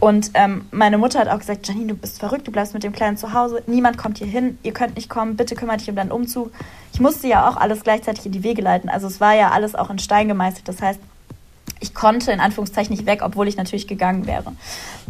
Und 0.00 0.32
ähm, 0.34 0.66
meine 0.70 0.98
Mutter 0.98 1.20
hat 1.20 1.28
auch 1.28 1.38
gesagt, 1.38 1.66
Janine, 1.68 1.88
du 1.88 1.94
bist 1.94 2.18
verrückt, 2.18 2.46
du 2.46 2.52
bleibst 2.52 2.74
mit 2.74 2.82
dem 2.82 2.92
Kleinen 2.92 3.16
zu 3.16 3.32
Hause, 3.32 3.62
niemand 3.66 3.96
kommt 3.96 4.18
hier 4.18 4.26
hin, 4.26 4.58
ihr 4.62 4.72
könnt 4.72 4.96
nicht 4.96 5.08
kommen, 5.08 5.36
bitte 5.36 5.54
kümmere 5.54 5.76
dich 5.76 5.88
um 5.88 5.96
deinen 5.96 6.12
Umzug. 6.12 6.52
Ich 6.92 7.00
musste 7.00 7.28
ja 7.28 7.48
auch 7.48 7.56
alles 7.56 7.82
gleichzeitig 7.84 8.26
in 8.26 8.32
die 8.32 8.42
Wege 8.42 8.62
leiten. 8.62 8.88
Also 8.88 9.06
es 9.06 9.20
war 9.20 9.34
ja 9.34 9.50
alles 9.50 9.74
auch 9.74 9.90
in 9.90 9.98
Stein 9.98 10.28
gemeißelt. 10.28 10.66
Das 10.68 10.82
heißt, 10.82 11.00
ich 11.80 11.94
konnte 11.94 12.32
in 12.32 12.40
Anführungszeichen 12.40 12.94
nicht 12.94 13.06
weg, 13.06 13.20
obwohl 13.22 13.48
ich 13.48 13.56
natürlich 13.56 13.86
gegangen 13.86 14.26
wäre. 14.26 14.52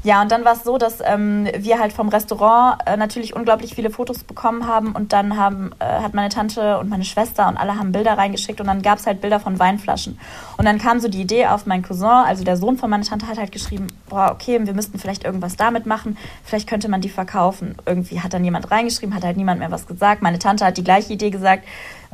Ja, 0.05 0.23
und 0.23 0.31
dann 0.31 0.45
war 0.45 0.53
es 0.53 0.63
so, 0.63 0.79
dass 0.79 0.99
ähm, 1.05 1.49
wir 1.57 1.81
halt 1.81 1.93
vom 1.93 2.09
Restaurant 2.09 2.81
äh, 2.87 2.97
natürlich 2.97 3.35
unglaublich 3.35 3.75
viele 3.75 3.91
Fotos 3.91 4.23
bekommen 4.23 4.67
haben 4.67 4.93
und 4.93 5.13
dann 5.13 5.37
haben, 5.37 5.73
äh, 5.81 5.85
hat 5.85 6.15
meine 6.15 6.29
Tante 6.29 6.79
und 6.79 6.89
meine 6.89 7.05
Schwester 7.05 7.49
und 7.49 7.57
alle 7.57 7.79
haben 7.79 7.91
Bilder 7.91 8.17
reingeschickt 8.17 8.61
und 8.61 8.69
dann 8.69 8.83
gab 8.83 8.99
es 8.99 9.07
halt 9.07 9.21
Bilder 9.21 9.41
von 9.41 9.59
Weinflaschen. 9.59 10.19
Und 10.57 10.65
dann 10.67 10.79
kam 10.79 11.01
so 11.01 11.09
die 11.09 11.21
Idee 11.21 11.47
auf 11.47 11.67
mein 11.67 11.83
Cousin, 11.83 12.07
also 12.07 12.45
der 12.45 12.57
Sohn 12.57 12.77
von 12.77 12.91
meiner 12.91 13.05
Tante 13.05 13.27
hat 13.27 13.39
halt 13.39 13.51
geschrieben, 13.51 13.89
boah, 14.09 14.31
okay, 14.33 14.61
wir 14.63 14.75
müssten 14.75 14.99
vielleicht 14.99 15.25
irgendwas 15.25 15.57
damit 15.57 15.87
machen, 15.87 16.17
vielleicht 16.45 16.69
könnte 16.69 16.89
man 16.89 17.01
die 17.01 17.09
verkaufen. 17.09 17.75
Irgendwie 17.85 18.21
hat 18.21 18.33
dann 18.35 18.45
jemand 18.45 18.71
reingeschrieben, 18.71 19.15
hat 19.15 19.25
halt 19.25 19.37
niemand 19.37 19.59
mehr 19.59 19.73
was 19.73 19.87
gesagt. 19.87 20.23
Meine 20.23 20.39
Tante 20.39 20.65
hat 20.65 20.77
die 20.77 20.85
gleiche 20.85 21.13
Idee 21.13 21.31
gesagt, 21.31 21.65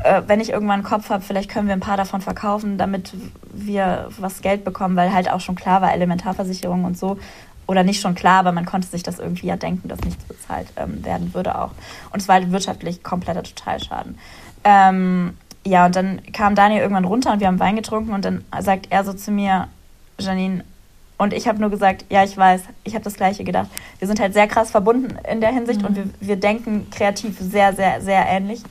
äh, 0.02 0.22
wenn 0.26 0.40
ich 0.40 0.50
irgendwann 0.50 0.80
einen 0.80 0.82
Kopf 0.82 1.10
habe, 1.10 1.22
vielleicht 1.22 1.50
können 1.50 1.66
wir 1.66 1.74
ein 1.74 1.80
paar 1.80 1.96
davon 1.96 2.20
verkaufen, 2.20 2.78
damit 2.78 3.12
wir 3.52 4.08
was 4.18 4.42
Geld 4.42 4.64
bekommen, 4.64 4.96
weil 4.96 5.12
halt 5.12 5.30
auch 5.30 5.40
schon 5.40 5.54
klar 5.54 5.82
war, 5.82 5.92
Elementarversicherung 5.92 6.84
und 6.84 6.98
so 6.98 7.18
oder 7.66 7.82
nicht 7.82 8.00
schon 8.00 8.14
klar, 8.14 8.40
aber 8.40 8.52
man 8.52 8.66
konnte 8.66 8.88
sich 8.88 9.02
das 9.02 9.18
irgendwie 9.18 9.46
ja 9.46 9.56
denken, 9.56 9.88
dass 9.88 10.00
nichts 10.00 10.22
bezahlt 10.24 10.68
ähm, 10.76 11.04
werden 11.04 11.32
würde 11.34 11.58
auch. 11.58 11.70
Und 12.12 12.20
es 12.20 12.28
war 12.28 12.36
halt 12.36 12.52
wirtschaftlich 12.52 13.02
kompletter 13.02 13.42
Totalschaden. 13.42 14.18
Ähm, 14.64 15.36
ja, 15.66 15.86
und 15.86 15.96
dann 15.96 16.20
kam 16.32 16.54
Daniel 16.54 16.82
irgendwann 16.82 17.06
runter 17.06 17.32
und 17.32 17.40
wir 17.40 17.46
haben 17.46 17.58
Wein 17.58 17.76
getrunken 17.76 18.12
und 18.12 18.24
dann 18.24 18.44
sagt 18.60 18.88
er 18.90 19.04
so 19.04 19.14
zu 19.14 19.30
mir, 19.30 19.68
Janine, 20.18 20.64
und 21.16 21.32
ich 21.32 21.48
habe 21.48 21.60
nur 21.60 21.70
gesagt, 21.70 22.04
ja, 22.10 22.24
ich 22.24 22.36
weiß, 22.36 22.62
ich 22.82 22.94
habe 22.94 23.04
das 23.04 23.14
Gleiche 23.14 23.44
gedacht. 23.44 23.70
Wir 23.98 24.08
sind 24.08 24.20
halt 24.20 24.34
sehr 24.34 24.48
krass 24.48 24.70
verbunden 24.70 25.16
in 25.30 25.40
der 25.40 25.52
Hinsicht 25.52 25.80
mhm. 25.80 25.86
und 25.86 25.96
wir, 25.96 26.04
wir 26.20 26.36
denken 26.36 26.90
kreativ 26.90 27.38
sehr, 27.38 27.72
sehr, 27.72 28.00
sehr 28.00 28.26
ähnlich. 28.26 28.62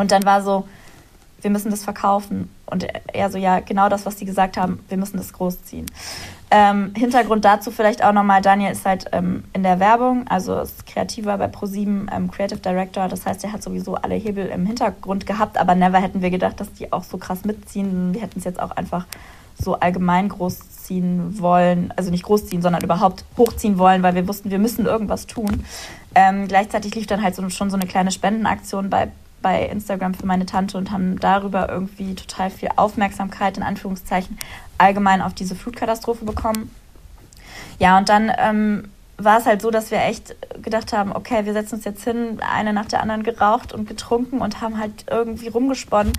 Und 0.00 0.12
dann 0.12 0.24
war 0.24 0.42
so, 0.42 0.66
wir 1.42 1.50
müssen 1.50 1.70
das 1.70 1.84
verkaufen. 1.84 2.48
Und 2.66 2.86
er 3.12 3.30
so, 3.30 3.38
ja, 3.38 3.60
genau 3.60 3.88
das, 3.88 4.06
was 4.06 4.16
die 4.16 4.24
gesagt 4.24 4.56
haben, 4.56 4.82
wir 4.88 4.96
müssen 4.96 5.18
das 5.18 5.32
großziehen. 5.32 5.86
Ähm, 6.50 6.92
Hintergrund 6.96 7.44
dazu 7.44 7.70
vielleicht 7.70 8.02
auch 8.02 8.12
nochmal, 8.12 8.42
Daniel 8.42 8.72
ist 8.72 8.84
halt 8.84 9.06
ähm, 9.12 9.44
in 9.52 9.62
der 9.62 9.78
Werbung, 9.78 10.26
also 10.28 10.58
ist 10.58 10.84
kreativer 10.86 11.38
bei 11.38 11.46
ProSieben, 11.46 12.10
ähm, 12.12 12.30
Creative 12.30 12.58
Director, 12.58 13.06
das 13.06 13.24
heißt, 13.24 13.44
er 13.44 13.52
hat 13.52 13.62
sowieso 13.62 13.94
alle 13.94 14.16
Hebel 14.16 14.46
im 14.46 14.66
Hintergrund 14.66 15.26
gehabt, 15.26 15.58
aber 15.58 15.76
never 15.76 15.98
hätten 15.98 16.22
wir 16.22 16.30
gedacht, 16.30 16.58
dass 16.58 16.72
die 16.72 16.92
auch 16.92 17.04
so 17.04 17.18
krass 17.18 17.44
mitziehen. 17.44 18.14
Wir 18.14 18.22
hätten 18.22 18.40
es 18.40 18.44
jetzt 18.44 18.60
auch 18.60 18.72
einfach 18.72 19.06
so 19.62 19.78
allgemein 19.78 20.28
großziehen 20.28 21.38
wollen, 21.40 21.92
also 21.94 22.10
nicht 22.10 22.24
großziehen, 22.24 22.62
sondern 22.62 22.82
überhaupt 22.82 23.24
hochziehen 23.36 23.78
wollen, 23.78 24.02
weil 24.02 24.16
wir 24.16 24.26
wussten, 24.26 24.50
wir 24.50 24.58
müssen 24.58 24.86
irgendwas 24.86 25.26
tun. 25.26 25.64
Ähm, 26.16 26.48
gleichzeitig 26.48 26.96
lief 26.96 27.06
dann 27.06 27.22
halt 27.22 27.36
so, 27.36 27.48
schon 27.50 27.70
so 27.70 27.76
eine 27.76 27.86
kleine 27.86 28.10
Spendenaktion 28.10 28.90
bei 28.90 29.08
bei 29.42 29.66
Instagram 29.66 30.14
für 30.14 30.26
meine 30.26 30.46
Tante 30.46 30.76
und 30.76 30.90
haben 30.90 31.18
darüber 31.18 31.68
irgendwie 31.68 32.14
total 32.14 32.50
viel 32.50 32.70
Aufmerksamkeit 32.76 33.56
in 33.56 33.62
Anführungszeichen 33.62 34.38
allgemein 34.78 35.22
auf 35.22 35.34
diese 35.34 35.54
Flutkatastrophe 35.54 36.24
bekommen. 36.24 36.74
Ja, 37.78 37.98
und 37.98 38.08
dann 38.08 38.30
ähm, 38.38 38.88
war 39.16 39.38
es 39.38 39.46
halt 39.46 39.62
so, 39.62 39.70
dass 39.70 39.90
wir 39.90 40.02
echt 40.02 40.34
gedacht 40.62 40.92
haben, 40.92 41.12
okay, 41.12 41.44
wir 41.44 41.52
setzen 41.52 41.76
uns 41.76 41.84
jetzt 41.84 42.04
hin, 42.04 42.38
eine 42.40 42.72
nach 42.72 42.86
der 42.86 43.02
anderen 43.02 43.22
geraucht 43.22 43.72
und 43.72 43.88
getrunken 43.88 44.40
und 44.40 44.60
haben 44.60 44.78
halt 44.78 45.06
irgendwie 45.10 45.48
rumgesponnen 45.48 46.12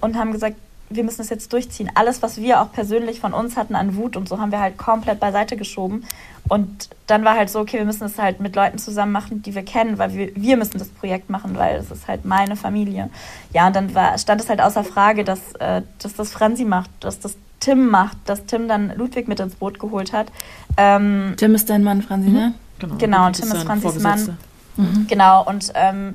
und 0.00 0.16
haben 0.16 0.32
gesagt, 0.32 0.56
wir 0.90 1.04
müssen 1.04 1.20
es 1.20 1.30
jetzt 1.30 1.52
durchziehen. 1.52 1.90
Alles, 1.94 2.22
was 2.22 2.38
wir 2.38 2.60
auch 2.60 2.72
persönlich 2.72 3.20
von 3.20 3.32
uns 3.34 3.56
hatten 3.56 3.74
an 3.74 3.96
Wut 3.96 4.16
und 4.16 4.28
so, 4.28 4.38
haben 4.38 4.52
wir 4.52 4.60
halt 4.60 4.78
komplett 4.78 5.20
beiseite 5.20 5.56
geschoben. 5.56 6.04
Und 6.48 6.88
dann 7.06 7.24
war 7.24 7.36
halt 7.36 7.50
so, 7.50 7.60
okay, 7.60 7.78
wir 7.78 7.84
müssen 7.84 8.04
es 8.04 8.18
halt 8.18 8.40
mit 8.40 8.56
Leuten 8.56 8.78
zusammen 8.78 9.12
machen, 9.12 9.42
die 9.42 9.54
wir 9.54 9.64
kennen, 9.64 9.98
weil 9.98 10.14
wir, 10.14 10.34
wir 10.34 10.56
müssen 10.56 10.78
das 10.78 10.88
Projekt 10.88 11.28
machen, 11.28 11.56
weil 11.56 11.76
es 11.76 11.90
ist 11.90 12.08
halt 12.08 12.24
meine 12.24 12.56
Familie. 12.56 13.10
Ja, 13.52 13.66
und 13.66 13.76
dann 13.76 13.94
war, 13.94 14.16
stand 14.16 14.40
es 14.40 14.48
halt 14.48 14.62
außer 14.62 14.82
Frage, 14.82 15.24
dass, 15.24 15.52
äh, 15.58 15.82
dass 15.98 16.14
das 16.14 16.32
Franzi 16.32 16.64
macht, 16.64 16.90
dass 17.00 17.20
das 17.20 17.36
Tim 17.60 17.88
macht, 17.88 18.16
dass 18.24 18.46
Tim 18.46 18.68
dann 18.68 18.94
Ludwig 18.96 19.28
mit 19.28 19.40
ins 19.40 19.56
Boot 19.56 19.78
geholt 19.78 20.12
hat. 20.12 20.28
Ähm, 20.76 21.34
Tim 21.36 21.54
ist 21.54 21.68
dein 21.68 21.82
Mann, 21.82 22.02
Franzi, 22.02 22.30
ne? 22.30 22.54
Genau, 22.78 22.96
genau 22.96 23.30
Tim 23.30 23.52
ist 23.52 23.64
Franzis 23.64 24.00
Mann. 24.00 24.38
Mhm. 24.76 25.06
Genau, 25.08 25.44
und 25.44 25.72
ähm, 25.74 26.14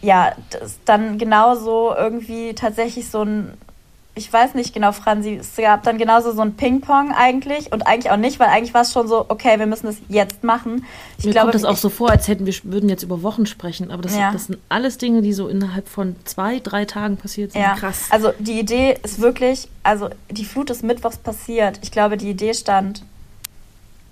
ja, 0.00 0.32
das 0.50 0.78
dann 0.84 1.18
genauso 1.18 1.92
irgendwie 1.94 2.54
tatsächlich 2.54 3.10
so 3.10 3.22
ein 3.22 3.52
ich 4.18 4.32
weiß 4.32 4.54
nicht 4.54 4.74
genau, 4.74 4.92
Franzi, 4.92 5.38
es 5.40 5.56
gab 5.56 5.84
dann 5.84 5.96
genauso 5.96 6.32
so 6.32 6.42
ein 6.42 6.54
Ping-Pong 6.54 7.12
eigentlich 7.16 7.72
und 7.72 7.86
eigentlich 7.86 8.10
auch 8.10 8.16
nicht, 8.16 8.40
weil 8.40 8.48
eigentlich 8.48 8.74
war 8.74 8.82
es 8.82 8.92
schon 8.92 9.06
so, 9.06 9.24
okay, 9.28 9.58
wir 9.58 9.66
müssen 9.66 9.86
das 9.86 9.96
jetzt 10.08 10.42
machen. 10.42 10.84
Ich 11.18 11.24
Mir 11.24 11.30
glaube, 11.30 11.52
kommt 11.52 11.54
das 11.54 11.64
auch 11.64 11.76
so 11.76 11.88
vor, 11.88 12.10
als 12.10 12.26
hätten 12.26 12.44
wir 12.44 12.54
würden 12.64 12.88
jetzt 12.88 13.04
über 13.04 13.22
Wochen 13.22 13.46
sprechen, 13.46 13.90
aber 13.90 14.02
das, 14.02 14.16
ja. 14.16 14.32
das 14.32 14.46
sind 14.46 14.58
alles 14.68 14.98
Dinge, 14.98 15.22
die 15.22 15.32
so 15.32 15.48
innerhalb 15.48 15.88
von 15.88 16.16
zwei, 16.24 16.58
drei 16.58 16.84
Tagen 16.84 17.16
passiert 17.16 17.52
sind. 17.52 17.62
Ja. 17.62 17.76
Krass. 17.76 18.08
Also 18.10 18.32
die 18.38 18.58
Idee 18.58 18.98
ist 19.02 19.20
wirklich, 19.20 19.68
also 19.84 20.10
die 20.30 20.44
Flut 20.44 20.70
ist 20.70 20.82
mittwochs 20.82 21.16
passiert. 21.16 21.78
Ich 21.82 21.92
glaube, 21.92 22.16
die 22.16 22.30
Idee 22.30 22.54
stand 22.54 23.02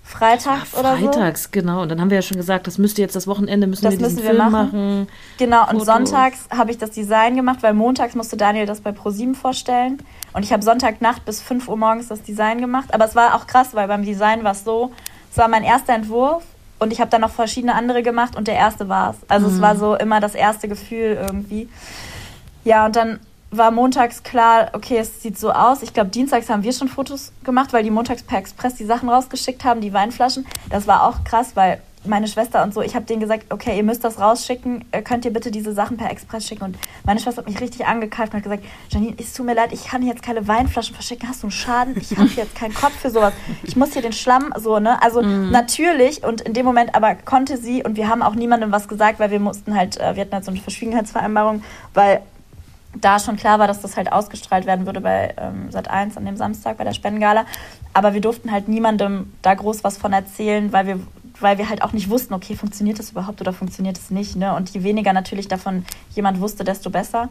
freitags 0.07 0.71
ja, 0.71 0.79
oder 0.79 0.97
so. 0.97 1.05
Freitags, 1.05 1.51
genau. 1.51 1.81
Und 1.81 1.89
dann 1.89 1.99
haben 1.99 2.09
wir 2.09 2.15
ja 2.15 2.21
schon 2.21 2.37
gesagt, 2.37 2.65
das 2.65 2.77
müsste 2.77 3.01
jetzt 3.01 3.15
das 3.15 3.27
Wochenende, 3.27 3.67
müssen 3.67 3.83
das 3.83 3.93
wir 3.93 3.97
diesen 3.97 4.15
müssen 4.15 4.23
wir 4.23 4.31
Film 4.31 4.51
machen. 4.51 4.51
machen. 4.51 5.07
Genau, 5.37 5.65
Fotos. 5.65 5.73
und 5.73 5.85
sonntags 5.85 6.47
habe 6.49 6.71
ich 6.71 6.77
das 6.77 6.91
Design 6.91 7.35
gemacht, 7.35 7.61
weil 7.61 7.73
montags 7.73 8.15
musste 8.15 8.37
Daniel 8.37 8.65
das 8.65 8.81
bei 8.81 8.91
ProSieben 8.91 9.35
vorstellen. 9.35 9.97
Und 10.33 10.43
ich 10.43 10.53
habe 10.53 10.63
Sonntagnacht 10.63 11.25
bis 11.25 11.41
5 11.41 11.67
Uhr 11.67 11.77
morgens 11.77 12.07
das 12.07 12.23
Design 12.23 12.61
gemacht. 12.61 12.93
Aber 12.93 13.05
es 13.05 13.15
war 13.15 13.35
auch 13.35 13.47
krass, 13.47 13.69
weil 13.73 13.87
beim 13.87 14.03
Design 14.03 14.43
war 14.43 14.53
es 14.53 14.63
so, 14.63 14.91
es 15.29 15.37
war 15.37 15.49
mein 15.49 15.63
erster 15.63 15.93
Entwurf 15.93 16.43
und 16.79 16.93
ich 16.93 17.01
habe 17.01 17.09
dann 17.09 17.21
noch 17.21 17.31
verschiedene 17.31 17.75
andere 17.75 18.01
gemacht 18.01 18.35
und 18.35 18.47
der 18.47 18.55
erste 18.55 18.87
war 18.87 19.11
es. 19.11 19.17
Also 19.29 19.49
mhm. 19.49 19.55
es 19.55 19.61
war 19.61 19.75
so 19.75 19.95
immer 19.95 20.19
das 20.19 20.35
erste 20.35 20.67
Gefühl 20.69 21.17
irgendwie. 21.19 21.67
Ja, 22.63 22.85
und 22.85 22.95
dann 22.95 23.19
war 23.51 23.71
montags 23.71 24.23
klar, 24.23 24.71
okay, 24.73 24.97
es 24.97 25.21
sieht 25.21 25.37
so 25.37 25.51
aus. 25.51 25.81
Ich 25.81 25.93
glaube, 25.93 26.09
dienstags 26.09 26.49
haben 26.49 26.63
wir 26.63 26.73
schon 26.73 26.87
Fotos 26.87 27.31
gemacht, 27.43 27.73
weil 27.73 27.83
die 27.83 27.91
montags 27.91 28.23
per 28.23 28.39
Express 28.39 28.75
die 28.75 28.85
Sachen 28.85 29.09
rausgeschickt 29.09 29.63
haben, 29.63 29.81
die 29.81 29.93
Weinflaschen. 29.93 30.45
Das 30.69 30.87
war 30.87 31.03
auch 31.03 31.23
krass, 31.23 31.51
weil 31.55 31.81
meine 32.05 32.27
Schwester 32.27 32.63
und 32.63 32.73
so, 32.73 32.81
ich 32.81 32.95
habe 32.95 33.05
denen 33.05 33.19
gesagt, 33.19 33.45
okay, 33.49 33.75
ihr 33.75 33.83
müsst 33.83 34.03
das 34.03 34.19
rausschicken, 34.19 34.85
äh, 34.91 35.01
könnt 35.01 35.25
ihr 35.25 35.31
bitte 35.31 35.51
diese 35.51 35.73
Sachen 35.73 35.97
per 35.97 36.09
Express 36.09 36.47
schicken. 36.47 36.63
Und 36.63 36.77
meine 37.05 37.19
Schwester 37.19 37.41
hat 37.41 37.49
mich 37.49 37.59
richtig 37.59 37.85
angekeift 37.85 38.33
und 38.33 38.37
hat 38.37 38.43
gesagt, 38.43 38.63
Janine, 38.89 39.15
es 39.17 39.33
tut 39.33 39.45
mir 39.45 39.53
leid, 39.53 39.73
ich 39.73 39.85
kann 39.85 40.03
jetzt 40.03 40.21
keine 40.21 40.47
Weinflaschen 40.47 40.95
verschicken, 40.95 41.27
hast 41.27 41.43
du 41.43 41.47
einen 41.47 41.51
Schaden? 41.51 41.97
Ich 41.97 42.17
habe 42.17 42.29
jetzt 42.35 42.55
keinen 42.55 42.73
Kopf 42.73 42.93
für 42.93 43.09
sowas. 43.09 43.33
Ich 43.63 43.75
muss 43.75 43.93
hier 43.93 44.01
den 44.01 44.13
Schlamm 44.13 44.53
so, 44.57 44.79
ne? 44.79 45.01
Also 45.01 45.21
mhm. 45.21 45.51
natürlich 45.51 46.23
und 46.23 46.41
in 46.41 46.53
dem 46.53 46.65
Moment 46.65 46.95
aber 46.95 47.15
konnte 47.15 47.57
sie 47.57 47.83
und 47.83 47.97
wir 47.97 48.07
haben 48.07 48.21
auch 48.21 48.35
niemandem 48.35 48.71
was 48.71 48.87
gesagt, 48.87 49.19
weil 49.19 49.31
wir 49.31 49.39
mussten 49.39 49.75
halt, 49.75 49.97
äh, 49.97 50.15
wir 50.15 50.21
hatten 50.21 50.33
halt 50.33 50.45
so 50.45 50.51
eine 50.51 50.59
Verschwiegenheitsvereinbarung, 50.59 51.63
weil 51.93 52.21
da 53.01 53.19
schon 53.19 53.37
klar 53.37 53.59
war, 53.59 53.67
dass 53.67 53.81
das 53.81 53.97
halt 53.97 54.11
ausgestrahlt 54.11 54.65
werden 54.65 54.85
würde 54.85 55.01
bei 55.01 55.33
ähm, 55.37 55.71
Sat 55.71 55.89
1 55.89 56.17
an 56.17 56.25
dem 56.25 56.37
Samstag 56.37 56.77
bei 56.77 56.83
der 56.83 56.93
Spendengala. 56.93 57.45
Aber 57.93 58.13
wir 58.13 58.21
durften 58.21 58.51
halt 58.51 58.67
niemandem 58.67 59.33
da 59.41 59.53
groß 59.53 59.83
was 59.83 59.97
von 59.97 60.13
erzählen, 60.13 60.71
weil 60.71 60.87
wir, 60.87 60.99
weil 61.39 61.57
wir 61.57 61.69
halt 61.69 61.81
auch 61.81 61.93
nicht 61.93 62.09
wussten, 62.09 62.33
okay, 62.33 62.55
funktioniert 62.55 62.99
das 62.99 63.11
überhaupt 63.11 63.41
oder 63.41 63.53
funktioniert 63.53 63.97
es 63.97 64.11
nicht. 64.11 64.35
Ne? 64.35 64.53
Und 64.55 64.69
je 64.69 64.83
weniger 64.83 65.13
natürlich 65.13 65.47
davon 65.47 65.85
jemand 66.13 66.39
wusste, 66.39 66.63
desto 66.63 66.89
besser. 66.89 67.29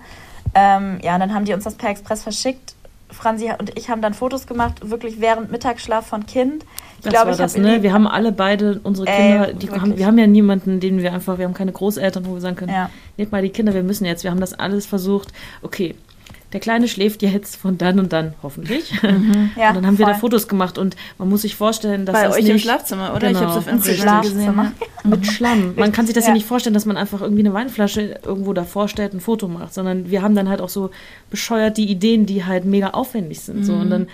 Ähm, 0.54 0.98
ja, 1.02 1.18
dann 1.18 1.34
haben 1.34 1.44
die 1.44 1.54
uns 1.54 1.64
das 1.64 1.74
per 1.74 1.90
Express 1.90 2.22
verschickt. 2.22 2.74
Franzi 3.10 3.52
und 3.56 3.78
ich 3.78 3.88
haben 3.88 4.02
dann 4.02 4.14
Fotos 4.14 4.46
gemacht, 4.46 4.90
wirklich 4.90 5.20
während 5.20 5.50
Mittagsschlaf 5.50 6.06
von 6.06 6.26
Kind. 6.26 6.64
Das 7.06 7.14
glaube, 7.14 7.26
war 7.26 7.32
ich 7.32 7.38
das, 7.38 7.56
ne? 7.56 7.82
Wir 7.82 7.92
haben 7.92 8.06
alle 8.06 8.32
beide 8.32 8.80
unsere 8.82 9.06
Kinder, 9.06 9.52
die 9.52 9.70
haben, 9.70 9.96
wir 9.96 10.06
haben 10.06 10.18
ja 10.18 10.26
niemanden, 10.26 10.80
den 10.80 11.02
wir 11.02 11.12
einfach, 11.12 11.38
wir 11.38 11.44
haben 11.44 11.54
keine 11.54 11.72
Großeltern, 11.72 12.26
wo 12.26 12.34
wir 12.34 12.40
sagen 12.40 12.56
können, 12.56 12.72
ja. 12.72 12.90
nehmt 13.16 13.32
mal 13.32 13.42
die 13.42 13.50
Kinder, 13.50 13.74
wir 13.74 13.82
müssen 13.82 14.04
jetzt, 14.04 14.24
wir 14.24 14.30
haben 14.30 14.40
das 14.40 14.54
alles 14.54 14.86
versucht. 14.86 15.32
Okay, 15.62 15.94
der 16.52 16.60
Kleine 16.60 16.86
schläft 16.86 17.22
jetzt 17.22 17.56
von 17.56 17.76
dann 17.76 17.98
und 17.98 18.12
dann, 18.12 18.34
hoffentlich. 18.42 18.90
Mhm. 19.02 19.50
Ja, 19.56 19.70
und 19.70 19.76
dann 19.76 19.86
haben 19.86 19.96
voll. 19.96 20.06
wir 20.06 20.12
da 20.12 20.18
Fotos 20.18 20.48
gemacht 20.48 20.78
und 20.78 20.96
man 21.18 21.28
muss 21.28 21.42
sich 21.42 21.56
vorstellen, 21.56 22.06
dass 22.06 22.14
Bei 22.14 22.24
das 22.24 22.36
euch 22.36 22.44
nicht, 22.44 22.52
im 22.52 22.58
Schlafzimmer, 22.58 23.14
oder? 23.14 23.28
Genau, 23.28 23.40
ich 23.40 23.46
habe 23.46 23.50
es 23.52 23.56
auf 23.58 23.72
Instagram 23.72 24.22
gesehen. 24.22 24.72
Mit 25.04 25.26
Schlamm. 25.26 25.74
Man 25.76 25.92
kann 25.92 26.06
sich 26.06 26.14
das 26.14 26.24
ja. 26.24 26.30
ja. 26.30 26.34
nicht 26.34 26.46
vorstellen, 26.46 26.74
dass 26.74 26.84
man 26.84 26.96
einfach 26.96 27.20
irgendwie 27.20 27.42
eine 27.42 27.52
Weinflasche 27.52 28.20
irgendwo 28.24 28.52
davor 28.52 28.88
stellt, 28.88 29.12
ein 29.12 29.20
Foto 29.20 29.48
macht, 29.48 29.74
sondern 29.74 30.10
wir 30.10 30.22
haben 30.22 30.34
dann 30.34 30.48
halt 30.48 30.60
auch 30.60 30.68
so 30.68 30.90
bescheuert 31.30 31.76
die 31.76 31.90
Ideen, 31.90 32.26
die 32.26 32.44
halt 32.44 32.64
mega 32.64 32.90
aufwendig 32.90 33.40
sind. 33.40 33.58
Mhm. 33.58 33.64
So 33.64 33.74
und 33.74 33.90
dann 33.90 34.08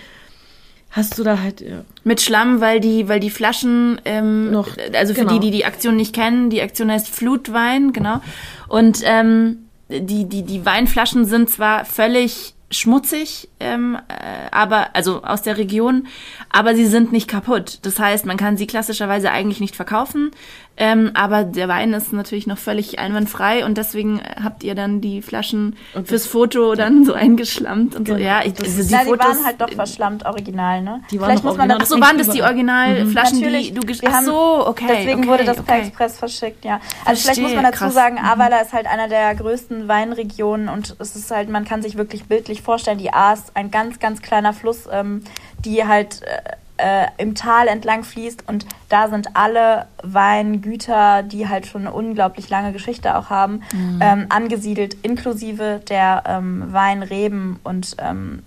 hast 0.93 1.18
du 1.18 1.24
da 1.24 1.40
halt 1.40 1.61
ja. 1.61 1.84
mit 2.05 2.20
Schlamm, 2.20 2.61
weil 2.61 2.78
die, 2.78 3.09
weil 3.09 3.18
die 3.18 3.30
Flaschen 3.30 4.01
ähm, 4.05 4.51
noch, 4.51 4.68
also 4.95 5.14
für 5.14 5.22
genau. 5.22 5.38
die, 5.38 5.40
die 5.40 5.51
die 5.51 5.64
Aktion 5.64 5.97
nicht 5.97 6.14
kennen, 6.14 6.51
die 6.51 6.62
Aktion 6.62 6.90
heißt 6.90 7.09
Flutwein, 7.09 7.93
genau. 7.93 8.20
Und 8.68 9.01
ähm, 9.05 9.68
die, 9.88 10.26
die, 10.28 10.43
die 10.43 10.64
Weinflaschen 10.64 11.24
sind 11.24 11.51
zwar 11.51 11.84
völlig 11.84 12.55
schmutzig, 12.70 13.49
ähm, 13.61 13.99
äh, 14.09 14.51
aber 14.51 14.95
also 14.95 15.22
aus 15.22 15.43
der 15.43 15.59
Region, 15.59 16.07
aber 16.51 16.74
sie 16.74 16.86
sind 16.86 17.12
nicht 17.12 17.28
kaputt. 17.28 17.80
Das 17.82 17.99
heißt, 17.99 18.26
man 18.26 18.36
kann 18.36 18.57
sie 18.57 18.66
klassischerweise 18.66 19.30
eigentlich 19.30 19.61
nicht 19.61 19.76
verkaufen, 19.76 20.30
ähm, 20.78 21.10
aber 21.14 21.44
der 21.44 21.68
Wein 21.68 21.92
ist 21.92 22.12
natürlich 22.12 22.46
noch 22.46 22.56
völlig 22.56 22.98
einwandfrei 22.98 23.64
und 23.64 23.76
deswegen 23.76 24.22
habt 24.42 24.64
ihr 24.64 24.74
dann 24.74 25.02
die 25.02 25.20
Flaschen 25.20 25.76
und 25.94 26.08
fürs 26.08 26.26
Foto 26.26 26.74
dann 26.74 27.04
so 27.04 27.12
eingeschlammt 27.12 27.94
und 27.94 28.08
so. 28.08 28.14
Genau. 28.14 28.26
Ja, 28.26 28.40
ich, 28.42 28.58
also 28.58 28.82
die, 28.82 28.88
Na, 28.90 29.00
die 29.00 29.10
Fotos, 29.10 29.26
waren 29.26 29.44
halt 29.44 29.60
doch 29.60 29.70
verschlammt 29.70 30.24
original, 30.24 30.80
ne? 30.80 31.02
Die 31.10 31.20
waren 31.20 31.28
Vielleicht 31.28 31.44
muss 31.44 31.56
man 31.58 31.68
das 31.68 31.88
so 31.88 32.00
waren 32.00 32.16
das 32.16 32.30
die 32.30 32.42
Originalflaschen, 32.42 33.40
mhm. 33.40 33.52
die 33.52 33.74
du 33.74 33.82
Ach 34.06 34.22
so, 34.22 34.66
okay. 34.66 34.86
Deswegen 34.88 35.20
okay, 35.20 35.28
wurde 35.28 35.44
das 35.44 35.58
okay. 35.58 35.66
per 35.66 35.78
Express 35.78 36.18
verschickt, 36.18 36.64
ja. 36.64 36.80
Also 37.04 37.22
Verstehe, 37.22 37.22
vielleicht 37.22 37.42
muss 37.42 37.54
man 37.54 37.64
dazu 37.64 37.78
krass. 37.78 37.94
sagen, 37.94 38.14
mhm. 38.14 38.24
Ahrweiler 38.24 38.62
ist 38.62 38.72
halt 38.72 38.86
einer 38.86 39.08
der 39.08 39.34
größten 39.34 39.88
Weinregionen 39.88 40.70
und 40.70 40.96
es 40.98 41.16
ist 41.16 41.30
halt, 41.30 41.50
man 41.50 41.66
kann 41.66 41.82
sich 41.82 41.98
wirklich 41.98 42.24
bildlich 42.24 42.62
vorstellen, 42.62 42.98
die 42.98 43.12
Ahr 43.12 43.34
ist 43.34 43.54
ein 43.54 43.70
ganz, 43.70 43.98
ganz 43.98 44.22
kleiner 44.22 44.54
Fluss, 44.54 44.88
ähm, 44.90 45.22
die 45.64 45.86
halt 45.86 46.22
äh, 46.22 46.56
äh, 46.76 47.06
im 47.18 47.34
Tal 47.34 47.68
entlang 47.68 48.02
fließt 48.04 48.48
und 48.48 48.66
da 48.88 49.08
sind 49.08 49.36
alle 49.36 49.86
Weingüter, 50.02 51.22
die 51.22 51.48
halt 51.48 51.66
schon 51.66 51.82
eine 51.82 51.92
unglaublich 51.92 52.48
lange 52.50 52.72
Geschichte 52.72 53.16
auch 53.16 53.30
haben, 53.30 53.62
mhm. 53.72 54.00
ähm, 54.00 54.26
angesiedelt, 54.28 54.96
inklusive 55.02 55.80
der 55.88 56.24
ähm, 56.26 56.72
Weinreben 56.72 57.58
und 57.62 57.96
ähm, 57.98 58.42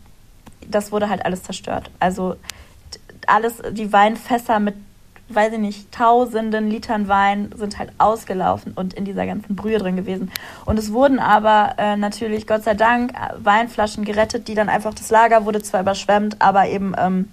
das 0.67 0.91
wurde 0.91 1.09
halt 1.09 1.25
alles 1.25 1.43
zerstört. 1.43 1.89
Also 1.99 2.35
alles, 3.27 3.61
die 3.71 3.91
Weinfässer 3.91 4.59
mit, 4.59 4.75
weiß 5.29 5.53
ich 5.53 5.59
nicht, 5.59 5.91
tausenden 5.91 6.69
Litern 6.69 7.07
Wein 7.07 7.51
sind 7.55 7.79
halt 7.79 7.91
ausgelaufen 7.97 8.73
und 8.73 8.93
in 8.93 9.05
dieser 9.05 9.25
ganzen 9.25 9.55
Brühe 9.55 9.79
drin 9.79 9.95
gewesen. 9.95 10.31
Und 10.65 10.77
es 10.77 10.91
wurden 10.91 11.19
aber 11.19 11.75
äh, 11.77 11.95
natürlich, 11.97 12.47
Gott 12.47 12.63
sei 12.63 12.73
Dank, 12.75 13.13
Weinflaschen 13.37 14.05
gerettet, 14.05 14.47
die 14.47 14.55
dann 14.55 14.69
einfach, 14.69 14.93
das 14.93 15.09
Lager 15.09 15.45
wurde 15.45 15.61
zwar 15.61 15.81
überschwemmt, 15.81 16.41
aber 16.41 16.67
eben 16.67 16.93
ähm, 16.97 17.29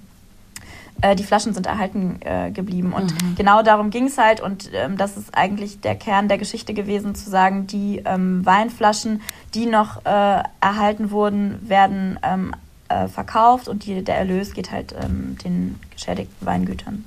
äh, 1.02 1.14
die 1.14 1.24
Flaschen 1.24 1.52
sind 1.52 1.66
erhalten 1.66 2.20
äh, 2.20 2.50
geblieben. 2.50 2.92
Und 2.92 3.12
mhm. 3.12 3.34
genau 3.36 3.62
darum 3.62 3.90
ging 3.90 4.06
es 4.06 4.18
halt. 4.18 4.40
Und 4.40 4.70
ähm, 4.72 4.96
das 4.96 5.16
ist 5.16 5.36
eigentlich 5.36 5.80
der 5.80 5.94
Kern 5.94 6.28
der 6.28 6.38
Geschichte 6.38 6.72
gewesen, 6.72 7.14
zu 7.14 7.28
sagen, 7.28 7.66
die 7.66 8.02
ähm, 8.04 8.44
Weinflaschen, 8.46 9.20
die 9.54 9.66
noch 9.66 10.04
äh, 10.06 10.42
erhalten 10.60 11.10
wurden, 11.10 11.68
werden 11.68 12.18
ähm, 12.22 12.54
äh, 12.88 13.08
verkauft 13.08 13.68
und 13.68 13.84
die, 13.86 14.02
der 14.02 14.16
Erlös 14.16 14.54
geht 14.54 14.70
halt 14.70 14.94
ähm, 15.02 15.36
den 15.44 15.78
geschädigten 15.90 16.46
Weingütern 16.46 17.04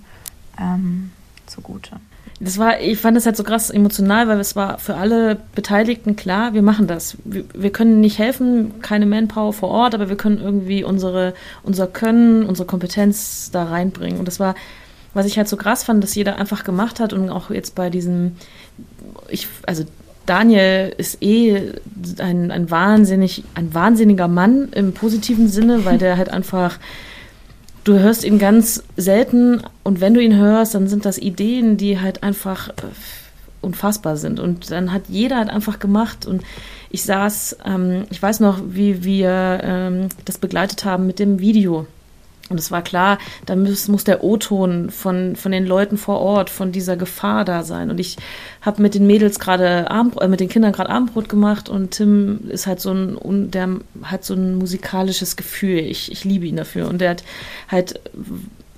ähm, 0.60 1.12
zugute 1.46 2.00
das 2.40 2.58
war, 2.58 2.82
ich 2.82 3.00
fand 3.00 3.16
das 3.16 3.26
halt 3.26 3.38
so 3.38 3.44
krass 3.44 3.70
emotional, 3.70 4.28
weil 4.28 4.40
es 4.40 4.56
war 4.56 4.78
für 4.78 4.96
alle 4.96 5.38
Beteiligten 5.56 6.18
klar, 6.18 6.54
wir 6.54 6.62
machen 6.62 6.86
das. 6.86 7.18
Wir, 7.24 7.46
wir, 7.54 7.72
können 7.72 8.02
nicht 8.02 8.20
helfen, 8.20 8.82
keine 8.82 9.06
Manpower 9.06 9.54
vor 9.54 9.70
Ort, 9.70 9.96
aber 9.96 10.10
wir 10.10 10.18
können 10.18 10.42
irgendwie 10.42 10.84
unsere, 10.84 11.34
unser 11.64 11.88
Können, 11.88 12.46
unsere 12.46 12.68
Kompetenz 12.68 13.52
da 13.52 13.64
reinbringen. 13.64 14.20
Und 14.20 14.28
das 14.28 14.40
war, 14.40 14.56
was 15.14 15.26
ich 15.26 15.38
halt 15.38 15.48
so 15.48 15.56
krass 15.56 15.86
fand, 15.86 16.04
dass 16.04 16.14
jeder 16.14 16.36
einfach 16.36 16.66
gemacht 16.66 17.00
hat 17.00 17.14
und 17.14 17.30
auch 17.30 17.52
jetzt 17.52 17.74
bei 17.74 17.90
diesem, 17.90 18.36
ich, 19.30 19.48
also 19.66 19.86
Daniel 20.26 20.94
ist 20.98 21.24
eh 21.24 21.74
ein, 22.20 22.52
ein 22.52 22.70
wahnsinnig, 22.70 23.46
ein 23.54 23.74
wahnsinniger 23.74 24.28
Mann 24.28 24.70
im 24.74 24.94
positiven 24.94 25.48
Sinne, 25.48 25.86
weil 25.86 25.98
der 25.98 26.18
halt 26.18 26.30
einfach 26.34 26.80
du 27.86 28.00
hörst 28.00 28.26
ihn 28.26 28.40
ganz 28.40 28.84
selten 28.98 29.62
und 29.84 30.02
wenn 30.02 30.14
du 30.14 30.20
ihn 30.20 30.36
hörst, 30.36 30.76
dann 30.76 30.88
sind 30.88 31.06
das 31.06 31.18
Ideen, 31.18 31.78
die 31.78 32.02
halt 32.02 32.24
einfach 32.24 32.70
äh, 32.70 32.74
unfassbar 33.62 34.18
sind. 34.18 34.40
Und 34.40 34.70
dann 34.72 34.92
hat 34.92 35.04
jeder 35.08 35.38
halt 35.38 35.50
einfach 35.50 35.80
gemacht 35.80 36.26
und 36.26 36.44
ich 36.90 37.04
saß, 37.04 37.58
ähm, 37.66 38.06
ich 38.10 38.22
weiß 38.22 38.42
noch, 38.42 38.60
wie 38.68 39.04
wir 39.04 39.62
ähm, 39.64 40.10
das 40.26 40.38
begleitet 40.38 40.84
haben 40.84 41.08
mit 41.08 41.20
dem 41.20 41.40
Video. 41.40 41.88
Und 42.50 42.60
es 42.60 42.70
war 42.70 42.84
klar, 42.84 43.18
da 43.48 43.56
muss, 43.56 43.88
muss 43.88 44.04
der 44.04 44.24
O-Ton 44.24 44.92
von, 44.92 45.36
von 45.36 45.52
den 45.52 45.66
Leuten 45.66 45.98
vor 45.98 46.20
Ort, 46.20 46.52
von 46.52 46.72
dieser 46.72 46.96
Gefahr 46.96 47.44
da 47.44 47.64
sein. 47.64 47.90
Und 47.90 48.00
ich 48.00 48.18
habe 48.62 48.84
mit 48.84 48.94
den 48.94 49.08
Mädels 49.08 49.40
gerade 49.40 49.88
äh, 49.90 50.28
mit 50.28 50.40
den 50.40 50.50
Kindern 50.50 50.72
gerade 50.72 50.92
Abendbrot 50.92 51.28
gemacht 51.28 51.70
und 51.70 51.92
Tim 51.92 52.48
ist 52.50 52.68
halt 52.68 52.82
so 52.82 52.92
ein, 52.92 53.50
der 53.50 53.70
hat 54.04 54.24
so 54.24 54.36
ein 54.36 54.56
musikalisches 54.56 55.38
Gefühl. 55.38 55.80
Ich, 55.80 56.12
ich 56.12 56.24
liebe 56.24 56.46
ihn 56.46 56.58
dafür. 56.58 56.88
Und 56.88 57.02
der 57.02 57.12
hat 57.12 57.24
halt 57.68 58.00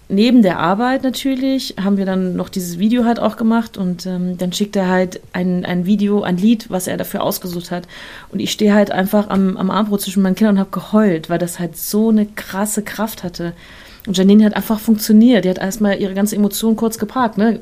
neben 0.09 0.41
der 0.41 0.59
Arbeit 0.59 1.03
natürlich 1.03 1.75
haben 1.81 1.97
wir 1.97 2.05
dann 2.05 2.35
noch 2.35 2.49
dieses 2.49 2.79
Video 2.79 3.05
halt 3.05 3.19
auch 3.19 3.35
gemacht 3.35 3.77
und 3.77 4.05
ähm, 4.05 4.37
dann 4.37 4.53
schickt 4.53 4.75
er 4.75 4.87
halt 4.87 5.19
ein, 5.33 5.65
ein 5.65 5.85
Video, 5.85 6.23
ein 6.23 6.37
Lied, 6.37 6.69
was 6.69 6.87
er 6.87 6.97
dafür 6.97 7.23
ausgesucht 7.23 7.71
hat. 7.71 7.87
Und 8.29 8.39
ich 8.39 8.51
stehe 8.51 8.73
halt 8.73 8.91
einfach 8.91 9.29
am, 9.29 9.57
am 9.57 9.69
Armbrot 9.69 10.01
zwischen 10.01 10.23
meinen 10.23 10.35
Kindern 10.35 10.55
und 10.55 10.59
habe 10.59 10.71
geheult, 10.71 11.29
weil 11.29 11.39
das 11.39 11.59
halt 11.59 11.77
so 11.77 12.09
eine 12.09 12.25
krasse 12.25 12.83
Kraft 12.83 13.23
hatte. 13.23 13.53
Und 14.05 14.17
Janine 14.17 14.45
hat 14.45 14.55
einfach 14.55 14.79
funktioniert. 14.79 15.43
Die 15.43 15.49
hat 15.49 15.57
erstmal 15.57 15.99
ihre 15.99 16.13
ganze 16.13 16.37
Emotion 16.37 16.77
kurz 16.77 16.97
geparkt, 16.97 17.37
ne? 17.37 17.59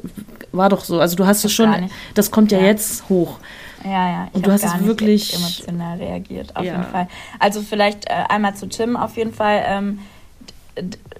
War 0.51 0.69
doch 0.69 0.85
so. 0.85 0.99
Also 0.99 1.15
du 1.15 1.25
hast 1.25 1.43
es 1.43 1.51
schon, 1.51 1.89
das 2.13 2.29
kommt 2.29 2.51
ja, 2.51 2.59
ja, 2.59 2.65
jetzt 2.65 3.09
hoch. 3.09 3.39
Ja, 3.83 4.09
ja. 4.09 4.27
Ich 4.29 4.35
und 4.35 4.45
du 4.45 4.51
hast 4.51 4.63
es 4.63 4.85
wirklich 4.85 5.33
emotional 5.33 5.97
reagiert, 5.97 6.55
auf 6.55 6.63
ja. 6.63 6.73
jeden 6.73 6.85
Fall. 6.85 7.07
Also 7.39 7.61
vielleicht 7.61 8.05
äh, 8.07 8.13
einmal 8.29 8.55
zu 8.55 8.67
Tim 8.67 8.95
auf 8.95 9.17
jeden 9.17 9.33
Fall. 9.33 9.63
Ähm, 9.67 9.99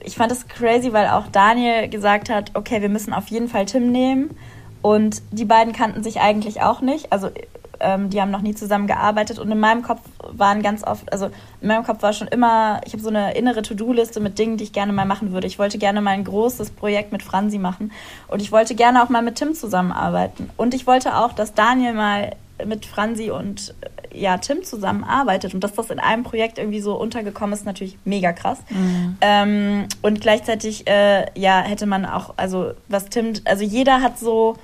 ich 0.06 0.16
fand 0.16 0.32
es 0.32 0.47
crazy, 0.47 0.93
weil 0.93 1.08
auch 1.08 1.28
Daniel 1.28 1.89
gesagt 1.89 2.30
hat, 2.30 2.51
okay, 2.53 2.82
wir 2.82 2.89
müssen 2.89 3.14
auf 3.14 3.28
jeden 3.28 3.47
Fall 3.47 3.66
Tim 3.66 3.91
nehmen. 3.91 4.36
Und 4.82 5.22
die 5.32 5.45
beiden 5.45 5.74
kannten 5.74 6.03
sich 6.03 6.22
eigentlich 6.22 6.62
auch 6.62 6.82
nicht. 6.82 7.12
Also 7.12 7.32
ähm, 7.80 8.10
die 8.10 8.22
haben 8.22 8.32
noch 8.32 8.41
nie 8.41 8.53
zusammen 8.53 8.88
gearbeitet. 8.88 9.39
Und 9.39 9.51
in 9.51 9.60
meinem 9.60 9.82
Kopf 9.82 10.01
waren 10.20 10.62
ganz 10.62 10.84
oft, 10.84 11.12
also 11.12 11.30
in 11.62 11.68
meinem 11.68 11.84
Kopf 11.84 12.01
war 12.03 12.14
schon 12.14 12.28
immer, 12.28 12.82
ich 12.86 12.93
habe 12.93 13.01
so 13.01 13.10
eine 13.10 13.36
innere 13.36 13.62
To-Do-Liste 13.62 14.20
mit 14.20 14.38
Dingen, 14.38 14.58
die 14.58 14.64
ich 14.64 14.74
gerne 14.74 14.93
mal 14.93 15.06
machen 15.06 15.32
würde. 15.32 15.47
Ich 15.47 15.60
wollte 15.60 15.78
gerne 15.78 16.01
mal 16.01 16.12
ein 16.12 16.24
großes 16.24 16.72
Projekt 16.72 17.12
mit 17.12 17.24
Franzi 17.24 17.58
machen. 17.58 17.91
Und 18.28 18.41
ich 18.41 18.51
wollte 18.51 18.76
gerne 18.76 19.03
auch 19.03 19.10
mal 19.10 19.22
mit 19.22 19.36
Tim 19.36 19.53
zusammenarbeiten. 19.53 20.49
Und 20.58 20.74
ich 20.74 20.88
wollte 20.88 21.18
auch, 21.18 21.34
dass 21.34 21.53
Daniel 21.53 21.93
mal 21.93 22.36
mit 22.64 22.86
Franzi 22.86 23.32
und 23.32 23.74
ja, 24.14 24.38
Tim 24.38 24.64
zusammenarbeitet 24.64 25.53
und 25.53 25.64
dass 25.64 25.74
das 25.74 25.89
in 25.89 25.99
einem 25.99 26.24
Projekt 26.24 26.58
irgendwie 26.58 26.80
so 26.80 26.95
untergekommen 26.95 27.53
ist, 27.53 27.66
natürlich 27.66 27.97
mega 28.06 28.32
krass. 28.32 28.60
Mhm. 28.70 29.18
Ähm, 29.22 29.88
und 30.01 30.22
gleichzeitig, 30.22 30.88
äh, 30.88 31.26
ja, 31.38 31.62
hätte 31.62 31.86
man 31.86 32.06
auch, 32.06 32.34
also 32.38 32.72
was 32.88 33.06
Tim, 33.10 33.34
also 33.45 33.64
jeder 33.64 34.01
hat 34.01 34.18
so, 34.18 34.56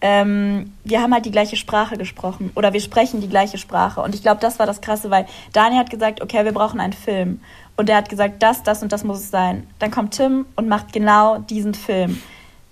ähm, 0.00 0.72
wir 0.84 1.00
haben 1.00 1.14
halt 1.14 1.24
die 1.24 1.30
gleiche 1.30 1.56
Sprache 1.56 1.96
gesprochen 1.96 2.50
oder 2.54 2.72
wir 2.72 2.80
sprechen 2.80 3.20
die 3.20 3.28
gleiche 3.28 3.58
Sprache. 3.58 4.02
Und 4.02 4.14
ich 4.14 4.22
glaube, 4.22 4.40
das 4.40 4.58
war 4.58 4.66
das 4.66 4.80
Krasse, 4.80 5.10
weil 5.10 5.26
Daniel 5.52 5.80
hat 5.80 5.90
gesagt, 5.90 6.20
okay, 6.20 6.44
wir 6.44 6.52
brauchen 6.52 6.80
einen 6.80 6.92
Film. 6.92 7.40
Und 7.76 7.88
er 7.88 7.96
hat 7.96 8.08
gesagt, 8.08 8.42
das, 8.42 8.62
das 8.62 8.82
und 8.82 8.92
das 8.92 9.04
muss 9.04 9.20
es 9.20 9.30
sein. 9.30 9.66
Dann 9.78 9.90
kommt 9.90 10.14
Tim 10.14 10.46
und 10.56 10.68
macht 10.68 10.92
genau 10.92 11.38
diesen 11.38 11.74
Film. 11.74 12.20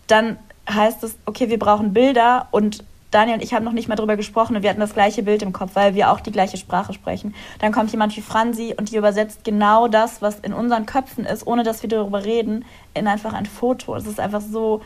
Dann 0.07 0.39
heißt 0.69 1.05
es, 1.05 1.17
okay, 1.27 1.49
wir 1.51 1.59
brauchen 1.59 1.93
Bilder 1.93 2.49
und 2.51 2.85
Daniel 3.15 3.37
und 3.37 3.43
ich 3.43 3.55
haben 3.55 3.65
noch 3.65 3.73
nicht 3.73 3.89
mal 3.89 3.97
drüber 3.97 4.17
gesprochen 4.17 4.57
und 4.57 4.63
wir 4.63 4.71
hatten 4.71 4.81
das 4.81 4.95
gleiche 4.95 5.23
Bild 5.23 5.43
im 5.43 5.53
Kopf, 5.53 5.71
weil 5.75 5.95
wir 5.95 6.11
auch 6.11 6.21
die 6.21 6.33
gleiche 6.33 6.57
Sprache 6.57 6.93
sprechen. 6.93 7.35
Dann 7.61 7.73
kommt 7.73 7.91
jemand 7.93 8.17
wie 8.17 8.23
Franzi 8.23 8.75
und 8.77 8.91
die 8.91 8.97
übersetzt 8.97 9.45
genau 9.45 9.89
das, 9.89 10.21
was 10.21 10.41
in 10.41 10.53
unseren 10.53 10.87
Köpfen 10.87 11.25
ist, 11.25 11.47
ohne 11.47 11.63
dass 11.63 11.83
wir 11.83 11.89
darüber 11.89 12.25
reden, 12.25 12.65
in 12.93 13.07
einfach 13.07 13.33
ein 13.33 13.47
Foto. 13.47 13.95
Es 13.95 14.07
ist 14.07 14.19
einfach 14.19 14.41
so, 14.41 14.83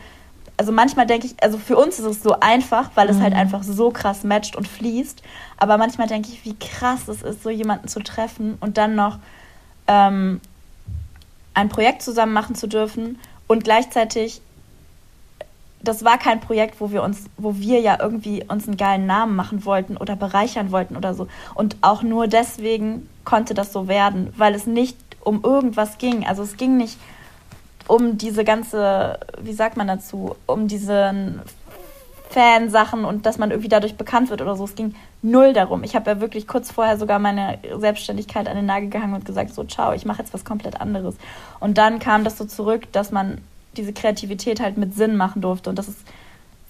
also 0.57 0.71
manchmal 0.71 1.07
denke 1.07 1.27
ich, 1.27 1.41
also 1.41 1.57
für 1.57 1.77
uns 1.77 1.99
ist 1.99 2.05
es 2.05 2.21
so 2.21 2.39
einfach, 2.39 2.91
weil 2.95 3.09
es 3.09 3.19
halt 3.19 3.33
mhm. 3.33 3.39
einfach 3.39 3.63
so 3.63 3.91
krass 3.91 4.23
matcht 4.23 4.55
und 4.55 4.67
fließt. 4.67 5.23
Aber 5.57 5.77
manchmal 5.77 6.07
denke 6.07 6.29
ich, 6.29 6.45
wie 6.45 6.55
krass 6.55 7.07
es 7.07 7.23
ist, 7.23 7.43
so 7.43 7.49
jemanden 7.49 7.87
zu 7.87 8.01
treffen 8.01 8.57
und 8.59 8.77
dann 8.77 8.93
noch 8.93 9.19
ähm, 9.87 10.41
ein 11.53 11.69
Projekt 11.69 12.01
zusammen 12.01 12.33
machen 12.33 12.55
zu 12.55 12.67
dürfen 12.67 13.17
und 13.47 13.63
gleichzeitig 13.63 14.41
das 15.81 16.03
war 16.03 16.17
kein 16.17 16.41
Projekt, 16.41 16.81
wo 16.81 16.91
wir 16.91 17.03
uns, 17.03 17.25
wo 17.37 17.55
wir 17.55 17.79
ja 17.79 17.97
irgendwie 18.01 18.43
uns 18.47 18.67
einen 18.67 18.77
geilen 18.77 19.05
Namen 19.05 19.35
machen 19.35 19.65
wollten 19.65 19.97
oder 19.97 20.15
bereichern 20.15 20.71
wollten 20.71 20.97
oder 20.97 21.13
so. 21.13 21.27
Und 21.55 21.77
auch 21.81 22.03
nur 22.03 22.27
deswegen 22.27 23.09
konnte 23.23 23.53
das 23.53 23.71
so 23.71 23.87
werden, 23.87 24.33
weil 24.37 24.55
es 24.55 24.65
nicht 24.65 24.97
um 25.21 25.43
irgendwas 25.43 25.97
ging. 25.97 26.25
Also 26.25 26.43
es 26.43 26.57
ging 26.57 26.77
nicht 26.77 26.97
um 27.87 28.17
diese 28.17 28.43
ganze, 28.43 29.19
wie 29.41 29.53
sagt 29.53 29.77
man 29.77 29.87
dazu, 29.87 30.35
um 30.45 30.67
diese 30.67 31.41
Fansachen 32.29 33.05
und 33.05 33.25
dass 33.25 33.39
man 33.39 33.49
irgendwie 33.49 33.69
dadurch 33.69 33.95
bekannt 33.95 34.29
wird 34.29 34.41
oder 34.41 34.55
so. 34.55 34.65
Es 34.65 34.75
ging 34.75 34.93
null 35.21 35.53
darum. 35.53 35.83
Ich 35.83 35.95
habe 35.95 36.11
ja 36.11 36.21
wirklich 36.21 36.47
kurz 36.47 36.71
vorher 36.71 36.97
sogar 36.97 37.17
meine 37.17 37.57
Selbstständigkeit 37.77 38.47
an 38.47 38.55
den 38.55 38.67
Nagel 38.67 38.89
gehangen 38.89 39.15
und 39.15 39.25
gesagt, 39.25 39.53
so, 39.53 39.63
ciao, 39.63 39.93
ich 39.93 40.05
mache 40.05 40.19
jetzt 40.19 40.33
was 40.33 40.45
komplett 40.45 40.79
anderes. 40.79 41.15
Und 41.59 41.77
dann 41.77 41.97
kam 41.99 42.23
das 42.23 42.37
so 42.37 42.45
zurück, 42.45 42.91
dass 42.91 43.11
man 43.11 43.39
diese 43.79 43.93
Kreativität 43.93 44.59
halt 44.59 44.77
mit 44.77 44.93
Sinn 44.93 45.15
machen 45.15 45.41
durfte. 45.41 45.69
Und 45.69 45.79
das 45.79 45.87
ist 45.87 45.99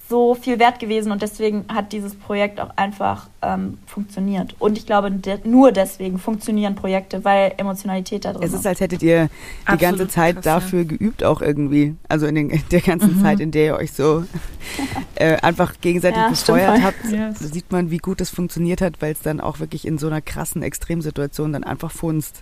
so 0.09 0.33
viel 0.33 0.57
wert 0.57 0.79
gewesen 0.79 1.11
und 1.11 1.21
deswegen 1.21 1.65
hat 1.71 1.93
dieses 1.93 2.15
Projekt 2.15 2.59
auch 2.59 2.71
einfach 2.75 3.27
ähm, 3.43 3.77
funktioniert. 3.85 4.55
Und 4.57 4.75
ich 4.75 4.87
glaube, 4.87 5.11
de 5.11 5.37
nur 5.43 5.71
deswegen 5.71 6.17
funktionieren 6.17 6.73
Projekte, 6.73 7.23
weil 7.23 7.53
Emotionalität 7.57 8.25
da 8.25 8.33
drin 8.33 8.41
ist. 8.41 8.53
Es 8.53 8.59
ist, 8.61 8.65
als 8.65 8.79
hättet 8.79 9.03
ihr 9.03 9.27
die 9.27 9.67
Absolut 9.67 9.81
ganze 9.81 10.07
Zeit 10.07 10.35
krass, 10.35 10.45
dafür 10.45 10.79
ja. 10.79 10.85
geübt 10.85 11.23
auch 11.23 11.41
irgendwie. 11.41 11.95
Also 12.07 12.25
in, 12.25 12.35
den, 12.35 12.49
in 12.49 12.63
der 12.71 12.81
ganzen 12.81 13.17
mhm. 13.17 13.21
Zeit, 13.21 13.39
in 13.39 13.51
der 13.51 13.65
ihr 13.65 13.75
euch 13.75 13.91
so 13.91 14.23
äh, 15.15 15.37
einfach 15.41 15.75
gegenseitig 15.79 16.17
ja, 16.17 16.29
befeuert 16.29 16.81
habt, 16.81 17.05
yes. 17.11 17.39
sieht 17.39 17.71
man, 17.71 17.91
wie 17.91 17.99
gut 17.99 18.19
es 18.19 18.31
funktioniert 18.31 18.81
hat, 18.81 19.03
weil 19.03 19.11
es 19.11 19.21
dann 19.21 19.39
auch 19.39 19.59
wirklich 19.59 19.85
in 19.85 19.99
so 19.99 20.07
einer 20.07 20.21
krassen 20.21 20.63
Extremsituation 20.63 21.53
dann 21.53 21.63
einfach 21.63 21.91
funzt. 21.91 22.41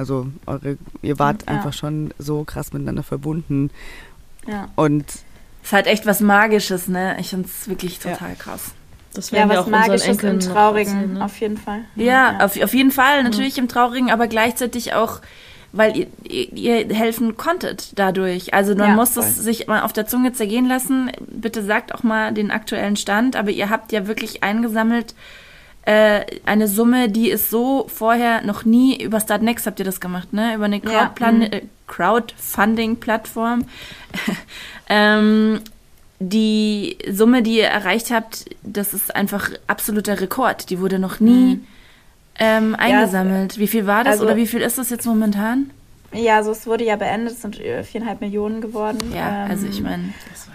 Also 0.00 0.28
eure, 0.46 0.78
ihr 1.02 1.18
wart 1.18 1.42
ja. 1.42 1.48
einfach 1.48 1.74
schon 1.74 2.14
so 2.18 2.42
krass 2.44 2.72
miteinander 2.72 3.02
verbunden. 3.02 3.70
Ja. 4.46 4.68
Und 4.74 5.04
ist 5.62 5.72
halt 5.74 5.86
echt 5.86 6.06
was 6.06 6.20
Magisches, 6.20 6.88
ne? 6.88 7.18
Ich 7.20 7.28
finde 7.28 7.46
es 7.46 7.68
wirklich 7.68 7.98
total 7.98 8.30
ja. 8.30 8.34
krass. 8.34 8.72
Das 9.12 9.30
ja, 9.30 9.46
was 9.46 9.66
Magisches 9.66 10.22
im 10.22 10.40
Traurigen, 10.40 10.94
erzählen, 10.94 11.12
ne? 11.14 11.24
auf 11.24 11.38
jeden 11.38 11.58
Fall. 11.58 11.80
Ja, 11.96 12.04
ja. 12.32 12.44
Auf, 12.46 12.58
auf 12.62 12.72
jeden 12.72 12.92
Fall, 12.92 13.22
natürlich 13.24 13.58
mhm. 13.58 13.64
im 13.64 13.68
Traurigen, 13.68 14.10
aber 14.10 14.26
gleichzeitig 14.26 14.94
auch, 14.94 15.20
weil 15.72 15.94
ihr, 15.94 16.06
ihr, 16.54 16.94
helfen 16.94 17.36
konntet 17.36 17.98
dadurch. 17.98 18.54
Also 18.54 18.74
man 18.74 18.90
ja, 18.90 18.94
muss 18.94 19.18
es 19.18 19.36
sich 19.36 19.66
mal 19.66 19.82
auf 19.82 19.92
der 19.92 20.06
Zunge 20.06 20.32
zergehen 20.32 20.66
lassen. 20.66 21.12
Bitte 21.28 21.62
sagt 21.62 21.94
auch 21.94 22.04
mal 22.04 22.32
den 22.32 22.50
aktuellen 22.50 22.96
Stand, 22.96 23.36
aber 23.36 23.50
ihr 23.50 23.68
habt 23.68 23.92
ja 23.92 24.06
wirklich 24.06 24.42
eingesammelt 24.42 25.14
äh, 25.82 26.24
eine 26.44 26.68
Summe, 26.68 27.08
die 27.08 27.30
ist 27.30 27.50
so 27.50 27.86
vorher 27.88 28.42
noch 28.42 28.64
nie 28.64 29.02
über 29.02 29.18
Startnext 29.18 29.66
habt 29.66 29.78
ihr 29.78 29.84
das 29.84 30.00
gemacht, 30.00 30.32
ne? 30.32 30.54
Über 30.54 30.66
eine 30.66 30.80
ja. 30.84 31.12
mhm. 31.18 31.42
äh, 31.42 31.62
Crowdfunding-Plattform. 31.86 33.64
ähm, 34.88 35.60
die 36.18 36.98
Summe, 37.10 37.42
die 37.42 37.56
ihr 37.56 37.66
erreicht 37.66 38.10
habt, 38.10 38.44
das 38.62 38.92
ist 38.92 39.16
einfach 39.16 39.50
absoluter 39.66 40.20
Rekord. 40.20 40.68
Die 40.68 40.78
wurde 40.78 40.98
noch 40.98 41.18
nie 41.18 41.56
mhm. 41.56 41.66
ähm, 42.38 42.74
eingesammelt. 42.74 43.54
Ja, 43.54 43.58
wie 43.60 43.66
viel 43.66 43.86
war 43.86 44.04
das 44.04 44.14
also, 44.14 44.24
oder 44.26 44.36
wie 44.36 44.46
viel 44.46 44.60
ist 44.60 44.76
das 44.76 44.90
jetzt 44.90 45.06
momentan? 45.06 45.70
Ja, 46.12 46.36
also 46.36 46.50
es 46.50 46.66
wurde 46.66 46.84
ja 46.84 46.96
beendet, 46.96 47.34
es 47.34 47.42
sind 47.42 47.56
viereinhalb 47.56 48.20
Millionen 48.20 48.60
geworden. 48.60 49.12
Ja, 49.14 49.44
ähm, 49.44 49.50
also 49.50 49.66
ich 49.66 49.80
meine. 49.80 50.12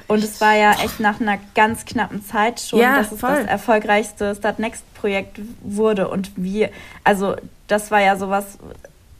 Und 0.07 0.23
es 0.23 0.39
war 0.41 0.55
ja 0.55 0.71
echt 0.83 0.99
nach 0.99 1.19
einer 1.19 1.37
ganz 1.55 1.85
knappen 1.85 2.23
Zeit 2.23 2.59
schon, 2.59 2.79
ja, 2.79 2.97
dass 2.97 3.11
es 3.11 3.19
voll. 3.19 3.31
das 3.31 3.45
erfolgreichste 3.45 4.35
Start 4.35 4.59
Next 4.59 4.83
Projekt 4.93 5.39
wurde. 5.61 6.09
Und 6.09 6.31
wir, 6.35 6.69
also 7.03 7.35
das 7.67 7.89
war 7.89 8.01
ja 8.01 8.15
sowas, 8.15 8.57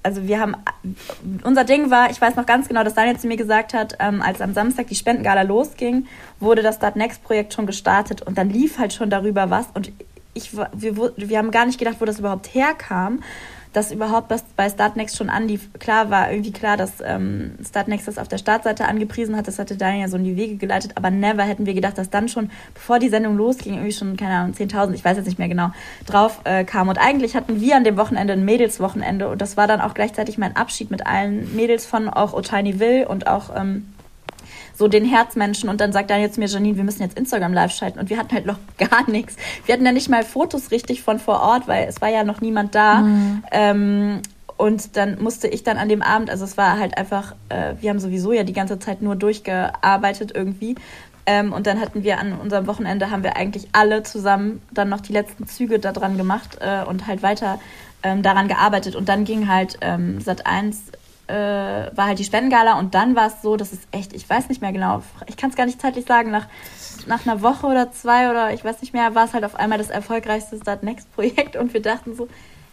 also 0.04 0.28
wir 0.28 0.40
haben, 0.40 0.56
unser 1.44 1.64
Ding 1.64 1.90
war, 1.90 2.12
ich 2.12 2.22
weiß 2.22 2.36
noch 2.36 2.46
ganz 2.46 2.68
genau, 2.68 2.84
dass 2.84 2.94
Daniel 2.94 3.18
zu 3.18 3.28
mir 3.28 3.38
gesagt 3.38 3.74
hat, 3.74 3.96
ähm, 4.00 4.22
als 4.22 4.42
am 4.42 4.54
Samstag 4.54 4.88
die 4.88 4.96
Spendengala 4.96 5.42
losging, 5.42 6.06
wurde 6.40 6.62
das 6.62 6.76
Start 6.76 6.96
Next 6.96 7.24
Projekt 7.24 7.54
schon 7.54 7.66
gestartet 7.66 8.22
und 8.22 8.38
dann 8.38 8.50
lief 8.50 8.78
halt 8.78 8.94
schon 8.94 9.10
darüber 9.10 9.50
was 9.50 9.66
und 9.74 9.92
ich, 10.36 10.56
wir, 10.56 11.14
wir 11.16 11.38
haben 11.38 11.50
gar 11.50 11.66
nicht 11.66 11.80
gedacht, 11.80 11.96
wo 12.00 12.06
das 12.06 12.20
überhaupt 12.20 12.54
herkam 12.54 13.24
dass 13.76 13.92
überhaupt 13.92 14.30
was 14.30 14.44
bei 14.56 14.70
Startnext 14.70 15.18
schon 15.18 15.30
anlief. 15.30 15.70
Klar 15.80 16.10
war 16.10 16.32
irgendwie 16.32 16.54
klar, 16.54 16.78
dass 16.78 17.02
ähm, 17.04 17.56
Startnext 17.68 18.08
das 18.08 18.18
auf 18.18 18.30
der 18.30 18.38
Startseite 18.38 18.86
angepriesen 18.86 19.36
hat. 19.36 19.48
Das 19.48 19.60
hatte 19.60 19.76
Daniel 19.76 20.02
ja 20.04 20.08
so 20.08 20.16
in 20.16 20.24
die 20.24 20.38
Wege 20.38 20.56
geleitet. 20.56 20.94
Aber 20.96 21.12
never 21.12 21.44
hätten 21.44 21.66
wir 21.66 21.74
gedacht, 21.74 21.98
dass 21.98 22.10
dann 22.10 22.30
schon, 22.30 22.52
bevor 22.74 23.00
die 23.00 23.10
Sendung 23.10 23.36
losging, 23.36 23.74
irgendwie 23.74 23.92
schon, 23.92 24.16
keine 24.16 24.36
Ahnung, 24.36 24.56
10.000, 24.56 24.94
ich 24.94 25.04
weiß 25.04 25.18
jetzt 25.18 25.26
nicht 25.26 25.40
mehr 25.40 25.50
genau, 25.50 25.72
drauf 26.06 26.40
äh, 26.46 26.64
kam. 26.64 26.88
Und 26.88 26.98
eigentlich 26.98 27.36
hatten 27.36 27.60
wir 27.60 27.76
an 27.76 27.84
dem 27.84 27.98
Wochenende 27.98 28.34
ein 28.34 28.46
Mädelswochenende. 28.46 29.28
Und 29.28 29.42
das 29.42 29.58
war 29.58 29.68
dann 29.68 29.82
auch 29.82 29.94
gleichzeitig 29.94 30.38
mein 30.38 30.56
Abschied 30.56 30.90
mit 30.90 31.06
allen 31.06 31.54
Mädels 31.56 31.86
von 31.86 32.08
auch 32.08 32.34
Otiny 32.34 32.80
Will 32.80 33.06
und 33.06 33.28
auch... 33.28 33.54
Ähm, 33.56 33.88
so 34.76 34.88
den 34.88 35.06
Herzmenschen 35.06 35.70
und 35.70 35.82
dann 35.82 35.92
sagt 35.92 36.10
dann 36.10 36.22
jetzt 36.22 36.38
mir 36.38 36.48
Janine, 36.48 36.78
wir 36.78 36.84
müssen 36.84 37.02
jetzt 37.02 37.18
Instagram 37.18 37.54
live 37.54 37.72
schalten 37.72 38.00
und 38.00 38.10
wir 38.10 38.18
hatten 38.18 38.34
halt 38.34 38.46
noch 38.46 38.58
gar 38.78 39.10
nichts. 39.10 39.36
Wir 39.66 39.74
hatten 39.74 39.86
ja 39.86 39.92
nicht 39.92 40.10
mal 40.10 40.24
Fotos 40.24 40.72
richtig 40.72 41.02
von 41.02 41.20
vor 41.20 41.42
Ort, 41.42 41.68
weil 41.68 41.88
es 41.88 42.02
war 42.02 42.10
ja 42.10 42.24
noch 42.24 42.42
niemand 42.42 42.76
da. 42.76 43.02
Mhm. 43.02 43.44
Ähm, 43.52 44.22
und 44.58 44.96
dann 44.96 45.22
musste 45.22 45.48
ich 45.48 45.64
dann 45.64 45.78
an 45.78 45.90
dem 45.90 46.02
Abend, 46.02 46.30
also 46.30 46.46
es 46.46 46.58
war 46.58 46.80
halt 46.80 46.98
einfach, 46.98 47.36
äh, 47.50 47.74
wir 47.82 47.90
haben 47.90 48.00
sowieso 48.00 48.32
ja 48.32 48.44
die 48.44 48.54
ganze 48.54 48.80
Zeit 48.80 49.02
nur 49.02 49.16
durchgearbeitet 49.16 50.32
irgendwie. 50.34 50.76
Ähm, 51.26 51.54
und 51.54 51.68
dann 51.68 51.82
hatten 51.82 52.04
wir 52.04 52.20
an 52.20 52.34
unserem 52.34 52.68
Wochenende, 52.68 53.10
haben 53.10 53.24
wir 53.24 53.36
eigentlich 53.36 53.68
alle 53.74 54.04
zusammen 54.04 54.62
dann 54.72 54.90
noch 54.90 55.02
die 55.02 55.12
letzten 55.12 55.48
Züge 55.48 55.80
daran 55.80 56.18
gemacht 56.18 56.60
äh, 56.62 56.84
und 56.86 57.08
halt 57.08 57.24
weiter 57.24 57.60
ähm, 58.04 58.22
daran 58.22 58.48
gearbeitet. 58.48 58.96
Und 58.96 59.10
dann 59.10 59.26
ging 59.26 59.50
halt 59.50 59.78
ähm, 59.82 60.22
Sat 60.22 60.46
1 60.46 60.84
äh, 61.28 61.34
war 61.34 62.08
halt 62.08 62.20
die 62.20 62.24
Spendengala 62.24 62.78
und 62.78 62.94
dann 62.94 63.16
war 63.16 63.28
es 63.28 63.42
so, 63.42 63.58
das 63.58 63.74
ist 63.74 63.88
echt, 63.92 64.14
ich 64.14 64.30
weiß 64.30 64.50
nicht 64.50 64.62
mehr 64.62 64.72
genau, 64.72 65.02
ich 65.28 65.38
kann 65.38 65.50
es 65.50 65.56
gar 65.56 65.66
nicht 65.66 65.82
zeitlich 65.82 66.06
sagen, 66.06 66.32
nach, 66.32 66.48
nach 67.08 67.26
einer 67.26 67.42
Woche 67.42 67.68
oder 67.68 67.92
zwei 67.92 68.30
oder 68.30 68.54
ich 68.54 68.64
weiß 68.64 68.82
nicht 68.82 68.94
mehr, 68.94 69.16
war 69.16 69.26
es 69.26 69.34
halt 69.34 69.44
auf 69.44 69.56
einmal 69.56 69.78
das 69.78 69.90
erfolgreichste 69.90 70.58
Start 70.58 70.84
Next 70.84 71.12
Projekt 71.16 71.56
und 71.56 71.74
wir 71.74 71.82
dachten 71.82 72.16
so, 72.16 72.28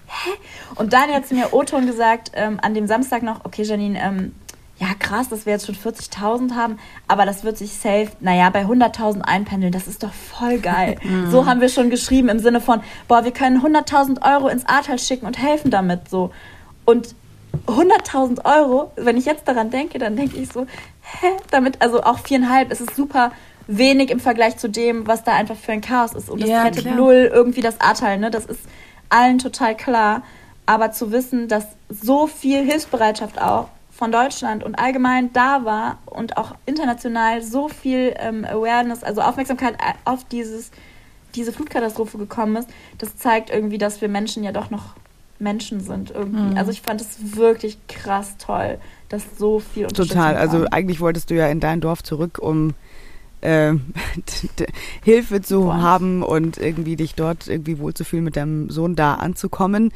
hä? 0.07 0.31
Und 0.75 0.93
dann 0.93 1.11
hat 1.11 1.27
sie 1.27 1.35
mir 1.35 1.53
O-Ton 1.53 1.87
gesagt, 1.87 2.33
ähm, 2.35 2.59
an 2.61 2.75
dem 2.75 2.87
Samstag 2.87 3.23
noch, 3.23 3.45
okay 3.45 3.63
Janine, 3.63 3.99
ähm, 3.99 4.35
ja 4.79 4.89
krass, 4.99 5.29
dass 5.29 5.47
wir 5.47 5.53
jetzt 5.53 5.67
schon 5.67 5.77
40.000 5.77 6.55
haben, 6.55 6.79
aber 7.07 7.25
das 7.25 7.45
wird 7.45 7.57
sich 7.57 7.75
safe, 7.75 8.09
naja, 8.21 8.51
bei 8.51 8.65
100.000 8.65 9.23
einpendeln, 9.23 9.73
das 9.73 9.87
ist 9.87 10.03
doch 10.03 10.13
voll 10.13 10.59
geil. 10.59 10.97
So 11.31 11.47
haben 11.47 11.61
wir 11.61 11.69
schon 11.69 11.89
geschrieben 11.89 12.29
im 12.29 12.41
Sinne 12.41 12.61
von, 12.61 12.81
boah, 13.09 13.25
wir 13.25 13.31
können 13.31 13.63
100.000 13.63 14.23
Euro 14.35 14.49
ins 14.49 14.67
Ahrtal 14.67 14.99
schicken 14.99 15.25
und 15.25 15.39
helfen 15.39 15.71
damit 15.71 16.11
so. 16.11 16.33
Und 16.85 17.15
100.000 17.67 18.45
Euro, 18.45 18.93
wenn 18.97 19.17
ich 19.17 19.25
jetzt 19.25 19.47
daran 19.47 19.71
denke, 19.71 19.99
dann 19.99 20.17
denke 20.17 20.37
ich 20.37 20.49
so, 20.53 20.67
hä? 21.03 21.27
Damit, 21.51 21.81
also 21.81 22.03
auch 22.03 22.19
viereinhalb, 22.19 22.71
es 22.71 22.81
ist 22.81 22.97
super 22.97 23.33
wenig 23.67 24.11
im 24.11 24.21
Vergleich 24.21 24.57
zu 24.57 24.69
dem, 24.69 25.07
was 25.07 25.25
da 25.25 25.33
einfach 25.33 25.57
für 25.57 25.73
ein 25.73 25.81
Chaos 25.81 26.13
ist. 26.15 26.29
Und 26.29 26.43
das 26.43 26.51
ja, 26.51 26.63
rettet 26.63 26.97
null 26.97 27.31
irgendwie 27.33 27.61
das 27.61 27.81
Ahrtal, 27.81 28.19
ne? 28.19 28.31
Das 28.31 28.47
ist 28.47 28.61
allen 29.09 29.39
total 29.39 29.77
klar. 29.77 30.23
Aber 30.67 30.93
zu 30.93 31.13
wissen, 31.13 31.49
dass 31.49 31.67
so 31.89 32.27
viel 32.27 32.65
Hilfsbereitschaft 32.65 33.41
auch 33.41 33.69
von 33.91 34.11
Deutschland 34.11 34.65
und 34.65 34.77
allgemein 34.77 35.33
da 35.33 35.65
war 35.65 35.99
und 36.07 36.37
auch 36.37 36.55
international 36.67 37.43
so 37.43 37.69
viel 37.69 38.15
ähm, 38.19 38.45
Awareness, 38.45 39.05
also 39.05 39.21
Aufmerksamkeit 39.21 39.77
auf 40.05 40.25
dieses, 40.25 40.71
diese 41.35 41.53
Flutkatastrophe 41.53 42.19
gekommen 42.19 42.57
ist, 42.57 42.69
das 42.99 43.17
zeigt 43.17 43.51
irgendwie, 43.51 43.79
dass 43.79 44.01
wir 44.01 44.09
Menschen 44.09 44.45
ja 44.45 44.53
doch 44.53 44.71
noch 44.71 44.95
Menschen 45.43 45.81
sind 45.81 46.11
irgendwie. 46.11 46.53
Mhm. 46.53 46.57
Also 46.57 46.71
ich 46.71 46.81
fand 46.81 47.01
es 47.01 47.37
wirklich 47.37 47.79
krass 47.89 48.37
toll, 48.39 48.79
dass 49.09 49.39
so 49.39 49.61
viel 49.61 49.89
Total. 49.89 50.37
Also 50.37 50.67
eigentlich 50.71 51.01
wolltest 51.01 51.31
du 51.31 51.35
ja 51.35 51.49
in 51.49 51.61
dein 51.61 51.81
Dorf 51.81 52.03
zurück, 52.03 52.39
um 52.41 52.75
äh, 53.43 53.75
Hilfe 55.03 55.43
zu 55.43 55.63
Boah. 55.63 55.83
haben 55.83 56.23
und 56.23 56.59
irgendwie 56.59 56.95
dich 56.95 57.17
dort 57.17 57.49
irgendwie 57.49 57.81
wohlzufühlen, 57.81 58.25
mit 58.25 58.37
deinem 58.37 58.71
Sohn 58.71 58.95
da 58.95 59.15
anzukommen. 59.15 59.93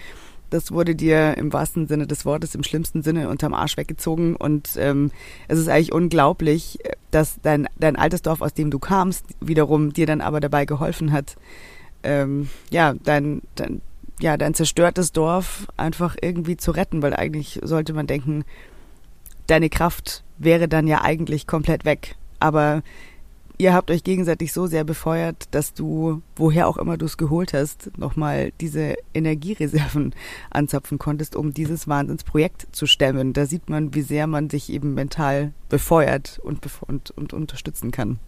Das 0.50 0.72
wurde 0.72 0.94
dir 0.94 1.36
im 1.36 1.52
wahrsten 1.52 1.86
Sinne 1.86 2.06
des 2.06 2.24
Wortes, 2.24 2.54
im 2.54 2.62
schlimmsten 2.62 3.02
Sinne 3.02 3.28
unterm 3.28 3.54
Arsch 3.54 3.76
weggezogen. 3.76 4.36
Und 4.36 4.70
ähm, 4.76 5.10
es 5.48 5.58
ist 5.58 5.68
eigentlich 5.68 5.92
unglaublich, 5.92 6.78
dass 7.10 7.40
dein, 7.42 7.68
dein 7.78 7.96
altes 7.96 8.22
Dorf, 8.22 8.40
aus 8.40 8.54
dem 8.54 8.70
du 8.70 8.78
kamst, 8.78 9.24
wiederum 9.40 9.92
dir 9.92 10.06
dann 10.06 10.20
aber 10.20 10.40
dabei 10.40 10.64
geholfen 10.64 11.12
hat, 11.12 11.36
ähm, 12.02 12.48
ja, 12.70 12.94
dein, 12.94 13.42
dein, 13.56 13.80
ja, 14.20 14.36
dein 14.36 14.54
zerstörtes 14.54 15.12
Dorf 15.12 15.66
einfach 15.76 16.16
irgendwie 16.20 16.56
zu 16.56 16.70
retten, 16.70 17.02
weil 17.02 17.14
eigentlich 17.14 17.60
sollte 17.62 17.92
man 17.92 18.06
denken, 18.06 18.44
deine 19.46 19.68
Kraft 19.68 20.24
wäre 20.38 20.68
dann 20.68 20.86
ja 20.86 21.02
eigentlich 21.02 21.46
komplett 21.46 21.84
weg. 21.84 22.16
Aber 22.40 22.82
ihr 23.58 23.74
habt 23.74 23.90
euch 23.90 24.04
gegenseitig 24.04 24.52
so 24.52 24.66
sehr 24.66 24.84
befeuert, 24.84 25.44
dass 25.52 25.74
du, 25.74 26.22
woher 26.34 26.68
auch 26.68 26.76
immer 26.76 26.96
du 26.96 27.06
es 27.06 27.16
geholt 27.16 27.52
hast, 27.52 27.96
nochmal 27.98 28.52
diese 28.60 28.96
Energiereserven 29.14 30.14
anzapfen 30.50 30.98
konntest, 30.98 31.36
um 31.36 31.52
dieses 31.52 31.88
Wahnsinnsprojekt 31.88 32.68
zu 32.72 32.86
stemmen. 32.86 33.32
Da 33.32 33.46
sieht 33.46 33.68
man, 33.68 33.94
wie 33.94 34.02
sehr 34.02 34.26
man 34.26 34.50
sich 34.50 34.70
eben 34.70 34.94
mental 34.94 35.52
befeuert 35.68 36.40
und, 36.42 36.66
und, 36.86 37.10
und 37.10 37.32
unterstützen 37.32 37.90
kann. 37.90 38.18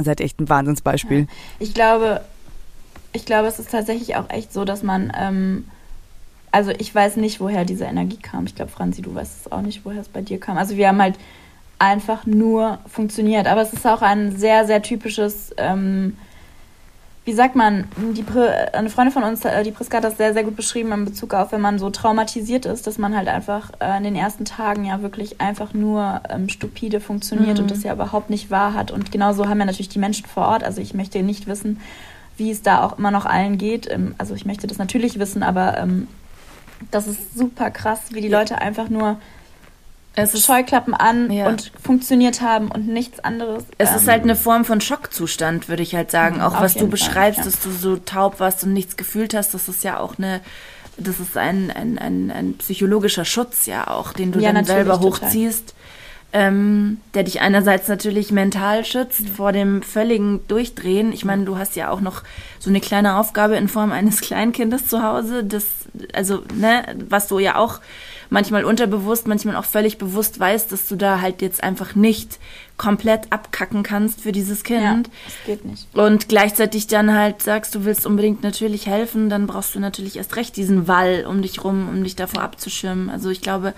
Seid 0.00 0.20
echt 0.20 0.40
ein 0.40 0.48
Wahnsinnsbeispiel. 0.48 1.20
Ja. 1.20 1.26
Ich 1.58 1.74
glaube, 1.74 2.20
ich 3.12 3.24
glaube, 3.24 3.48
es 3.48 3.58
ist 3.58 3.70
tatsächlich 3.70 4.16
auch 4.16 4.30
echt 4.30 4.52
so, 4.52 4.64
dass 4.64 4.82
man, 4.82 5.12
ähm, 5.18 5.66
also 6.50 6.70
ich 6.70 6.94
weiß 6.94 7.16
nicht, 7.16 7.40
woher 7.40 7.64
diese 7.64 7.84
Energie 7.84 8.18
kam. 8.18 8.46
Ich 8.46 8.54
glaube, 8.54 8.70
Franzi, 8.70 9.02
du 9.02 9.14
weißt 9.14 9.46
es 9.46 9.52
auch 9.52 9.62
nicht, 9.62 9.84
woher 9.84 10.00
es 10.00 10.08
bei 10.08 10.22
dir 10.22 10.38
kam. 10.38 10.58
Also 10.58 10.76
wir 10.76 10.88
haben 10.88 11.00
halt 11.00 11.16
einfach 11.78 12.26
nur 12.26 12.78
funktioniert. 12.86 13.46
Aber 13.46 13.62
es 13.62 13.72
ist 13.72 13.86
auch 13.86 14.02
ein 14.02 14.36
sehr, 14.36 14.66
sehr 14.66 14.82
typisches, 14.82 15.54
ähm, 15.56 16.16
wie 17.24 17.34
sagt 17.34 17.56
man, 17.56 17.84
die, 18.14 18.24
eine 18.72 18.88
Freundin 18.88 19.12
von 19.12 19.22
uns, 19.22 19.44
äh, 19.44 19.62
die 19.62 19.70
Priska, 19.70 19.98
hat 19.98 20.04
das 20.04 20.16
sehr, 20.16 20.32
sehr 20.32 20.44
gut 20.44 20.56
beschrieben 20.56 20.92
in 20.92 21.04
Bezug 21.04 21.34
auf, 21.34 21.52
wenn 21.52 21.60
man 21.60 21.78
so 21.78 21.90
traumatisiert 21.90 22.64
ist, 22.66 22.86
dass 22.86 22.98
man 22.98 23.14
halt 23.14 23.28
einfach 23.28 23.70
äh, 23.80 23.98
in 23.98 24.04
den 24.04 24.16
ersten 24.16 24.44
Tagen 24.44 24.84
ja 24.84 25.02
wirklich 25.02 25.40
einfach 25.40 25.74
nur 25.74 26.22
ähm, 26.30 26.48
stupide 26.48 27.00
funktioniert 27.00 27.58
mhm. 27.58 27.64
und 27.64 27.70
das 27.70 27.82
ja 27.82 27.92
überhaupt 27.92 28.30
nicht 28.30 28.50
wahr 28.50 28.74
hat. 28.74 28.90
Und 28.90 29.12
genauso 29.12 29.48
haben 29.48 29.60
ja 29.60 29.66
natürlich 29.66 29.90
die 29.90 29.98
Menschen 29.98 30.26
vor 30.26 30.48
Ort. 30.48 30.64
Also 30.64 30.80
ich 30.80 30.94
möchte 30.94 31.22
nicht 31.22 31.46
wissen, 31.46 31.80
wie 32.38 32.50
es 32.50 32.62
da 32.62 32.82
auch 32.82 32.98
immer 32.98 33.10
noch 33.10 33.26
allen 33.26 33.58
geht. 33.58 33.90
Ähm, 33.90 34.14
also 34.18 34.34
ich 34.34 34.46
möchte 34.46 34.66
das 34.66 34.78
natürlich 34.78 35.18
wissen, 35.18 35.42
aber 35.42 35.78
ähm, 35.78 36.08
das 36.90 37.06
ist 37.06 37.36
super 37.36 37.70
krass, 37.70 38.00
wie 38.10 38.20
die 38.20 38.28
Leute 38.28 38.58
einfach 38.60 38.88
nur 38.88 39.18
Scheuklappen 40.26 40.94
an 40.94 41.30
ja. 41.30 41.46
und 41.46 41.70
funktioniert 41.80 42.40
haben 42.40 42.70
und 42.70 42.88
nichts 42.88 43.20
anderes. 43.20 43.64
Es 43.78 43.90
ähm, 43.90 43.96
ist 43.96 44.08
halt 44.08 44.22
eine 44.24 44.34
Form 44.34 44.64
von 44.64 44.80
Schockzustand, 44.80 45.68
würde 45.68 45.82
ich 45.82 45.94
halt 45.94 46.10
sagen. 46.10 46.40
Auch 46.40 46.60
was 46.60 46.74
du 46.74 46.88
beschreibst, 46.88 47.40
Fall, 47.40 47.46
ja. 47.46 47.52
dass 47.52 47.62
du 47.62 47.70
so 47.70 47.96
taub 47.96 48.40
warst 48.40 48.64
und 48.64 48.72
nichts 48.72 48.96
gefühlt 48.96 49.34
hast, 49.34 49.54
das 49.54 49.68
ist 49.68 49.84
ja 49.84 50.00
auch 50.00 50.18
eine, 50.18 50.40
das 50.96 51.20
ist 51.20 51.36
ein, 51.36 51.70
ein, 51.70 51.98
ein, 51.98 52.30
ein 52.30 52.54
psychologischer 52.54 53.24
Schutz 53.24 53.66
ja 53.66 53.86
auch, 53.86 54.12
den 54.12 54.32
du 54.32 54.40
ja, 54.40 54.52
dann 54.52 54.64
selber 54.64 54.98
hochziehst. 55.00 55.74
Ähm, 56.30 56.98
der 57.14 57.22
dich 57.22 57.40
einerseits 57.40 57.88
natürlich 57.88 58.30
mental 58.30 58.84
schützt 58.84 59.22
mhm. 59.22 59.28
vor 59.28 59.52
dem 59.52 59.80
völligen 59.80 60.46
Durchdrehen. 60.46 61.10
Ich 61.12 61.24
meine, 61.24 61.44
du 61.44 61.56
hast 61.56 61.74
ja 61.74 61.88
auch 61.88 62.02
noch 62.02 62.22
so 62.58 62.68
eine 62.68 62.80
kleine 62.80 63.16
Aufgabe 63.16 63.56
in 63.56 63.66
Form 63.66 63.92
eines 63.92 64.20
Kleinkindes 64.22 64.88
zu 64.88 65.02
Hause, 65.02 65.42
das, 65.42 65.64
also, 66.12 66.42
ne, 66.54 66.84
was 67.08 67.28
du 67.28 67.38
ja 67.38 67.56
auch 67.56 67.80
manchmal 68.30 68.64
unterbewusst, 68.64 69.26
manchmal 69.26 69.56
auch 69.56 69.64
völlig 69.64 69.98
bewusst 69.98 70.38
weißt, 70.38 70.70
dass 70.70 70.86
du 70.88 70.96
da 70.96 71.20
halt 71.20 71.42
jetzt 71.42 71.62
einfach 71.62 71.94
nicht 71.94 72.38
komplett 72.76 73.32
abkacken 73.32 73.82
kannst 73.82 74.20
für 74.20 74.32
dieses 74.32 74.62
Kind. 74.62 75.08
Ja, 75.08 75.12
das 75.24 75.34
geht 75.46 75.64
nicht. 75.64 75.88
Und 75.96 76.28
gleichzeitig 76.28 76.86
dann 76.86 77.12
halt 77.14 77.42
sagst, 77.42 77.74
du 77.74 77.84
willst 77.84 78.06
unbedingt 78.06 78.42
natürlich 78.42 78.86
helfen, 78.86 79.30
dann 79.30 79.46
brauchst 79.46 79.74
du 79.74 79.80
natürlich 79.80 80.16
erst 80.16 80.36
recht 80.36 80.56
diesen 80.56 80.86
Wall 80.86 81.26
um 81.28 81.42
dich 81.42 81.64
rum, 81.64 81.88
um 81.88 82.04
dich 82.04 82.16
davor 82.16 82.42
abzuschirmen. 82.42 83.10
Also 83.10 83.30
ich 83.30 83.40
glaube, 83.40 83.74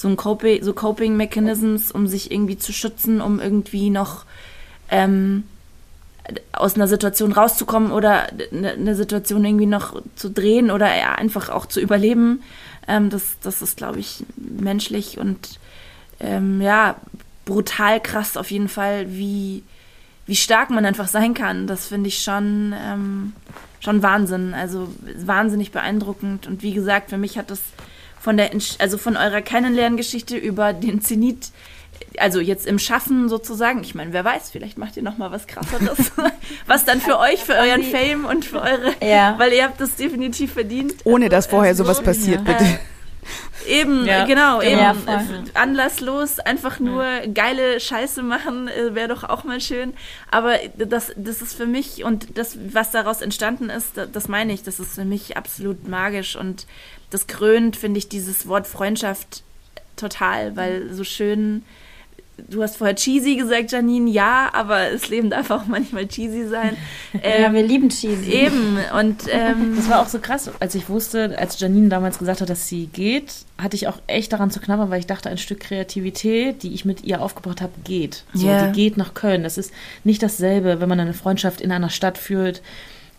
so 0.00 0.08
ein 0.08 0.16
Coping, 0.16 0.62
so 0.62 0.72
Coping 0.72 1.16
Mechanisms, 1.16 1.92
um 1.92 2.06
sich 2.06 2.30
irgendwie 2.30 2.58
zu 2.58 2.72
schützen, 2.72 3.20
um 3.20 3.40
irgendwie 3.40 3.90
noch 3.90 4.24
ähm, 4.90 5.44
aus 6.52 6.74
einer 6.74 6.88
Situation 6.88 7.32
rauszukommen 7.32 7.92
oder 7.92 8.28
eine 8.52 8.94
Situation 8.94 9.44
irgendwie 9.44 9.66
noch 9.66 10.00
zu 10.16 10.30
drehen 10.30 10.70
oder 10.70 10.86
einfach 10.86 11.48
auch 11.48 11.66
zu 11.66 11.80
überleben, 11.80 12.42
ähm, 12.88 13.10
das, 13.10 13.36
das 13.42 13.62
ist, 13.62 13.76
glaube 13.76 13.98
ich, 13.98 14.24
menschlich 14.36 15.18
und 15.18 15.58
ähm, 16.18 16.60
ja, 16.60 16.96
brutal 17.44 18.00
krass 18.00 18.36
auf 18.36 18.50
jeden 18.50 18.68
Fall, 18.68 19.06
wie, 19.12 19.62
wie 20.26 20.36
stark 20.36 20.70
man 20.70 20.84
einfach 20.84 21.08
sein 21.08 21.34
kann. 21.34 21.66
Das 21.66 21.88
finde 21.88 22.08
ich 22.08 22.22
schon, 22.22 22.74
ähm, 22.78 23.32
schon 23.80 24.02
Wahnsinn. 24.02 24.54
Also 24.54 24.88
wahnsinnig 25.24 25.72
beeindruckend. 25.72 26.46
Und 26.46 26.62
wie 26.62 26.72
gesagt, 26.72 27.10
für 27.10 27.18
mich 27.18 27.38
hat 27.38 27.50
das 27.50 27.60
von 28.20 28.36
der, 28.36 28.50
also 28.78 28.98
von 28.98 29.16
eurer 29.16 29.42
Kennenlerngeschichte 29.42 30.36
über 30.36 30.72
den 30.72 31.00
Zenit 31.00 31.50
also 32.18 32.40
jetzt 32.40 32.66
im 32.66 32.78
Schaffen 32.78 33.28
sozusagen, 33.28 33.82
ich 33.82 33.94
meine, 33.94 34.12
wer 34.12 34.24
weiß, 34.24 34.50
vielleicht 34.50 34.78
macht 34.78 34.96
ihr 34.96 35.02
noch 35.02 35.18
mal 35.18 35.30
was 35.30 35.46
krasseres, 35.46 36.12
was 36.66 36.84
dann 36.84 37.00
für 37.00 37.18
euch, 37.18 37.40
für 37.40 37.54
euren 37.54 37.82
Fame 37.82 38.24
und 38.24 38.44
für 38.44 38.60
eure, 38.60 38.94
ja. 39.02 39.34
weil 39.38 39.52
ihr 39.52 39.64
habt 39.64 39.80
das 39.80 39.96
definitiv 39.96 40.52
verdient. 40.52 40.94
Ohne 41.04 41.28
dass 41.28 41.46
vorher 41.46 41.70
also, 41.70 41.84
sowas 41.84 42.02
passiert, 42.02 42.46
ja. 42.46 42.52
bitte. 42.52 42.80
Eben, 43.68 44.06
ja. 44.06 44.24
genau, 44.24 44.62
eben. 44.62 44.78
Ja, 44.80 44.94
anlasslos, 45.52 46.38
einfach 46.38 46.80
nur 46.80 47.04
geile 47.32 47.78
Scheiße 47.78 48.22
machen, 48.22 48.68
äh, 48.68 48.94
wäre 48.94 49.08
doch 49.08 49.22
auch 49.22 49.44
mal 49.44 49.60
schön. 49.60 49.92
Aber 50.30 50.56
das, 50.76 51.12
das 51.16 51.42
ist 51.42 51.54
für 51.54 51.66
mich 51.66 52.02
und 52.02 52.38
das, 52.38 52.56
was 52.72 52.90
daraus 52.90 53.20
entstanden 53.20 53.68
ist, 53.68 53.98
das, 53.98 54.10
das 54.10 54.28
meine 54.28 54.54
ich, 54.54 54.62
das 54.62 54.80
ist 54.80 54.94
für 54.94 55.04
mich 55.04 55.36
absolut 55.36 55.86
magisch 55.86 56.36
und 56.36 56.66
das 57.10 57.26
krönt, 57.26 57.76
finde 57.76 57.98
ich, 57.98 58.08
dieses 58.08 58.46
Wort 58.46 58.66
Freundschaft 58.66 59.42
total, 59.96 60.56
weil 60.56 60.92
so 60.92 61.04
schön 61.04 61.62
du 62.48 62.62
hast 62.62 62.76
vorher 62.76 62.96
cheesy 62.96 63.36
gesagt, 63.36 63.72
Janine, 63.72 64.10
ja, 64.10 64.50
aber 64.52 64.90
das 64.90 65.08
Leben 65.08 65.30
darf 65.30 65.50
auch 65.50 65.66
manchmal 65.66 66.06
cheesy 66.06 66.46
sein. 66.46 66.76
Ähm, 67.14 67.20
ja, 67.42 67.52
wir 67.52 67.62
lieben 67.62 67.88
cheesy. 67.88 68.30
Eben. 68.30 68.78
Und 68.98 69.24
ähm, 69.30 69.74
das 69.76 69.88
war 69.88 70.00
auch 70.00 70.08
so 70.08 70.18
krass, 70.18 70.50
als 70.60 70.74
ich 70.74 70.88
wusste, 70.88 71.36
als 71.38 71.58
Janine 71.60 71.88
damals 71.88 72.18
gesagt 72.18 72.40
hat, 72.40 72.48
dass 72.48 72.68
sie 72.68 72.86
geht, 72.86 73.32
hatte 73.58 73.76
ich 73.76 73.88
auch 73.88 73.98
echt 74.06 74.32
daran 74.32 74.50
zu 74.50 74.60
knabbern, 74.60 74.90
weil 74.90 75.00
ich 75.00 75.06
dachte, 75.06 75.28
ein 75.28 75.38
Stück 75.38 75.60
Kreativität, 75.60 76.62
die 76.62 76.72
ich 76.74 76.84
mit 76.84 77.04
ihr 77.04 77.20
aufgebaut 77.20 77.60
habe, 77.60 77.72
geht. 77.84 78.24
So, 78.32 78.46
yeah. 78.46 78.68
die 78.68 78.72
geht 78.72 78.96
nach 78.96 79.14
Köln. 79.14 79.42
Das 79.42 79.58
ist 79.58 79.72
nicht 80.04 80.22
dasselbe, 80.22 80.80
wenn 80.80 80.88
man 80.88 81.00
eine 81.00 81.14
Freundschaft 81.14 81.60
in 81.60 81.72
einer 81.72 81.90
Stadt 81.90 82.18
führt. 82.18 82.62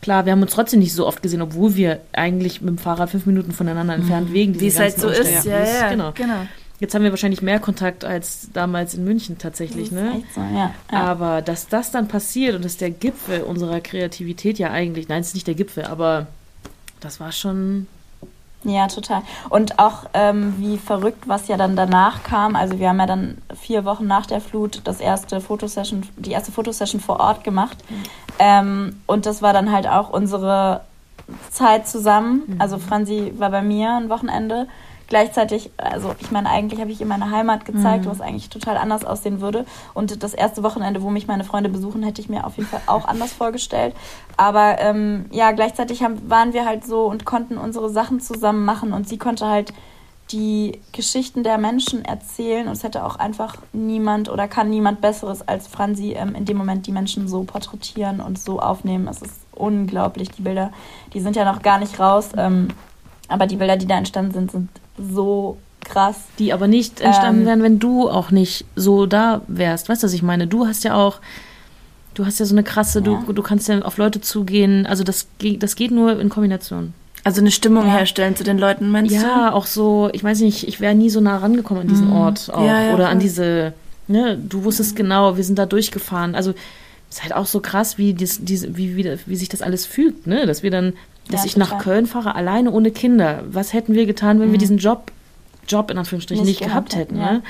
Klar, 0.02 0.26
wir 0.26 0.32
haben 0.32 0.42
uns 0.42 0.52
trotzdem 0.52 0.80
nicht 0.80 0.94
so 0.94 1.06
oft 1.06 1.22
gesehen, 1.22 1.42
obwohl 1.42 1.76
wir 1.76 2.00
eigentlich 2.12 2.62
mit 2.62 2.70
dem 2.70 2.78
Fahrrad 2.78 3.12
fünf 3.12 3.26
Minuten 3.26 3.52
voneinander 3.52 3.94
entfernt 3.94 4.30
mhm. 4.30 4.34
wegen 4.34 4.60
Wie 4.60 4.68
es 4.68 4.80
halt 4.80 5.00
so 5.00 5.10
ist, 5.10 5.46
ja, 5.46 5.64
ja, 5.64 5.90
genau. 5.90 6.12
genau. 6.14 6.48
Jetzt 6.80 6.96
haben 6.96 7.04
wir 7.04 7.12
wahrscheinlich 7.12 7.44
mehr 7.44 7.60
Kontakt 7.60 8.04
als 8.04 8.50
damals 8.54 8.96
in 8.96 9.04
München 9.04 9.38
tatsächlich, 9.38 9.92
ne? 9.92 10.24
So, 10.34 10.42
ja, 10.42 10.74
ja. 10.92 11.00
Aber 11.00 11.44
dass 11.44 11.68
das 11.68 11.92
dann 11.92 12.08
passiert 12.08 12.56
und 12.56 12.66
dass 12.66 12.78
der 12.78 12.90
Gipfel 12.90 13.44
unserer 13.44 13.82
Kreativität 13.82 14.58
ja 14.58 14.72
eigentlich, 14.72 15.08
nein, 15.08 15.22
es 15.22 15.28
ist 15.28 15.34
nicht 15.36 15.46
der 15.46 15.54
Gipfel, 15.54 15.84
aber 15.84 16.26
das 17.00 17.20
war 17.20 17.32
schon. 17.32 17.86
Ja, 18.64 18.88
total. 18.88 19.24
Und 19.50 19.80
auch 19.80 20.06
ähm, 20.14 20.56
wie 20.60 20.78
verrückt, 20.78 21.28
was 21.28 21.48
ja 21.48 21.58
dann 21.58 21.76
danach 21.76 22.24
kam. 22.24 22.56
Also 22.56 22.78
wir 22.78 22.90
haben 22.90 23.00
ja 23.00 23.08
dann 23.08 23.38
vier 23.60 23.86
Wochen 23.86 24.06
nach 24.06 24.28
der 24.28 24.40
Flut 24.40 24.82
das 24.84 25.00
erste 25.00 25.42
Fotosession, 25.42 26.04
die 26.18 26.32
erste 26.32 26.52
Fotosession 26.52 27.02
vor 27.02 27.20
Ort 27.20 27.44
gemacht. 27.44 27.78
Mhm. 27.90 28.04
Ähm, 28.40 29.02
und 29.08 29.26
das 29.26 29.42
war 29.42 29.54
dann 29.54 29.72
halt 29.72 29.88
auch 29.88 30.10
unsere 30.10 30.82
Zeit 31.50 31.88
zusammen. 31.88 32.44
Mhm. 32.46 32.62
Also 32.62 32.78
Franzi 32.78 33.34
war 33.38 33.50
bei 33.50 33.62
mir 33.62 33.96
ein 33.96 34.10
Wochenende 34.10 34.68
gleichzeitig, 35.12 35.72
also 35.76 36.16
ich 36.20 36.32
meine, 36.32 36.50
eigentlich 36.50 36.80
habe 36.80 36.90
ich 36.90 37.02
ihr 37.02 37.06
meine 37.06 37.32
Heimat 37.32 37.66
gezeigt, 37.66 38.06
mhm. 38.06 38.10
was 38.10 38.22
eigentlich 38.22 38.48
total 38.48 38.78
anders 38.78 39.04
aussehen 39.04 39.42
würde. 39.42 39.66
Und 39.94 40.24
das 40.24 40.34
erste 40.34 40.64
Wochenende, 40.64 41.02
wo 41.02 41.10
mich 41.10 41.28
meine 41.28 41.44
Freunde 41.44 41.70
besuchen, 41.70 42.02
hätte 42.02 42.22
ich 42.22 42.30
mir 42.30 42.48
auf 42.48 42.56
jeden 42.56 42.70
Fall 42.70 42.80
auch 42.88 43.04
anders 43.04 43.34
vorgestellt. 43.34 43.94
Aber 44.38 44.80
ähm, 44.80 45.26
ja, 45.30 45.52
gleichzeitig 45.52 46.02
haben, 46.02 46.30
waren 46.30 46.54
wir 46.54 46.66
halt 46.66 46.86
so 46.86 47.08
und 47.08 47.26
konnten 47.26 47.58
unsere 47.58 47.90
Sachen 47.90 48.22
zusammen 48.22 48.64
machen 48.64 48.94
und 48.94 49.06
sie 49.10 49.18
konnte 49.18 49.48
halt 49.48 49.74
die 50.32 50.80
Geschichten 50.94 51.44
der 51.44 51.58
Menschen 51.58 52.06
erzählen 52.06 52.68
und 52.68 52.74
es 52.74 52.84
hätte 52.84 53.04
auch 53.04 53.18
einfach 53.18 53.58
niemand 53.74 54.30
oder 54.30 54.48
kann 54.48 54.70
niemand 54.70 55.02
Besseres 55.02 55.46
als 55.46 55.68
Franzi 55.68 56.14
ähm, 56.14 56.36
in 56.36 56.46
dem 56.46 56.56
Moment 56.56 56.88
die 56.88 56.94
Menschen 56.94 57.28
so 57.28 57.44
porträtieren 57.44 58.22
und 58.22 58.40
so 58.40 58.62
aufnehmen. 58.62 59.10
Es 59.10 59.22
ist 59.22 59.42
unglaublich, 59.52 60.32
die 60.32 60.42
Bilder, 60.42 60.72
die 61.14 61.20
sind 61.20 61.36
ja 61.36 61.44
noch 61.44 61.62
gar 61.62 61.80
nicht 61.80 62.00
raus, 62.00 62.30
ähm, 62.38 62.70
aber 63.28 63.46
die 63.46 63.58
Bilder, 63.58 63.76
die 63.76 63.88
da 63.88 63.98
entstanden 63.98 64.32
sind, 64.32 64.52
sind 64.52 64.70
so 65.14 65.58
krass. 65.84 66.16
Die 66.40 66.54
aber 66.54 66.68
nicht 66.68 67.02
entstanden 67.02 67.42
ähm, 67.42 67.48
wären, 67.48 67.64
wenn 67.64 67.80
du 67.80 68.10
auch 68.10 68.32
nicht 68.32 68.66
so 68.76 69.06
da 69.06 69.42
wärst. 69.48 69.90
Weißt 69.90 70.04
du, 70.04 70.08
was 70.08 70.14
ich 70.14 70.24
meine? 70.24 70.48
Du 70.48 70.68
hast 70.68 70.84
ja 70.84 70.96
auch, 70.96 71.20
du 72.14 72.26
hast 72.26 72.40
ja 72.40 72.46
so 72.46 72.56
eine 72.56 72.64
krasse, 72.64 73.00
ja. 73.00 73.06
du, 73.06 73.34
du 73.34 73.42
kannst 73.42 73.68
ja 73.68 73.80
auf 73.82 73.98
Leute 73.98 74.22
zugehen. 74.22 74.86
Also 74.86 75.04
das, 75.04 75.28
das 75.58 75.76
geht 75.76 75.92
nur 75.92 76.20
in 76.20 76.30
Kombination. 76.30 76.94
Also 77.24 77.42
eine 77.42 77.52
Stimmung 77.52 77.86
ja. 77.86 77.94
herstellen 77.94 78.36
zu 78.36 78.44
den 78.44 78.58
Leuten, 78.58 78.90
meinst 78.90 79.14
ja, 79.14 79.22
du? 79.22 79.28
Ja, 79.28 79.54
auch 79.54 79.68
so, 79.68 80.10
ich 80.12 80.24
weiß 80.24 80.40
nicht, 80.42 80.68
ich 80.68 80.80
wäre 80.80 80.96
nie 80.96 81.10
so 81.10 81.20
nah 81.20 81.38
rangekommen 81.38 81.84
an 81.84 81.88
diesen 81.88 82.08
mhm. 82.08 82.16
Ort 82.16 82.52
auch. 82.52 82.66
Ja, 82.66 82.96
oder 82.96 83.10
an 83.10 83.20
diese, 83.20 83.74
ne, 84.08 84.38
du 84.38 84.64
wusstest 84.64 84.94
mhm. 84.94 84.98
genau, 84.98 85.38
wir 85.38 85.44
sind 85.44 85.60
da 85.60 85.68
durchgefahren. 85.68 86.34
Also 86.34 86.52
es 87.10 87.18
ist 87.18 87.24
halt 87.24 87.36
auch 87.36 87.46
so 87.46 87.60
krass, 87.60 87.98
wie, 88.00 88.14
dies, 88.14 88.40
diese, 88.44 88.76
wie, 88.76 88.96
wie, 88.96 89.18
wie 89.26 89.36
sich 89.36 89.50
das 89.50 89.62
alles 89.62 89.86
fügt, 89.86 90.26
ne? 90.26 90.48
Dass 90.48 90.64
wir 90.64 90.72
dann 90.72 90.94
dass 91.32 91.42
ja, 91.42 91.48
ich 91.48 91.58
nach 91.58 91.80
Köln 91.80 92.06
fahre, 92.06 92.36
alleine 92.36 92.72
ohne 92.72 92.92
Kinder. 92.92 93.44
Was 93.50 93.74
hätten 93.74 93.94
wir 93.94 94.06
getan, 94.06 94.40
wenn 94.40 94.50
mhm. 94.50 94.52
wir 94.54 94.60
diesen 94.60 94.78
Job, 94.78 95.12
Job 95.68 95.90
in 95.90 95.98
Anführungsstrichen, 95.98 96.46
nicht, 96.46 96.60
nicht 96.60 96.70
gehabt 96.70 96.96
hätten? 96.96 97.18
Ja. 97.18 97.34
Ne? 97.34 97.44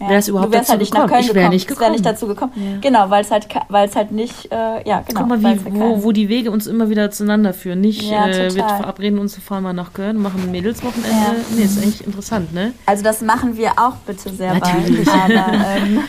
Ja. 0.00 0.08
Wäre 0.10 0.18
es 0.20 0.28
überhaupt 0.28 0.54
dazu 0.54 0.70
halt 0.70 0.80
nicht 0.80 0.92
gekommen? 0.92 1.10
Nach 1.10 1.16
Köln 1.18 1.28
ich 1.28 1.34
wäre 1.34 1.48
nicht 1.48 1.66
gekommen. 1.66 1.92
nicht 1.92 2.06
dazu 2.06 2.28
gekommen. 2.28 2.52
Ja. 2.54 2.78
Genau, 2.80 3.10
weil 3.10 3.22
es 3.22 3.32
halt, 3.32 3.48
weil 3.68 3.88
es 3.88 3.96
halt 3.96 4.12
nicht, 4.12 4.50
äh, 4.52 4.88
ja, 4.88 5.00
genau. 5.00 5.20
Guck 5.20 5.28
mal, 5.28 5.42
wie, 5.42 5.74
wo, 5.74 6.04
wo 6.04 6.12
die 6.12 6.28
Wege 6.28 6.52
uns 6.52 6.68
immer 6.68 6.88
wieder 6.88 7.10
zueinander 7.10 7.52
führen. 7.52 7.80
Nicht, 7.80 8.02
ja, 8.02 8.28
äh, 8.28 8.54
wir 8.54 8.64
verabreden 8.64 9.18
uns 9.18 9.32
zu 9.32 9.40
fahren 9.40 9.64
mal 9.64 9.72
nach 9.72 9.92
Köln, 9.92 10.18
machen 10.18 10.40
ein 10.44 10.52
Mädelswochenende. 10.52 11.10
Ja. 11.10 11.34
Nee, 11.56 11.64
ist 11.64 11.82
eigentlich 11.82 12.06
interessant, 12.06 12.54
ne? 12.54 12.74
Also 12.86 13.02
das 13.02 13.22
machen 13.22 13.56
wir 13.56 13.72
auch 13.72 13.96
bitte 14.06 14.30
sehr 14.30 14.54
Natürlich. 14.54 15.04
bald. 15.04 15.36
Aber, 15.36 15.52
ähm, 15.76 16.00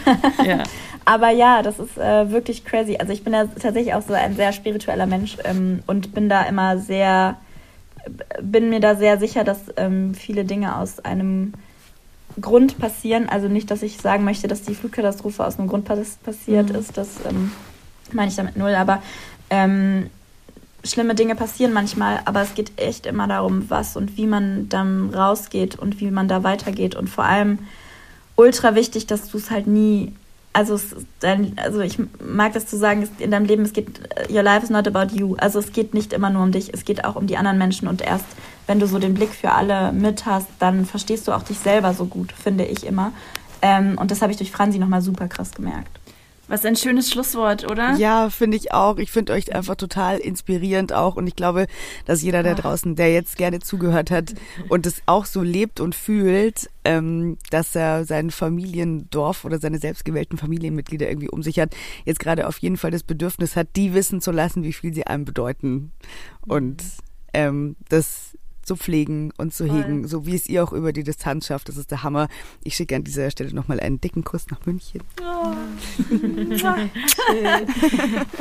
ja. 0.46 0.64
Aber 1.10 1.32
ja, 1.32 1.64
das 1.64 1.80
ist 1.80 1.97
äh, 1.97 2.30
wirklich 2.30 2.64
crazy. 2.66 2.97
Also 2.99 3.12
ich 3.12 3.24
bin 3.24 3.34
ja 3.34 3.45
tatsächlich 3.45 3.95
auch 3.95 4.03
so 4.03 4.14
ein 4.14 4.36
sehr 4.36 4.53
spiritueller 4.53 5.07
Mensch 5.07 5.38
ähm, 5.43 5.82
und 5.88 6.14
bin 6.14 6.30
da 6.30 6.43
immer 6.43 6.78
sehr, 6.78 7.38
bin 8.39 8.70
mir 8.70 8.80
da 8.80 8.93
sehr 8.93 9.18
sicher, 9.18 9.43
dass 9.43 9.57
ähm, 9.78 10.14
viele 10.14 10.45
Dinge 10.45 10.78
aus 10.78 10.99
einem 10.99 11.53
Grund 12.39 12.78
passieren. 12.78 13.28
Also 13.28 13.47
nicht, 13.47 13.72
dass 13.72 13.82
ich 13.82 13.97
sagen 13.97 14.24
möchte, 14.24 14.47
dass 14.47 14.62
die 14.62 14.76
Flugkatastrophe 14.76 15.43
aus 15.43 15.57
einem 15.57 15.68
Grund 15.68 15.86
pass 15.86 16.18
passiert 16.24 16.70
mhm. 16.70 16.76
ist. 16.76 16.95
Das 16.95 17.07
ähm, 17.28 17.53
meine 18.12 18.30
ich 18.30 18.36
damit 18.36 18.55
null. 18.55 18.76
Aber 18.76 19.01
ähm, 19.49 20.12
schlimme 20.84 21.16
Dinge 21.16 21.34
passieren 21.34 21.74
manchmal, 21.74 22.20
aber 22.26 22.43
es 22.43 22.53
geht 22.53 22.80
echt 22.80 23.07
immer 23.07 23.28
darum, 23.28 23.68
was 23.72 23.97
und 23.97 24.16
wie 24.16 24.28
man 24.28 24.70
dann 24.70 25.12
rausgeht 25.12 25.76
und 25.76 25.99
wie 26.01 26.12
man 26.12 26.28
da 26.28 26.43
weitergeht. 26.43 26.93
Und 26.93 27.10
vor 27.10 27.24
allem 27.24 27.57
ultra 28.36 28.76
wichtig, 28.76 29.07
dass 29.07 29.32
du 29.32 29.39
es 29.39 29.49
halt 29.49 29.66
nie 29.66 30.14
also, 30.54 30.76
es, 30.76 30.95
also 31.58 31.82
ich 31.82 31.97
mag 32.20 32.54
das 32.54 32.66
zu 32.66 32.78
sagen, 32.78 33.08
in 33.20 33.32
deinem 33.32 33.45
Leben, 33.45 33.64
es 33.64 33.74
geht, 33.74 34.02
your 34.30 34.43
life 34.43 34.64
is 34.64 34.70
not 34.70 34.88
about 34.88 35.16
you. 35.16 35.36
Also 35.36 35.60
es 35.60 35.72
geht 35.72 35.93
nicht 35.93 36.12
immer 36.12 36.30
nur 36.30 36.43
um 36.43 36.52
dich, 36.52 36.74
es 36.74 36.86
geht 36.86 37.06
auch 37.06 37.16
um 37.16 37.28
die 37.28 37.38
anderen 37.38 37.58
Menschen 37.58 37.88
und 37.88 38.02
erst 38.02 38.26
wenn 38.68 38.80
du 38.80 38.88
so 38.88 39.00
den 39.00 39.16
Blick 39.16 39.34
für 39.34 39.52
alle 39.52 39.91
mit 39.91 40.26
hast, 40.26 40.47
dann 40.60 40.86
verstehst 40.86 41.28
du 41.28 41.32
auch 41.32 41.41
dich 41.43 41.58
selber 41.58 41.93
so 41.93 42.06
gut, 42.06 42.32
finde 42.32 42.66
ich 42.66 42.86
immer. 42.86 43.14
Ähm, 43.62 43.97
und 43.97 44.12
das 44.12 44.22
habe 44.22 44.32
ich 44.32 44.38
durch 44.38 44.52
Franzi 44.52 44.78
nochmal 44.78 45.02
super 45.02 45.28
krass 45.28 45.52
gemerkt. 45.54 46.00
Was 46.50 46.66
ein 46.66 46.76
schönes 46.76 47.12
Schlusswort, 47.12 47.70
oder? 47.70 47.93
Ja, 47.95 48.32
finde 48.32 48.58
ich 48.58 48.74
auch. 48.74 48.97
Ich 48.97 49.12
finde 49.12 49.34
euch 49.34 49.54
einfach 49.54 49.76
total 49.76 50.18
inspirierend 50.18 50.93
auch. 50.93 51.16
Und 51.16 51.28
ich 51.28 51.36
glaube, 51.36 51.68
dass 52.06 52.24
jeder 52.24 52.41
da 52.41 52.56
draußen, 52.56 52.95
der 52.95 53.14
jetzt 53.14 53.38
gerne 53.38 53.60
zugehört 53.60 54.10
hat 54.10 54.34
und 54.68 54.88
es 54.88 55.04
auch 55.06 55.26
so 55.26 55.43
lebt 55.43 55.80
und 55.80 55.93
fühlt, 55.93 56.68
ähm, 56.84 57.38
dass 57.52 57.76
er 57.76 58.04
sein 58.04 58.32
Familiendorf 58.32 59.45
oder 59.45 59.60
seine 59.60 59.78
selbstgewählten 59.78 60.39
Familienmitglieder 60.39 61.08
irgendwie 61.08 61.30
um 61.30 61.43
sich 61.43 61.60
hat, 61.60 61.76
jetzt 62.06 62.20
gerade 62.20 62.47
auf 62.47 62.58
jeden 62.58 62.78
Fall 62.78 62.89
das 62.89 63.04
Bedürfnis 63.04 63.56
hat, 63.56 63.68
die 63.76 63.93
wissen 63.93 64.20
zu 64.20 64.32
lassen, 64.32 64.64
wie 64.64 64.74
viel 64.74 64.93
sie 64.93 65.06
einem 65.06 65.26
bedeuten. 65.26 65.91
Und 66.47 66.84
ähm, 67.34 67.76
das 67.89 68.39
zu 68.70 68.76
pflegen 68.76 69.34
und 69.36 69.52
zu 69.52 69.66
hegen, 69.66 70.08
so 70.08 70.28
wie 70.28 70.36
es 70.36 70.48
ihr 70.48 70.64
auch 70.64 70.74
über 70.74 70.94
die 70.94 71.04
Distanz 71.04 71.48
schafft. 71.48 71.70
Das 71.70 71.78
ist 71.78 71.90
der 71.90 72.04
Hammer. 72.04 72.28
Ich 72.64 72.76
schicke 72.76 72.96
an 72.96 73.04
dieser 73.04 73.32
Stelle 73.32 73.52
nochmal 73.52 73.80
einen 73.80 74.00
dicken 74.00 74.24
Kuss 74.24 74.46
nach 74.52 74.64
München. 74.68 75.02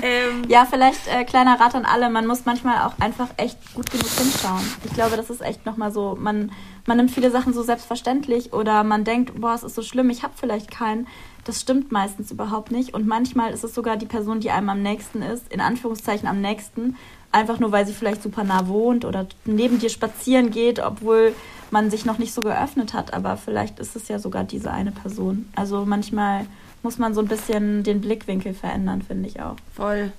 ähm, 0.03 0.43
ja, 0.47 0.67
vielleicht 0.67 1.09
äh, 1.09 1.25
kleiner 1.25 1.59
Rat 1.59 1.75
an 1.75 1.87
alle. 1.87 2.11
Man 2.11 2.27
muss 2.27 2.45
manchmal 2.45 2.87
auch 2.87 2.99
einfach 2.99 3.31
echt 3.39 3.57
gut 3.73 3.91
genug 3.91 4.07
hinschauen. 4.07 4.61
Ich 4.85 4.93
glaube, 4.93 5.17
das 5.17 5.31
ist 5.31 5.41
echt 5.41 5.65
nochmal 5.65 5.93
so. 5.93 6.15
Man, 6.21 6.53
man 6.87 6.99
nimmt 6.99 7.11
viele 7.11 7.31
Sachen 7.31 7.55
so 7.55 7.63
selbstverständlich 7.63 8.53
oder 8.53 8.85
man 8.85 9.05
denkt, 9.05 9.41
boah, 9.41 9.55
es 9.55 9.63
ist 9.63 9.77
so 9.77 9.83
schlimm, 9.83 10.11
ich 10.11 10.25
habe 10.25 10.35
vielleicht 10.37 10.71
keinen. 10.71 11.07
Das 11.45 11.63
stimmt 11.63 11.91
meistens 11.91 12.31
überhaupt 12.31 12.71
nicht. 12.71 12.93
Und 12.93 13.07
manchmal 13.07 13.55
ist 13.55 13.65
es 13.65 13.75
sogar 13.75 13.97
die 13.97 14.05
Person, 14.05 14.41
die 14.41 14.51
einem 14.51 14.69
am 14.69 14.83
nächsten 14.83 15.23
ist, 15.23 15.51
in 15.51 15.63
Anführungszeichen 15.63 16.29
am 16.29 16.43
nächsten, 16.43 16.97
einfach 17.33 17.59
nur 17.59 17.73
weil 17.73 17.87
sie 17.87 17.93
vielleicht 17.93 18.23
super 18.23 18.45
nah 18.45 18.69
wohnt 18.69 19.05
oder 19.05 19.27
neben 19.45 19.79
dir 19.79 19.91
spazieren 19.91 20.51
geht, 20.51 20.81
obwohl 20.81 21.35
man 21.71 21.91
sich 21.91 22.05
noch 22.05 22.19
nicht 22.19 22.33
so 22.33 22.43
geöffnet 22.43 22.95
hat. 22.95 23.13
Aber 23.13 23.37
vielleicht 23.37 23.79
ist 23.79 23.97
es 23.97 24.09
ja 24.09 24.19
sogar 24.19 24.45
diese 24.45 24.71
eine 24.71 24.93
Person. 24.93 25.51
Also 25.55 25.85
manchmal 25.85 26.47
muss 26.83 26.99
man 26.99 27.15
so 27.15 27.21
ein 27.21 27.29
bisschen 27.29 27.83
den 27.83 28.01
Blickwinkel 28.01 28.55
verändern, 28.55 29.03
finde 29.03 29.29
ich 29.29 29.41
auch. 29.41 29.57
Voll. 29.75 30.13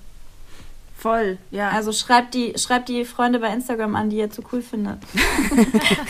Voll, 0.99 1.37
ja. 1.49 1.69
Also 1.69 1.93
schreibt 1.93 2.33
die, 2.33 2.55
schreibt 2.57 2.89
die 2.89 3.05
Freunde 3.05 3.39
bei 3.39 3.53
Instagram 3.53 3.95
an, 3.95 4.09
die 4.09 4.17
ihr 4.17 4.29
zu 4.29 4.41
cool 4.51 4.61
findet. 4.61 4.97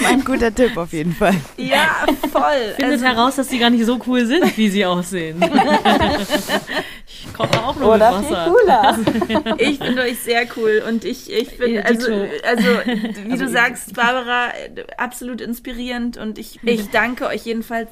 Ein 0.04 0.24
guter 0.26 0.54
Tipp 0.54 0.76
auf 0.78 0.92
jeden 0.94 1.14
Fall. 1.14 1.36
Ja, 1.58 2.08
voll. 2.32 2.74
Findet 2.76 3.04
also, 3.04 3.06
heraus, 3.06 3.36
dass 3.36 3.50
sie 3.50 3.60
gar 3.60 3.70
nicht 3.70 3.86
so 3.86 4.00
cool 4.08 4.26
sind, 4.26 4.58
wie 4.58 4.68
sie 4.68 4.84
aussehen. 4.88 5.40
ich 7.44 7.52
komme 7.52 7.68
auch 7.68 7.76
nur 7.76 7.96
Oder 7.96 8.20
mit 8.20 8.30
Wasser. 8.30 8.44
Viel 8.44 8.54
cooler. 8.54 9.56
Ich 9.60 9.78
finde 9.80 10.02
euch 10.02 10.20
sehr 10.20 10.46
cool 10.58 10.84
und 10.88 11.06
ich, 11.06 11.32
ich 11.32 11.50
finde, 11.50 11.86
also, 11.86 12.12
also 12.44 12.68
wie 12.86 13.32
also 13.32 13.46
du 13.46 13.50
sagst, 13.52 13.94
Barbara, 13.94 14.52
absolut 14.98 15.42
inspirierend 15.42 16.18
und 16.18 16.38
ich, 16.38 16.60
ich 16.64 16.90
danke 16.90 17.28
euch 17.28 17.46
jedenfalls 17.46 17.90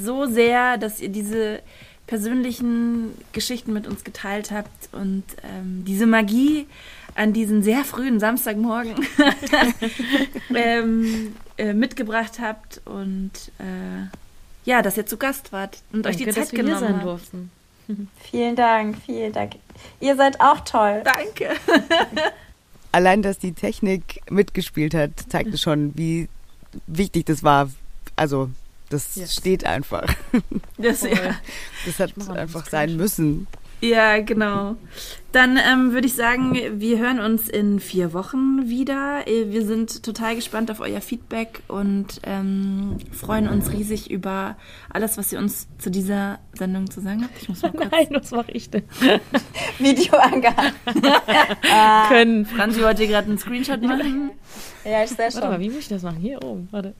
so 0.00 0.26
sehr, 0.26 0.78
dass 0.78 1.00
ihr 1.00 1.08
diese 1.08 1.60
persönlichen 2.06 3.14
Geschichten 3.32 3.72
mit 3.72 3.86
uns 3.86 4.04
geteilt 4.04 4.50
habt 4.50 4.88
und 4.92 5.24
ähm, 5.42 5.84
diese 5.86 6.06
Magie 6.06 6.66
an 7.14 7.32
diesen 7.32 7.62
sehr 7.62 7.84
frühen 7.84 8.20
Samstagmorgen 8.20 8.94
ähm, 10.54 11.36
äh, 11.56 11.72
mitgebracht 11.72 12.40
habt 12.40 12.80
und 12.84 13.30
äh, 13.58 14.08
ja, 14.64 14.82
dass 14.82 14.96
ihr 14.96 15.06
zu 15.06 15.16
Gast 15.16 15.52
wart 15.52 15.78
und 15.92 16.04
Danke, 16.04 16.18
euch 16.18 16.24
die 16.24 16.30
Zeit 16.30 16.50
genommen 16.50 16.80
sein 16.80 16.94
habt. 16.96 17.04
durften. 17.04 17.50
Vielen 18.30 18.56
Dank, 18.56 18.96
vielen 19.04 19.32
Dank. 19.32 19.54
Ihr 20.00 20.16
seid 20.16 20.40
auch 20.40 20.60
toll. 20.60 21.02
Danke. 21.04 21.50
Allein, 22.92 23.22
dass 23.22 23.38
die 23.38 23.52
Technik 23.52 24.22
mitgespielt 24.30 24.94
hat, 24.94 25.10
zeigte 25.28 25.58
schon, 25.58 25.96
wie 25.96 26.28
wichtig 26.86 27.26
das 27.26 27.42
war. 27.42 27.70
Also 28.16 28.50
das 28.88 29.16
yes. 29.16 29.34
steht 29.34 29.66
einfach. 29.66 30.06
Das, 30.78 31.02
ja. 31.02 31.34
das 31.86 31.98
hat 31.98 32.28
einfach 32.30 32.66
sein 32.66 32.96
müssen. 32.96 33.46
Ja, 33.80 34.20
genau. 34.20 34.76
Dann 35.34 35.58
ähm, 35.58 35.92
würde 35.92 36.06
ich 36.06 36.14
sagen, 36.14 36.56
wir 36.76 36.98
hören 36.98 37.18
uns 37.18 37.48
in 37.48 37.80
vier 37.80 38.12
Wochen 38.12 38.68
wieder. 38.68 39.26
Äh, 39.26 39.50
wir 39.50 39.66
sind 39.66 40.04
total 40.04 40.36
gespannt 40.36 40.70
auf 40.70 40.78
euer 40.78 41.00
Feedback 41.00 41.60
und 41.66 42.20
ähm, 42.22 42.98
freuen 43.10 43.48
uns 43.48 43.72
riesig 43.72 44.12
über 44.12 44.56
alles, 44.92 45.18
was 45.18 45.32
ihr 45.32 45.40
uns 45.40 45.66
zu 45.78 45.90
dieser 45.90 46.38
Sendung 46.52 46.88
zu 46.88 47.00
sagen 47.00 47.24
habt. 47.24 47.36
Ich 47.42 47.48
muss 47.48 47.62
mal 47.62 47.72
kurz 47.76 47.90
Nein, 47.90 48.06
was 48.10 48.30
mache 48.30 48.52
ich 48.52 48.70
denn? 48.70 48.84
Video 49.80 50.14
äh, 50.20 52.08
Können 52.08 52.46
Franzi 52.46 52.82
heute 52.82 53.08
gerade 53.08 53.26
einen 53.26 53.38
Screenshot 53.38 53.82
machen? 53.82 54.30
Ja, 54.84 55.02
ich 55.02 55.10
sehe 55.10 55.32
schon. 55.32 55.40
Warte 55.40 55.54
mal, 55.54 55.60
wie 55.60 55.70
muss 55.70 55.80
ich 55.80 55.88
das 55.88 56.02
machen? 56.02 56.18
Hier 56.20 56.44
oben, 56.44 56.68
warte. 56.70 56.94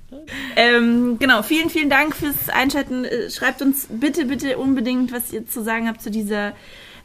Ähm, 0.57 1.20
genau, 1.20 1.43
vielen, 1.43 1.70
vielen 1.70 1.89
Dank 1.89 2.16
fürs 2.16 2.49
Einschalten. 2.49 3.05
Äh, 3.05 3.30
schreibt 3.30 3.62
uns 3.62 3.87
bitte, 3.89 4.24
bitte 4.24 4.59
unbedingt, 4.59 5.12
was 5.12 5.32
ihr 5.32 5.47
zu 5.47 5.62
sagen 5.62 5.87
habt 5.87 6.03
zu 6.03 6.11
dieser 6.11 6.53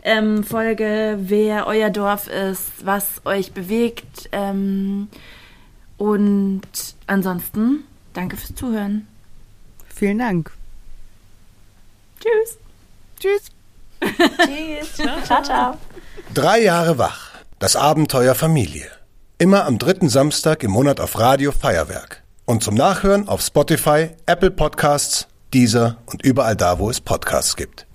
ähm, 0.04 0.44
Folge, 0.44 1.18
wer 1.22 1.68
euer 1.68 1.90
Dorf 1.90 2.28
ist, 2.28 2.72
was 2.84 3.22
euch 3.26 3.52
bewegt. 3.52 4.30
Ähm, 4.32 5.10
und 5.98 6.62
ansonsten, 7.08 7.84
danke 8.14 8.38
fürs 8.38 8.56
Zuhören. 8.56 9.08
Vielen 9.94 10.20
Dank. 10.20 10.52
Tschüss. 12.20 12.58
Tschüss. 13.20 13.52
Tschüss. 14.38 15.26
ciao, 15.26 15.44
ciao. 15.44 15.78
Drei 16.34 16.62
Jahre 16.62 16.98
wach. 16.98 17.32
Das 17.60 17.76
Abenteuer 17.76 18.36
Familie. 18.36 18.88
Immer 19.38 19.66
am 19.66 19.78
dritten 19.78 20.10
Samstag 20.10 20.64
im 20.64 20.72
Monat 20.72 21.00
auf 21.00 21.20
Radio 21.20 21.52
Feuerwerk. 21.52 22.24
Und 22.46 22.64
zum 22.64 22.76
Nachhören 22.76 23.28
auf 23.28 23.42
Spotify, 23.42 24.12
Apple 24.26 24.52
Podcasts, 24.52 25.28
Deezer 25.54 25.98
und 26.06 26.24
überall 26.24 26.56
da, 26.56 26.80
wo 26.80 26.90
es 26.90 27.02
Podcasts 27.02 27.56
gibt. 27.56 27.89